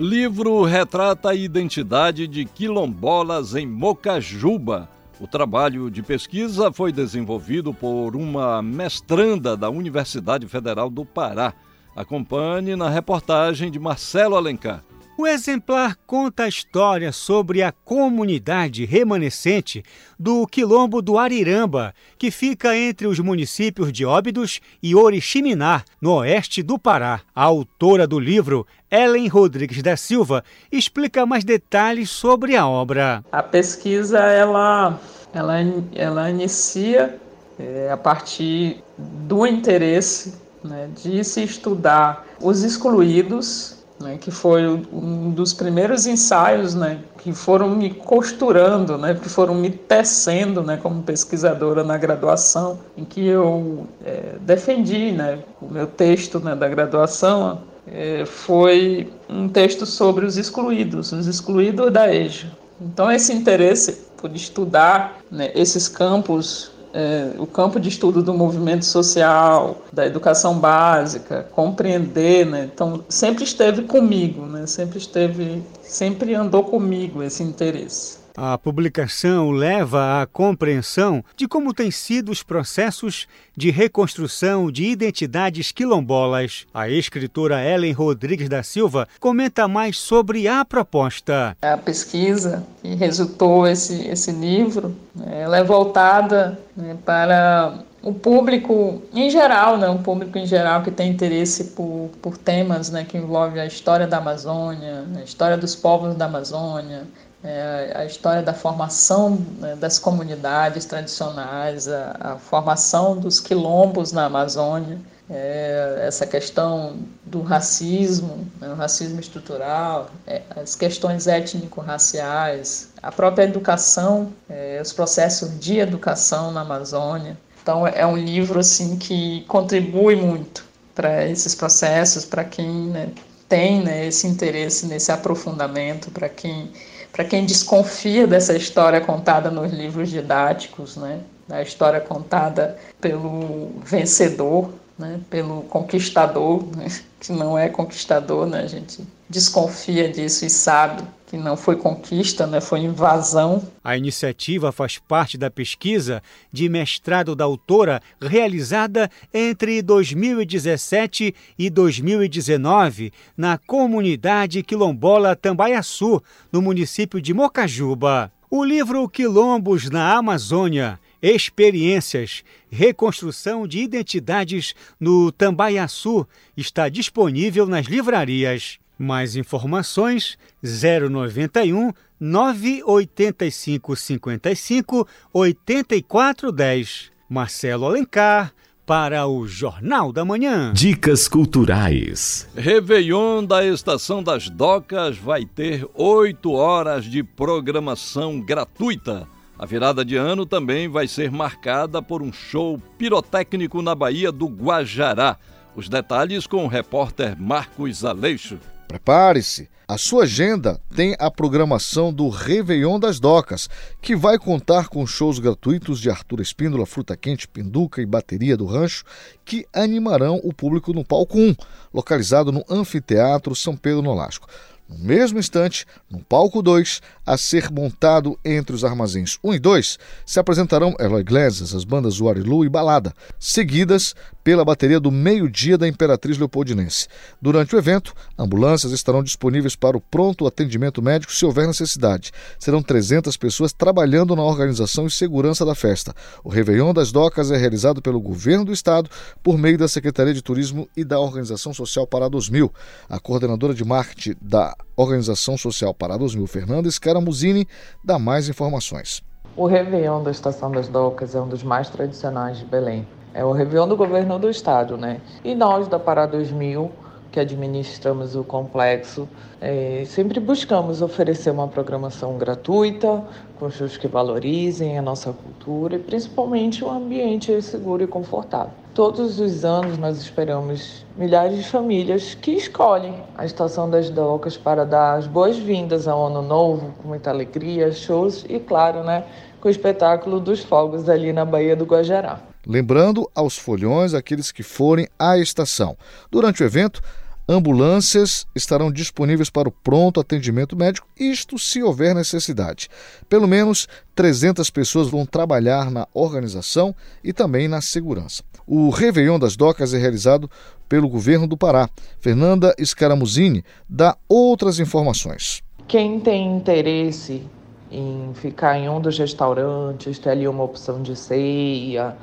Livro 0.00 0.62
retrata 0.62 1.28
a 1.28 1.34
identidade 1.34 2.26
de 2.26 2.46
quilombolas 2.46 3.54
em 3.54 3.66
Mocajuba. 3.66 4.88
O 5.20 5.26
trabalho 5.26 5.90
de 5.90 6.02
pesquisa 6.02 6.72
foi 6.72 6.90
desenvolvido 6.90 7.74
por 7.74 8.16
uma 8.16 8.62
mestranda 8.62 9.54
da 9.54 9.68
Universidade 9.68 10.48
Federal 10.48 10.88
do 10.88 11.04
Pará. 11.04 11.52
Acompanhe 11.94 12.74
na 12.76 12.88
reportagem 12.88 13.70
de 13.70 13.78
Marcelo 13.78 14.36
Alencar. 14.36 14.82
O 15.20 15.26
exemplar 15.26 15.98
conta 16.06 16.44
a 16.44 16.48
história 16.48 17.12
sobre 17.12 17.62
a 17.62 17.70
comunidade 17.70 18.86
remanescente 18.86 19.82
do 20.18 20.46
Quilombo 20.46 21.02
do 21.02 21.18
Ariramba, 21.18 21.92
que 22.16 22.30
fica 22.30 22.74
entre 22.74 23.06
os 23.06 23.18
municípios 23.18 23.92
de 23.92 24.06
Óbidos 24.06 24.62
e 24.82 24.94
Oriximiná, 24.94 25.82
no 26.00 26.14
oeste 26.14 26.62
do 26.62 26.78
Pará. 26.78 27.20
A 27.34 27.42
autora 27.42 28.06
do 28.06 28.18
livro, 28.18 28.66
Ellen 28.90 29.28
Rodrigues 29.28 29.82
da 29.82 29.94
Silva, 29.94 30.42
explica 30.72 31.26
mais 31.26 31.44
detalhes 31.44 32.08
sobre 32.08 32.56
a 32.56 32.66
obra. 32.66 33.22
A 33.30 33.42
pesquisa 33.42 34.20
ela, 34.20 34.98
ela, 35.34 35.54
ela 35.94 36.30
inicia 36.30 37.20
é, 37.58 37.90
a 37.92 37.96
partir 37.98 38.82
do 38.96 39.46
interesse 39.46 40.32
né, 40.64 40.88
de 40.96 41.22
se 41.24 41.44
estudar 41.44 42.26
os 42.40 42.62
excluídos 42.62 43.79
né, 44.00 44.16
que 44.18 44.30
foi 44.30 44.66
um 44.66 45.30
dos 45.30 45.52
primeiros 45.52 46.06
ensaios 46.06 46.74
né, 46.74 47.00
que 47.18 47.32
foram 47.32 47.68
me 47.68 47.90
costurando, 47.90 48.96
né, 48.96 49.14
que 49.14 49.28
foram 49.28 49.54
me 49.54 49.70
tecendo 49.70 50.62
né, 50.62 50.78
como 50.82 51.02
pesquisadora 51.02 51.84
na 51.84 51.98
graduação, 51.98 52.78
em 52.96 53.04
que 53.04 53.26
eu 53.26 53.86
é, 54.04 54.36
defendi 54.40 55.12
né, 55.12 55.40
o 55.60 55.66
meu 55.66 55.86
texto 55.86 56.40
né, 56.40 56.56
da 56.56 56.68
graduação. 56.68 57.60
É, 57.86 58.24
foi 58.24 59.12
um 59.28 59.48
texto 59.48 59.84
sobre 59.84 60.24
os 60.24 60.36
excluídos, 60.36 61.12
os 61.12 61.26
excluídos 61.26 61.92
da 61.92 62.12
EJA. 62.14 62.48
Então, 62.80 63.10
esse 63.10 63.32
interesse 63.32 64.06
por 64.16 64.34
estudar 64.34 65.18
né, 65.30 65.50
esses 65.54 65.88
campos 65.88 66.70
é, 66.92 67.32
o 67.38 67.46
campo 67.46 67.78
de 67.80 67.88
estudo 67.88 68.22
do 68.22 68.34
movimento 68.34 68.84
social, 68.84 69.82
da 69.92 70.06
educação 70.06 70.58
básica, 70.58 71.48
compreender, 71.52 72.46
né? 72.46 72.70
Então 72.72 73.04
sempre 73.08 73.44
esteve 73.44 73.82
comigo, 73.82 74.46
né? 74.46 74.66
Sempre 74.66 74.98
esteve, 74.98 75.62
sempre 75.82 76.34
andou 76.34 76.64
comigo 76.64 77.22
esse 77.22 77.42
interesse. 77.42 78.19
A 78.36 78.56
publicação 78.56 79.50
leva 79.50 80.22
à 80.22 80.26
compreensão 80.26 81.24
de 81.36 81.48
como 81.48 81.74
têm 81.74 81.90
sido 81.90 82.30
os 82.30 82.42
processos 82.42 83.26
de 83.56 83.70
reconstrução 83.70 84.70
de 84.70 84.84
identidades 84.84 85.72
quilombolas. 85.72 86.66
A 86.72 86.88
escritora 86.88 87.62
Ellen 87.62 87.92
Rodrigues 87.92 88.48
da 88.48 88.62
Silva 88.62 89.08
comenta 89.18 89.66
mais 89.66 89.98
sobre 89.98 90.46
a 90.48 90.64
proposta. 90.64 91.56
A 91.60 91.76
pesquisa 91.76 92.64
que 92.82 92.94
resultou 92.94 93.66
esse, 93.66 94.06
esse 94.06 94.32
livro, 94.32 94.94
né, 95.14 95.42
ela 95.42 95.58
é 95.58 95.64
voltada 95.64 96.58
né, 96.76 96.96
para 97.04 97.84
o 98.02 98.14
público 98.14 99.02
em 99.12 99.28
geral, 99.28 99.76
né, 99.76 99.88
um 99.88 100.02
público 100.02 100.38
em 100.38 100.46
geral 100.46 100.82
que 100.82 100.90
tem 100.90 101.10
interesse 101.10 101.64
por, 101.64 102.10
por 102.22 102.38
temas 102.38 102.90
né, 102.90 103.04
que 103.04 103.18
envolvem 103.18 103.60
a 103.60 103.66
história 103.66 104.06
da 104.06 104.18
Amazônia, 104.18 105.04
a 105.18 105.22
história 105.22 105.56
dos 105.56 105.76
povos 105.76 106.14
da 106.14 106.24
Amazônia, 106.24 107.06
é, 107.42 107.92
a 107.94 108.04
história 108.04 108.42
da 108.42 108.52
formação 108.52 109.38
né, 109.58 109.74
das 109.76 109.98
comunidades 109.98 110.84
tradicionais, 110.84 111.88
a, 111.88 112.16
a, 112.20 112.36
formação 112.36 113.16
dos 113.16 113.40
quilombos 113.40 114.12
na 114.12 114.26
Amazônia, 114.26 114.98
é, 115.30 116.04
essa 116.06 116.26
questão 116.26 116.98
do 117.24 117.40
racismo, 117.40 118.46
né, 118.60 118.68
o 118.68 118.74
racismo 118.74 119.20
estrutural, 119.20 120.10
é, 120.26 120.42
as 120.54 120.74
questões 120.74 121.26
étnico-raciais, 121.26 122.90
a 123.02 123.10
própria 123.10 123.44
educação, 123.44 124.32
é, 124.48 124.78
os 124.82 124.92
processos 124.92 125.58
de 125.58 125.78
educação 125.78 126.50
na 126.50 126.60
Amazônia. 126.60 127.38
Então 127.62 127.86
é 127.86 128.04
um 128.04 128.16
livro 128.16 128.58
assim 128.58 128.96
que 128.98 129.44
contribui 129.46 130.16
muito 130.16 130.64
para 130.94 131.26
esses 131.26 131.54
processos, 131.54 132.24
para 132.24 132.44
quem 132.44 132.68
né, 132.88 133.08
tem 133.48 133.82
né, 133.82 134.06
esse 134.06 134.26
interesse 134.26 134.86
nesse 134.86 135.10
aprofundamento, 135.10 136.10
para 136.10 136.28
quem 136.28 136.70
para 137.12 137.24
quem 137.24 137.44
desconfia 137.44 138.26
dessa 138.26 138.56
história 138.56 139.00
contada 139.00 139.50
nos 139.50 139.72
livros 139.72 140.10
didáticos, 140.10 140.96
né? 140.96 141.20
A 141.48 141.62
história 141.62 142.00
contada 142.00 142.78
pelo 143.00 143.72
vencedor, 143.84 144.70
né? 144.98 145.20
Pelo 145.28 145.62
conquistador, 145.62 146.64
né? 146.76 146.86
que 147.20 147.32
não 147.32 147.58
é 147.58 147.68
conquistador, 147.68 148.46
né? 148.46 148.60
A 148.60 148.66
gente 148.66 149.06
desconfia 149.28 150.08
disso 150.08 150.44
e 150.44 150.50
sabe 150.50 151.02
que 151.30 151.36
não 151.36 151.56
foi 151.56 151.76
conquista, 151.76 152.44
né, 152.44 152.60
foi 152.60 152.80
invasão. 152.80 153.62
A 153.84 153.96
iniciativa 153.96 154.72
faz 154.72 154.98
parte 154.98 155.38
da 155.38 155.48
pesquisa 155.48 156.20
de 156.52 156.68
mestrado 156.68 157.36
da 157.36 157.44
autora 157.44 158.02
realizada 158.20 159.08
entre 159.32 159.80
2017 159.80 161.32
e 161.56 161.70
2019 161.70 163.12
na 163.36 163.56
comunidade 163.56 164.64
quilombola 164.64 165.36
Tambaiaçu, 165.36 166.20
no 166.50 166.60
município 166.60 167.20
de 167.20 167.32
Mocajuba. 167.32 168.32
O 168.50 168.64
livro 168.64 169.08
Quilombos 169.08 169.88
na 169.88 170.16
Amazônia 170.16 170.98
Experiências, 171.22 172.42
reconstrução 172.68 173.68
de 173.68 173.78
identidades 173.78 174.74
no 174.98 175.30
Tambaiaçu 175.30 176.26
está 176.56 176.88
disponível 176.88 177.66
nas 177.66 177.86
livrarias. 177.86 178.79
Mais 179.02 179.34
informações 179.34 180.36
091 180.62 181.90
985 182.20 183.96
55 183.96 185.08
8410. 185.32 187.10
Marcelo 187.26 187.86
Alencar 187.86 188.52
para 188.84 189.26
o 189.26 189.46
Jornal 189.46 190.12
da 190.12 190.22
Manhã. 190.22 190.74
Dicas 190.74 191.28
culturais. 191.28 192.46
Réveillon 192.54 193.42
da 193.42 193.64
Estação 193.64 194.22
das 194.22 194.50
Docas 194.50 195.16
vai 195.16 195.46
ter 195.46 195.88
oito 195.94 196.52
horas 196.52 197.06
de 197.06 197.22
programação 197.22 198.38
gratuita. 198.38 199.26
A 199.58 199.64
virada 199.64 200.04
de 200.04 200.16
ano 200.16 200.44
também 200.44 200.88
vai 200.88 201.08
ser 201.08 201.30
marcada 201.30 202.02
por 202.02 202.20
um 202.20 202.30
show 202.30 202.78
pirotécnico 202.98 203.80
na 203.80 203.94
Baía 203.94 204.30
do 204.30 204.46
Guajará. 204.46 205.38
Os 205.74 205.88
detalhes 205.88 206.46
com 206.46 206.66
o 206.66 206.68
repórter 206.68 207.34
Marcos 207.40 208.04
Aleixo. 208.04 208.58
Prepare-se! 208.90 209.70
A 209.86 209.96
sua 209.96 210.24
agenda 210.24 210.80
tem 210.96 211.14
a 211.20 211.30
programação 211.30 212.12
do 212.12 212.28
Réveillon 212.28 212.98
das 212.98 213.20
Docas, 213.20 213.68
que 214.02 214.16
vai 214.16 214.36
contar 214.36 214.88
com 214.88 215.06
shows 215.06 215.38
gratuitos 215.38 216.00
de 216.00 216.10
Arthur 216.10 216.40
Espíndola, 216.40 216.84
Fruta 216.84 217.16
Quente, 217.16 217.46
Pinduca 217.46 218.02
e 218.02 218.06
Bateria 218.06 218.56
do 218.56 218.66
Rancho, 218.66 219.04
que 219.44 219.64
animarão 219.72 220.40
o 220.42 220.52
público 220.52 220.92
no 220.92 221.04
palco 221.04 221.38
1, 221.38 221.54
localizado 221.94 222.50
no 222.50 222.64
Anfiteatro 222.68 223.54
São 223.54 223.76
Pedro 223.76 224.02
Nolasco. 224.02 224.48
No 224.90 224.98
mesmo 224.98 225.38
instante, 225.38 225.86
no 226.10 226.18
palco 226.18 226.60
2, 226.60 227.00
a 227.24 227.36
ser 227.36 227.70
montado 227.70 228.36
entre 228.44 228.74
os 228.74 228.84
armazéns 228.84 229.38
1 229.44 229.54
e 229.54 229.58
2, 229.60 229.98
se 230.26 230.40
apresentarão 230.40 230.96
Eloy 230.98 231.20
Iglesias, 231.20 231.72
as 231.72 231.84
bandas 231.84 232.20
Warilu 232.20 232.64
e 232.64 232.68
Balada, 232.68 233.14
seguidas 233.38 234.16
pela 234.42 234.64
bateria 234.64 234.98
do 234.98 235.10
meio-dia 235.10 235.76
da 235.76 235.86
Imperatriz 235.86 236.38
Leopoldinense. 236.38 237.08
Durante 237.40 237.74
o 237.74 237.78
evento, 237.78 238.14
ambulâncias 238.38 238.92
estarão 238.92 239.22
disponíveis 239.22 239.76
para 239.76 239.96
o 239.96 240.00
pronto 240.00 240.46
atendimento 240.46 241.02
médico 241.02 241.32
se 241.32 241.44
houver 241.44 241.66
necessidade. 241.66 242.32
Serão 242.58 242.82
300 242.82 243.36
pessoas 243.36 243.72
trabalhando 243.72 244.34
na 244.34 244.42
organização 244.42 245.06
e 245.06 245.10
segurança 245.10 245.64
da 245.64 245.74
festa. 245.74 246.14
O 246.42 246.48
Réveillon 246.48 246.92
das 246.92 247.12
Docas 247.12 247.50
é 247.50 247.56
realizado 247.56 248.02
pelo 248.02 248.20
Governo 248.20 248.64
do 248.64 248.72
Estado 248.72 249.10
por 249.42 249.58
meio 249.58 249.78
da 249.78 249.88
Secretaria 249.88 250.34
de 250.34 250.42
Turismo 250.42 250.88
e 250.96 251.04
da 251.04 251.18
Organização 251.18 251.72
Social 251.72 252.06
Pará 252.06 252.28
2000. 252.28 252.72
A 253.08 253.18
coordenadora 253.18 253.74
de 253.74 253.84
marketing 253.84 254.36
da 254.40 254.74
Organização 254.96 255.56
Social 255.56 255.94
Pará 255.94 256.16
2000, 256.16 256.46
Fernanda 256.46 256.90
Scaramuzini, 256.90 257.66
dá 258.04 258.18
mais 258.18 258.48
informações. 258.48 259.22
O 259.56 259.66
Réveillon 259.66 260.22
da 260.22 260.30
Estação 260.30 260.70
das 260.70 260.88
Docas 260.88 261.34
é 261.34 261.40
um 261.40 261.48
dos 261.48 261.62
mais 261.62 261.90
tradicionais 261.90 262.58
de 262.58 262.64
Belém. 262.64 263.06
É 263.32 263.44
o 263.44 263.52
Réveillon 263.52 263.86
do 263.86 263.96
governo 263.96 264.38
do 264.38 264.50
estado, 264.50 264.96
né? 264.96 265.20
E 265.44 265.54
nós 265.54 265.86
da 265.86 265.98
Pará 265.98 266.26
2000, 266.26 266.90
que 267.30 267.38
administramos 267.38 268.34
o 268.34 268.42
complexo, 268.42 269.28
é, 269.60 270.02
sempre 270.04 270.40
buscamos 270.40 271.00
oferecer 271.00 271.50
uma 271.50 271.68
programação 271.68 272.36
gratuita, 272.36 273.22
com 273.58 273.70
shows 273.70 273.96
que 273.96 274.08
valorizem 274.08 274.98
a 274.98 275.02
nossa 275.02 275.32
cultura 275.32 275.94
e 275.94 275.98
principalmente 276.00 276.84
um 276.84 276.90
ambiente 276.90 277.62
seguro 277.62 278.02
e 278.02 278.06
confortável. 278.06 278.72
Todos 278.94 279.38
os 279.38 279.64
anos 279.64 279.96
nós 279.96 280.18
esperamos 280.18 281.06
milhares 281.16 281.56
de 281.56 281.64
famílias 281.64 282.34
que 282.34 282.50
escolhem 282.50 283.22
a 283.38 283.44
Estação 283.44 283.88
das 283.88 284.10
Docas 284.10 284.56
para 284.56 284.84
dar 284.84 285.14
as 285.14 285.28
boas-vindas 285.28 286.08
ao 286.08 286.26
Ano 286.26 286.42
Novo, 286.42 286.92
com 287.00 287.08
muita 287.08 287.30
alegria, 287.30 287.92
shows 287.92 288.44
e, 288.48 288.58
claro, 288.58 289.04
né, 289.04 289.24
com 289.60 289.68
o 289.68 289.70
espetáculo 289.70 290.40
dos 290.40 290.64
fogos 290.64 291.08
ali 291.08 291.32
na 291.32 291.44
Baía 291.44 291.76
do 291.76 291.84
Guajará. 291.84 292.49
Lembrando 292.66 293.30
aos 293.34 293.56
folhões 293.56 294.14
aqueles 294.14 294.52
que 294.52 294.62
forem 294.62 295.08
à 295.18 295.38
estação. 295.38 295.96
Durante 296.30 296.62
o 296.62 296.66
evento, 296.66 297.00
ambulâncias 297.48 298.46
estarão 298.54 298.92
disponíveis 298.92 299.50
para 299.50 299.68
o 299.68 299.72
pronto 299.72 300.20
atendimento 300.20 300.76
médico, 300.76 301.08
isto 301.18 301.58
se 301.58 301.82
houver 301.82 302.14
necessidade. 302.14 302.88
Pelo 303.28 303.48
menos 303.48 303.88
300 304.14 304.70
pessoas 304.70 305.08
vão 305.08 305.26
trabalhar 305.26 305.90
na 305.90 306.06
organização 306.14 306.94
e 307.24 307.32
também 307.32 307.66
na 307.66 307.80
segurança. 307.80 308.42
O 308.66 308.90
Réveillon 308.90 309.38
das 309.38 309.56
Docas 309.56 309.92
é 309.92 309.98
realizado 309.98 310.48
pelo 310.88 311.08
governo 311.08 311.46
do 311.46 311.56
Pará. 311.56 311.88
Fernanda 312.20 312.74
Scaramuzini 312.84 313.64
dá 313.88 314.16
outras 314.28 314.78
informações. 314.78 315.62
Quem 315.88 316.20
tem 316.20 316.56
interesse 316.56 317.42
em 317.90 318.30
ficar 318.34 318.78
em 318.78 318.88
um 318.88 319.00
dos 319.00 319.18
restaurantes, 319.18 320.18
ter 320.20 320.30
ali 320.30 320.46
uma 320.46 320.62
opção 320.62 321.02
de 321.02 321.16
ceia, 321.16 322.16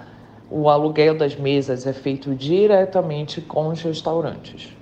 o 0.49 0.69
aluguel 0.69 1.17
das 1.17 1.35
mesas 1.35 1.85
é 1.85 1.93
feito 1.93 2.33
diretamente 2.33 3.41
com 3.41 3.67
os 3.67 3.81
restaurantes. 3.81 4.75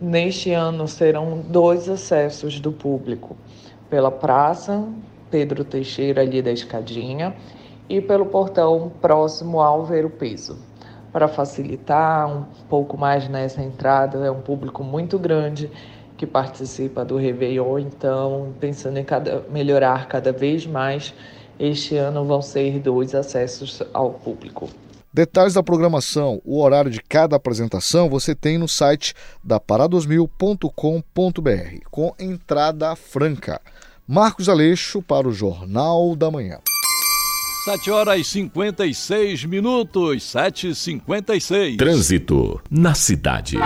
Neste 0.00 0.52
ano 0.52 0.88
serão 0.88 1.38
dois 1.48 1.88
acessos 1.88 2.58
do 2.58 2.72
público, 2.72 3.36
pela 3.90 4.10
Praça 4.10 4.84
Pedro 5.30 5.64
Teixeira 5.64 6.22
ali 6.22 6.42
da 6.42 6.50
Escadinha 6.50 7.34
e 7.88 8.00
pelo 8.00 8.26
portão 8.26 8.92
próximo 9.00 9.60
ao 9.60 9.84
Ver 9.84 10.04
o 10.04 10.10
Peso. 10.10 10.58
Para 11.12 11.28
facilitar 11.28 12.26
um 12.26 12.44
pouco 12.68 12.96
mais 12.96 13.28
nessa 13.28 13.62
entrada, 13.62 14.18
é 14.26 14.30
um 14.30 14.40
público 14.40 14.82
muito 14.82 15.18
grande 15.18 15.70
que 16.16 16.26
participa 16.26 17.04
do 17.04 17.16
Réveillon, 17.16 17.78
então 17.80 18.52
pensando 18.60 18.98
em 18.98 19.04
cada, 19.04 19.44
melhorar 19.50 20.06
cada 20.06 20.32
vez 20.32 20.66
mais, 20.66 21.14
este 21.58 21.96
ano 21.96 22.24
vão 22.24 22.40
ser 22.40 22.78
dois 22.78 23.14
acessos 23.14 23.82
ao 23.92 24.10
público. 24.10 24.68
Detalhes 25.14 25.52
da 25.52 25.62
programação, 25.62 26.40
o 26.42 26.58
horário 26.58 26.90
de 26.90 26.98
cada 27.02 27.36
apresentação 27.36 28.08
você 28.08 28.34
tem 28.34 28.56
no 28.56 28.66
site 28.66 29.12
da 29.44 29.60
paradosmil.com.br, 29.60 30.70
com 31.90 32.14
entrada 32.18 32.96
franca. 32.96 33.60
Marcos 34.08 34.48
Aleixo 34.48 35.02
para 35.02 35.28
o 35.28 35.32
Jornal 35.32 36.16
da 36.16 36.30
Manhã. 36.30 36.60
7 37.66 37.90
horas 37.90 38.20
e 38.20 38.24
56 38.24 39.44
minutos, 39.44 40.22
7h56. 40.32 41.76
Trânsito 41.76 42.62
na 42.70 42.94
cidade. 42.94 43.58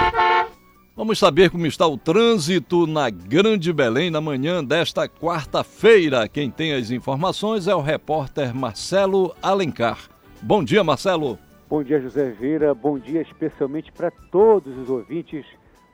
Vamos 0.97 1.17
saber 1.17 1.51
como 1.51 1.67
está 1.67 1.87
o 1.87 1.97
trânsito 1.97 2.89
na 2.89 3.09
Grande 3.09 3.73
Belém 3.73 4.11
na 4.11 4.21
manhã 4.21 4.65
desta 4.65 5.09
quarta-feira. 5.09 6.27
Quem 6.27 6.51
tem 6.51 6.73
as 6.73 6.91
informações 6.91 7.69
é 7.69 7.75
o 7.75 7.81
repórter 7.81 8.53
Marcelo 8.53 9.33
Alencar. 9.41 10.16
Bom 10.43 10.63
dia, 10.63 10.85
Marcelo. 10.85 11.39
Bom 11.69 11.83
dia, 11.83 12.01
José 12.01 12.31
Vieira. 12.31 12.75
Bom 12.75 12.99
dia 12.99 13.23
especialmente 13.23 13.91
para 13.91 14.11
todos 14.11 14.77
os 14.77 14.91
ouvintes 14.91 15.47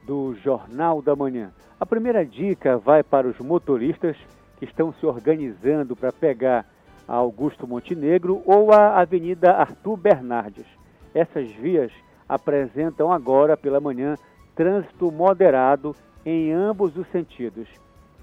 do 0.05 0.35
Jornal 0.43 1.01
da 1.01 1.15
Manhã. 1.15 1.53
A 1.79 1.87
primeira 1.87 2.27
dica 2.27 2.77
vai 2.77 3.03
para 3.03 3.27
os 3.27 3.39
motoristas 3.39 4.17
que 4.59 4.65
estão 4.65 4.93
se 4.93 5.07
organizando 5.07 5.95
para 5.95 6.13
pegar 6.13 6.67
a 7.07 7.15
Augusto 7.15 7.67
Montenegro 7.67 8.43
ou 8.45 8.73
a 8.73 9.01
Avenida 9.01 9.53
Arthur 9.53 9.97
Bernardes. 9.97 10.67
Essas 11.15 11.51
vias 11.53 11.93
apresentam 12.29 13.13
agora 13.13 13.57
pela 13.57 13.81
manhã 13.81 14.17
trânsito 14.55 15.11
moderado 15.11 15.95
em 16.27 16.53
ambos 16.53 16.97
os 16.97 17.07
sentidos. 17.09 17.69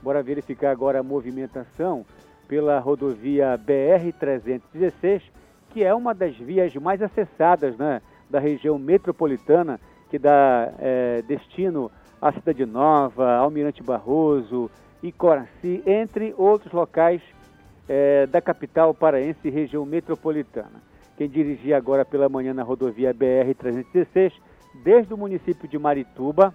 Bora 0.02 0.22
verificar 0.22 0.72
agora 0.72 1.00
a 1.00 1.04
movimentação 1.04 2.06
pela 2.48 2.80
rodovia 2.80 3.58
BR-316 3.58 5.22
que 5.70 5.84
é 5.84 5.94
uma 5.94 6.14
das 6.14 6.36
vias 6.36 6.74
mais 6.76 7.02
acessadas 7.02 7.78
né, 7.78 8.02
da 8.30 8.40
região 8.40 8.78
metropolitana, 8.78 9.80
que 10.10 10.18
dá 10.18 10.72
é, 10.80 11.22
destino 11.28 11.92
à 12.22 12.32
Cidade 12.32 12.66
Nova, 12.66 13.36
Almirante 13.36 13.84
Barroso, 13.84 14.70
Icoraci, 15.02 15.84
entre 15.86 16.34
outros 16.38 16.74
locais 16.74 17.22
é, 17.88 18.26
da 18.28 18.42
capital 18.42 18.94
paraense 18.94 19.40
e 19.44 19.50
região 19.50 19.86
metropolitana. 19.86 20.82
Quem 21.18 21.28
dirigia 21.28 21.78
agora 21.78 22.06
pela 22.06 22.30
manhã 22.30 22.54
na 22.54 22.64
rodovia 22.64 23.14
BR-316, 23.14 24.34
desde 24.84 25.14
o 25.14 25.18
município 25.18 25.68
de 25.68 25.78
Marituba 25.78 26.54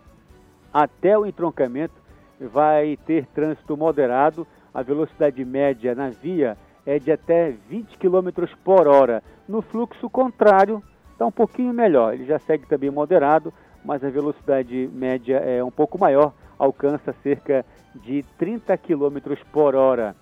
até 0.72 1.18
o 1.18 1.26
entroncamento, 1.26 1.94
vai 2.40 2.98
ter 3.06 3.26
trânsito 3.26 3.76
moderado. 3.76 4.46
A 4.72 4.82
velocidade 4.82 5.44
média 5.44 5.94
na 5.94 6.08
via 6.08 6.56
é 6.86 6.98
de 6.98 7.10
até 7.10 7.54
20 7.68 7.98
km 7.98 8.46
por 8.62 8.86
hora. 8.86 9.22
No 9.48 9.62
fluxo 9.62 10.08
contrário, 10.10 10.82
está 11.12 11.26
um 11.26 11.32
pouquinho 11.32 11.72
melhor. 11.72 12.14
Ele 12.14 12.26
já 12.26 12.38
segue 12.38 12.66
também 12.66 12.90
moderado, 12.90 13.52
mas 13.84 14.04
a 14.04 14.10
velocidade 14.10 14.88
média 14.92 15.36
é 15.36 15.62
um 15.62 15.70
pouco 15.70 15.98
maior, 15.98 16.32
alcança 16.58 17.14
cerca 17.22 17.64
de 17.94 18.22
30 18.38 18.76
km 18.78 19.36
por 19.52 19.74
hora. 19.74 20.14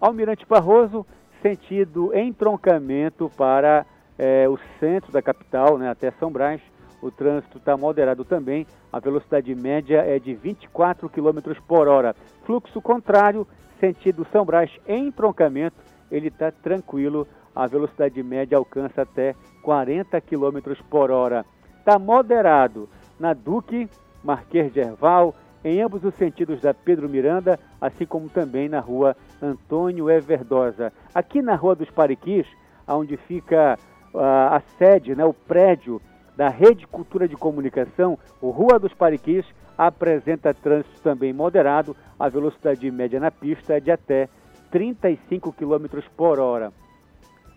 Almirante 0.00 0.46
Barroso, 0.46 1.06
sentido 1.42 2.16
entroncamento 2.16 3.30
para 3.36 3.84
é, 4.18 4.48
o 4.48 4.58
centro 4.78 5.12
da 5.12 5.22
capital, 5.22 5.78
né, 5.78 5.88
até 5.90 6.10
São 6.12 6.30
Brás. 6.30 6.60
O 7.02 7.10
trânsito 7.10 7.58
está 7.58 7.76
moderado 7.76 8.24
também. 8.24 8.66
A 8.92 8.98
velocidade 8.98 9.54
média 9.54 9.98
é 10.06 10.18
de 10.18 10.34
24 10.34 11.08
km 11.08 11.54
por 11.66 11.88
hora. 11.88 12.14
Fluxo 12.44 12.80
contrário, 12.80 13.46
sentido 13.78 14.26
São 14.30 14.44
Brás, 14.44 14.70
entroncamento 14.86 15.89
ele 16.10 16.28
está 16.28 16.50
tranquilo, 16.50 17.26
a 17.54 17.66
velocidade 17.66 18.22
média 18.22 18.58
alcança 18.58 19.02
até 19.02 19.34
40 19.62 20.20
km 20.20 20.58
por 20.88 21.10
hora. 21.10 21.44
Está 21.78 21.98
moderado 21.98 22.88
na 23.18 23.32
Duque, 23.32 23.88
Marquês 24.22 24.72
de 24.72 24.80
Erval, 24.80 25.34
em 25.64 25.82
ambos 25.82 26.04
os 26.04 26.14
sentidos 26.14 26.60
da 26.60 26.72
Pedro 26.72 27.08
Miranda, 27.08 27.58
assim 27.80 28.06
como 28.06 28.28
também 28.28 28.68
na 28.68 28.80
rua 28.80 29.16
Antônio 29.42 30.10
Everdosa. 30.10 30.92
Aqui 31.14 31.42
na 31.42 31.54
Rua 31.54 31.74
dos 31.74 31.90
Pariquis, 31.90 32.46
onde 32.88 33.16
fica 33.16 33.78
uh, 34.14 34.18
a 34.18 34.62
sede, 34.78 35.14
né, 35.14 35.24
o 35.24 35.34
prédio 35.34 36.00
da 36.36 36.48
Rede 36.48 36.86
Cultura 36.86 37.28
de 37.28 37.36
Comunicação, 37.36 38.18
o 38.40 38.50
Rua 38.50 38.78
dos 38.78 38.94
Pariquis 38.94 39.44
apresenta 39.76 40.54
trânsito 40.54 41.00
também 41.02 41.32
moderado, 41.32 41.96
a 42.18 42.28
velocidade 42.28 42.90
média 42.90 43.20
na 43.20 43.30
pista 43.30 43.74
é 43.74 43.80
de 43.80 43.90
até 43.90 44.28
35 44.70 45.52
km 45.52 46.00
por 46.16 46.38
hora. 46.38 46.72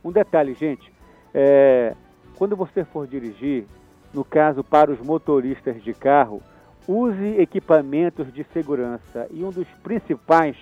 Um 0.04 0.12
detalhe, 0.12 0.54
gente, 0.54 0.92
é, 1.34 1.96
quando 2.38 2.56
você 2.56 2.84
for 2.84 3.08
dirigir, 3.08 3.66
no 4.14 4.24
caso 4.24 4.64
para 4.64 4.92
os 4.92 5.00
motoristas 5.00 5.82
de 5.82 5.94
carro, 5.94 6.42
use 6.88 7.40
equipamentos 7.40 8.32
de 8.34 8.44
segurança 8.46 9.28
e 9.32 9.44
um 9.44 9.50
dos 9.50 9.68
principais 9.82 10.58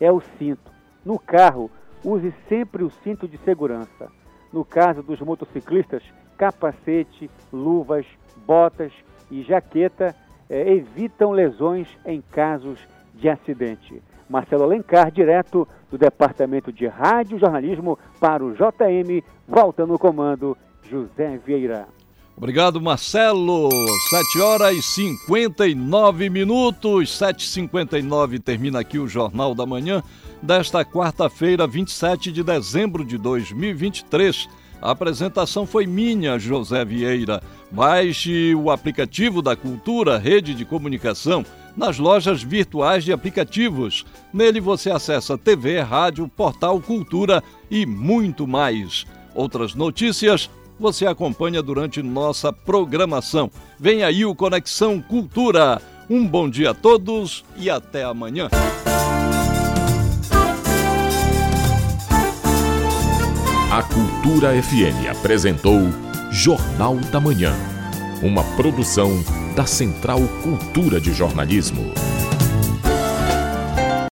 é 0.00 0.10
o 0.10 0.20
cinto. 0.38 0.70
No 1.04 1.18
carro, 1.18 1.70
use 2.04 2.32
sempre 2.48 2.84
o 2.84 2.90
cinto 3.02 3.26
de 3.26 3.36
segurança. 3.38 4.10
No 4.52 4.64
caso 4.64 5.02
dos 5.02 5.20
motociclistas, 5.20 6.02
capacete, 6.36 7.30
luvas, 7.52 8.06
botas 8.46 8.92
e 9.30 9.42
jaqueta 9.42 10.14
é, 10.48 10.72
evitam 10.72 11.32
lesões 11.32 11.88
em 12.04 12.20
casos 12.20 12.78
de 13.14 13.28
acidente. 13.28 14.02
Marcelo 14.28 14.64
Alencar, 14.64 15.10
direto 15.10 15.66
do 15.90 15.98
Departamento 15.98 16.72
de 16.72 16.86
Rádio 16.86 17.38
Jornalismo 17.38 17.98
para 18.18 18.44
o 18.44 18.52
JM, 18.52 19.22
volta 19.46 19.86
no 19.86 19.98
comando 19.98 20.56
José 20.82 21.38
Vieira. 21.44 21.86
Obrigado, 22.36 22.80
Marcelo. 22.80 23.68
7 24.10 24.40
horas 24.40 24.76
e 24.76 24.82
59 24.82 26.28
minutos. 26.28 27.16
7h59 27.16 28.42
termina 28.42 28.80
aqui 28.80 28.98
o 28.98 29.06
Jornal 29.06 29.54
da 29.54 29.64
Manhã 29.64 30.02
desta 30.42 30.84
quarta-feira, 30.84 31.64
27 31.64 32.32
de 32.32 32.42
dezembro 32.42 33.04
de 33.04 33.16
2023. 33.18 34.48
A 34.82 34.90
apresentação 34.90 35.64
foi 35.64 35.86
minha, 35.86 36.36
José 36.38 36.84
Vieira. 36.84 37.40
Baixe 37.70 38.54
o 38.54 38.68
aplicativo 38.68 39.40
da 39.40 39.54
Cultura 39.54 40.18
Rede 40.18 40.54
de 40.54 40.64
Comunicação 40.64 41.44
nas 41.76 41.98
lojas 41.98 42.42
virtuais 42.42 43.04
de 43.04 43.12
aplicativos. 43.12 44.04
Nele 44.32 44.60
você 44.60 44.90
acessa 44.90 45.36
TV, 45.36 45.80
rádio, 45.80 46.28
portal 46.28 46.80
Cultura 46.80 47.42
e 47.70 47.84
muito 47.86 48.46
mais. 48.46 49.04
Outras 49.34 49.74
notícias 49.74 50.50
você 50.78 51.06
acompanha 51.06 51.62
durante 51.62 52.02
nossa 52.02 52.52
programação. 52.52 53.50
Vem 53.78 54.02
aí 54.02 54.24
o 54.24 54.34
Conexão 54.34 55.00
Cultura. 55.00 55.80
Um 56.08 56.26
bom 56.26 56.48
dia 56.48 56.70
a 56.70 56.74
todos 56.74 57.44
e 57.56 57.70
até 57.70 58.04
amanhã. 58.04 58.48
A 63.70 63.82
Cultura 63.82 64.50
FM 64.62 65.10
apresentou 65.10 65.80
Jornal 66.30 66.96
da 67.10 67.18
Manhã, 67.18 67.52
uma 68.24 68.42
produção 68.56 69.22
da 69.54 69.66
Central 69.66 70.20
Cultura 70.42 70.98
de 70.98 71.12
Jornalismo. 71.12 71.92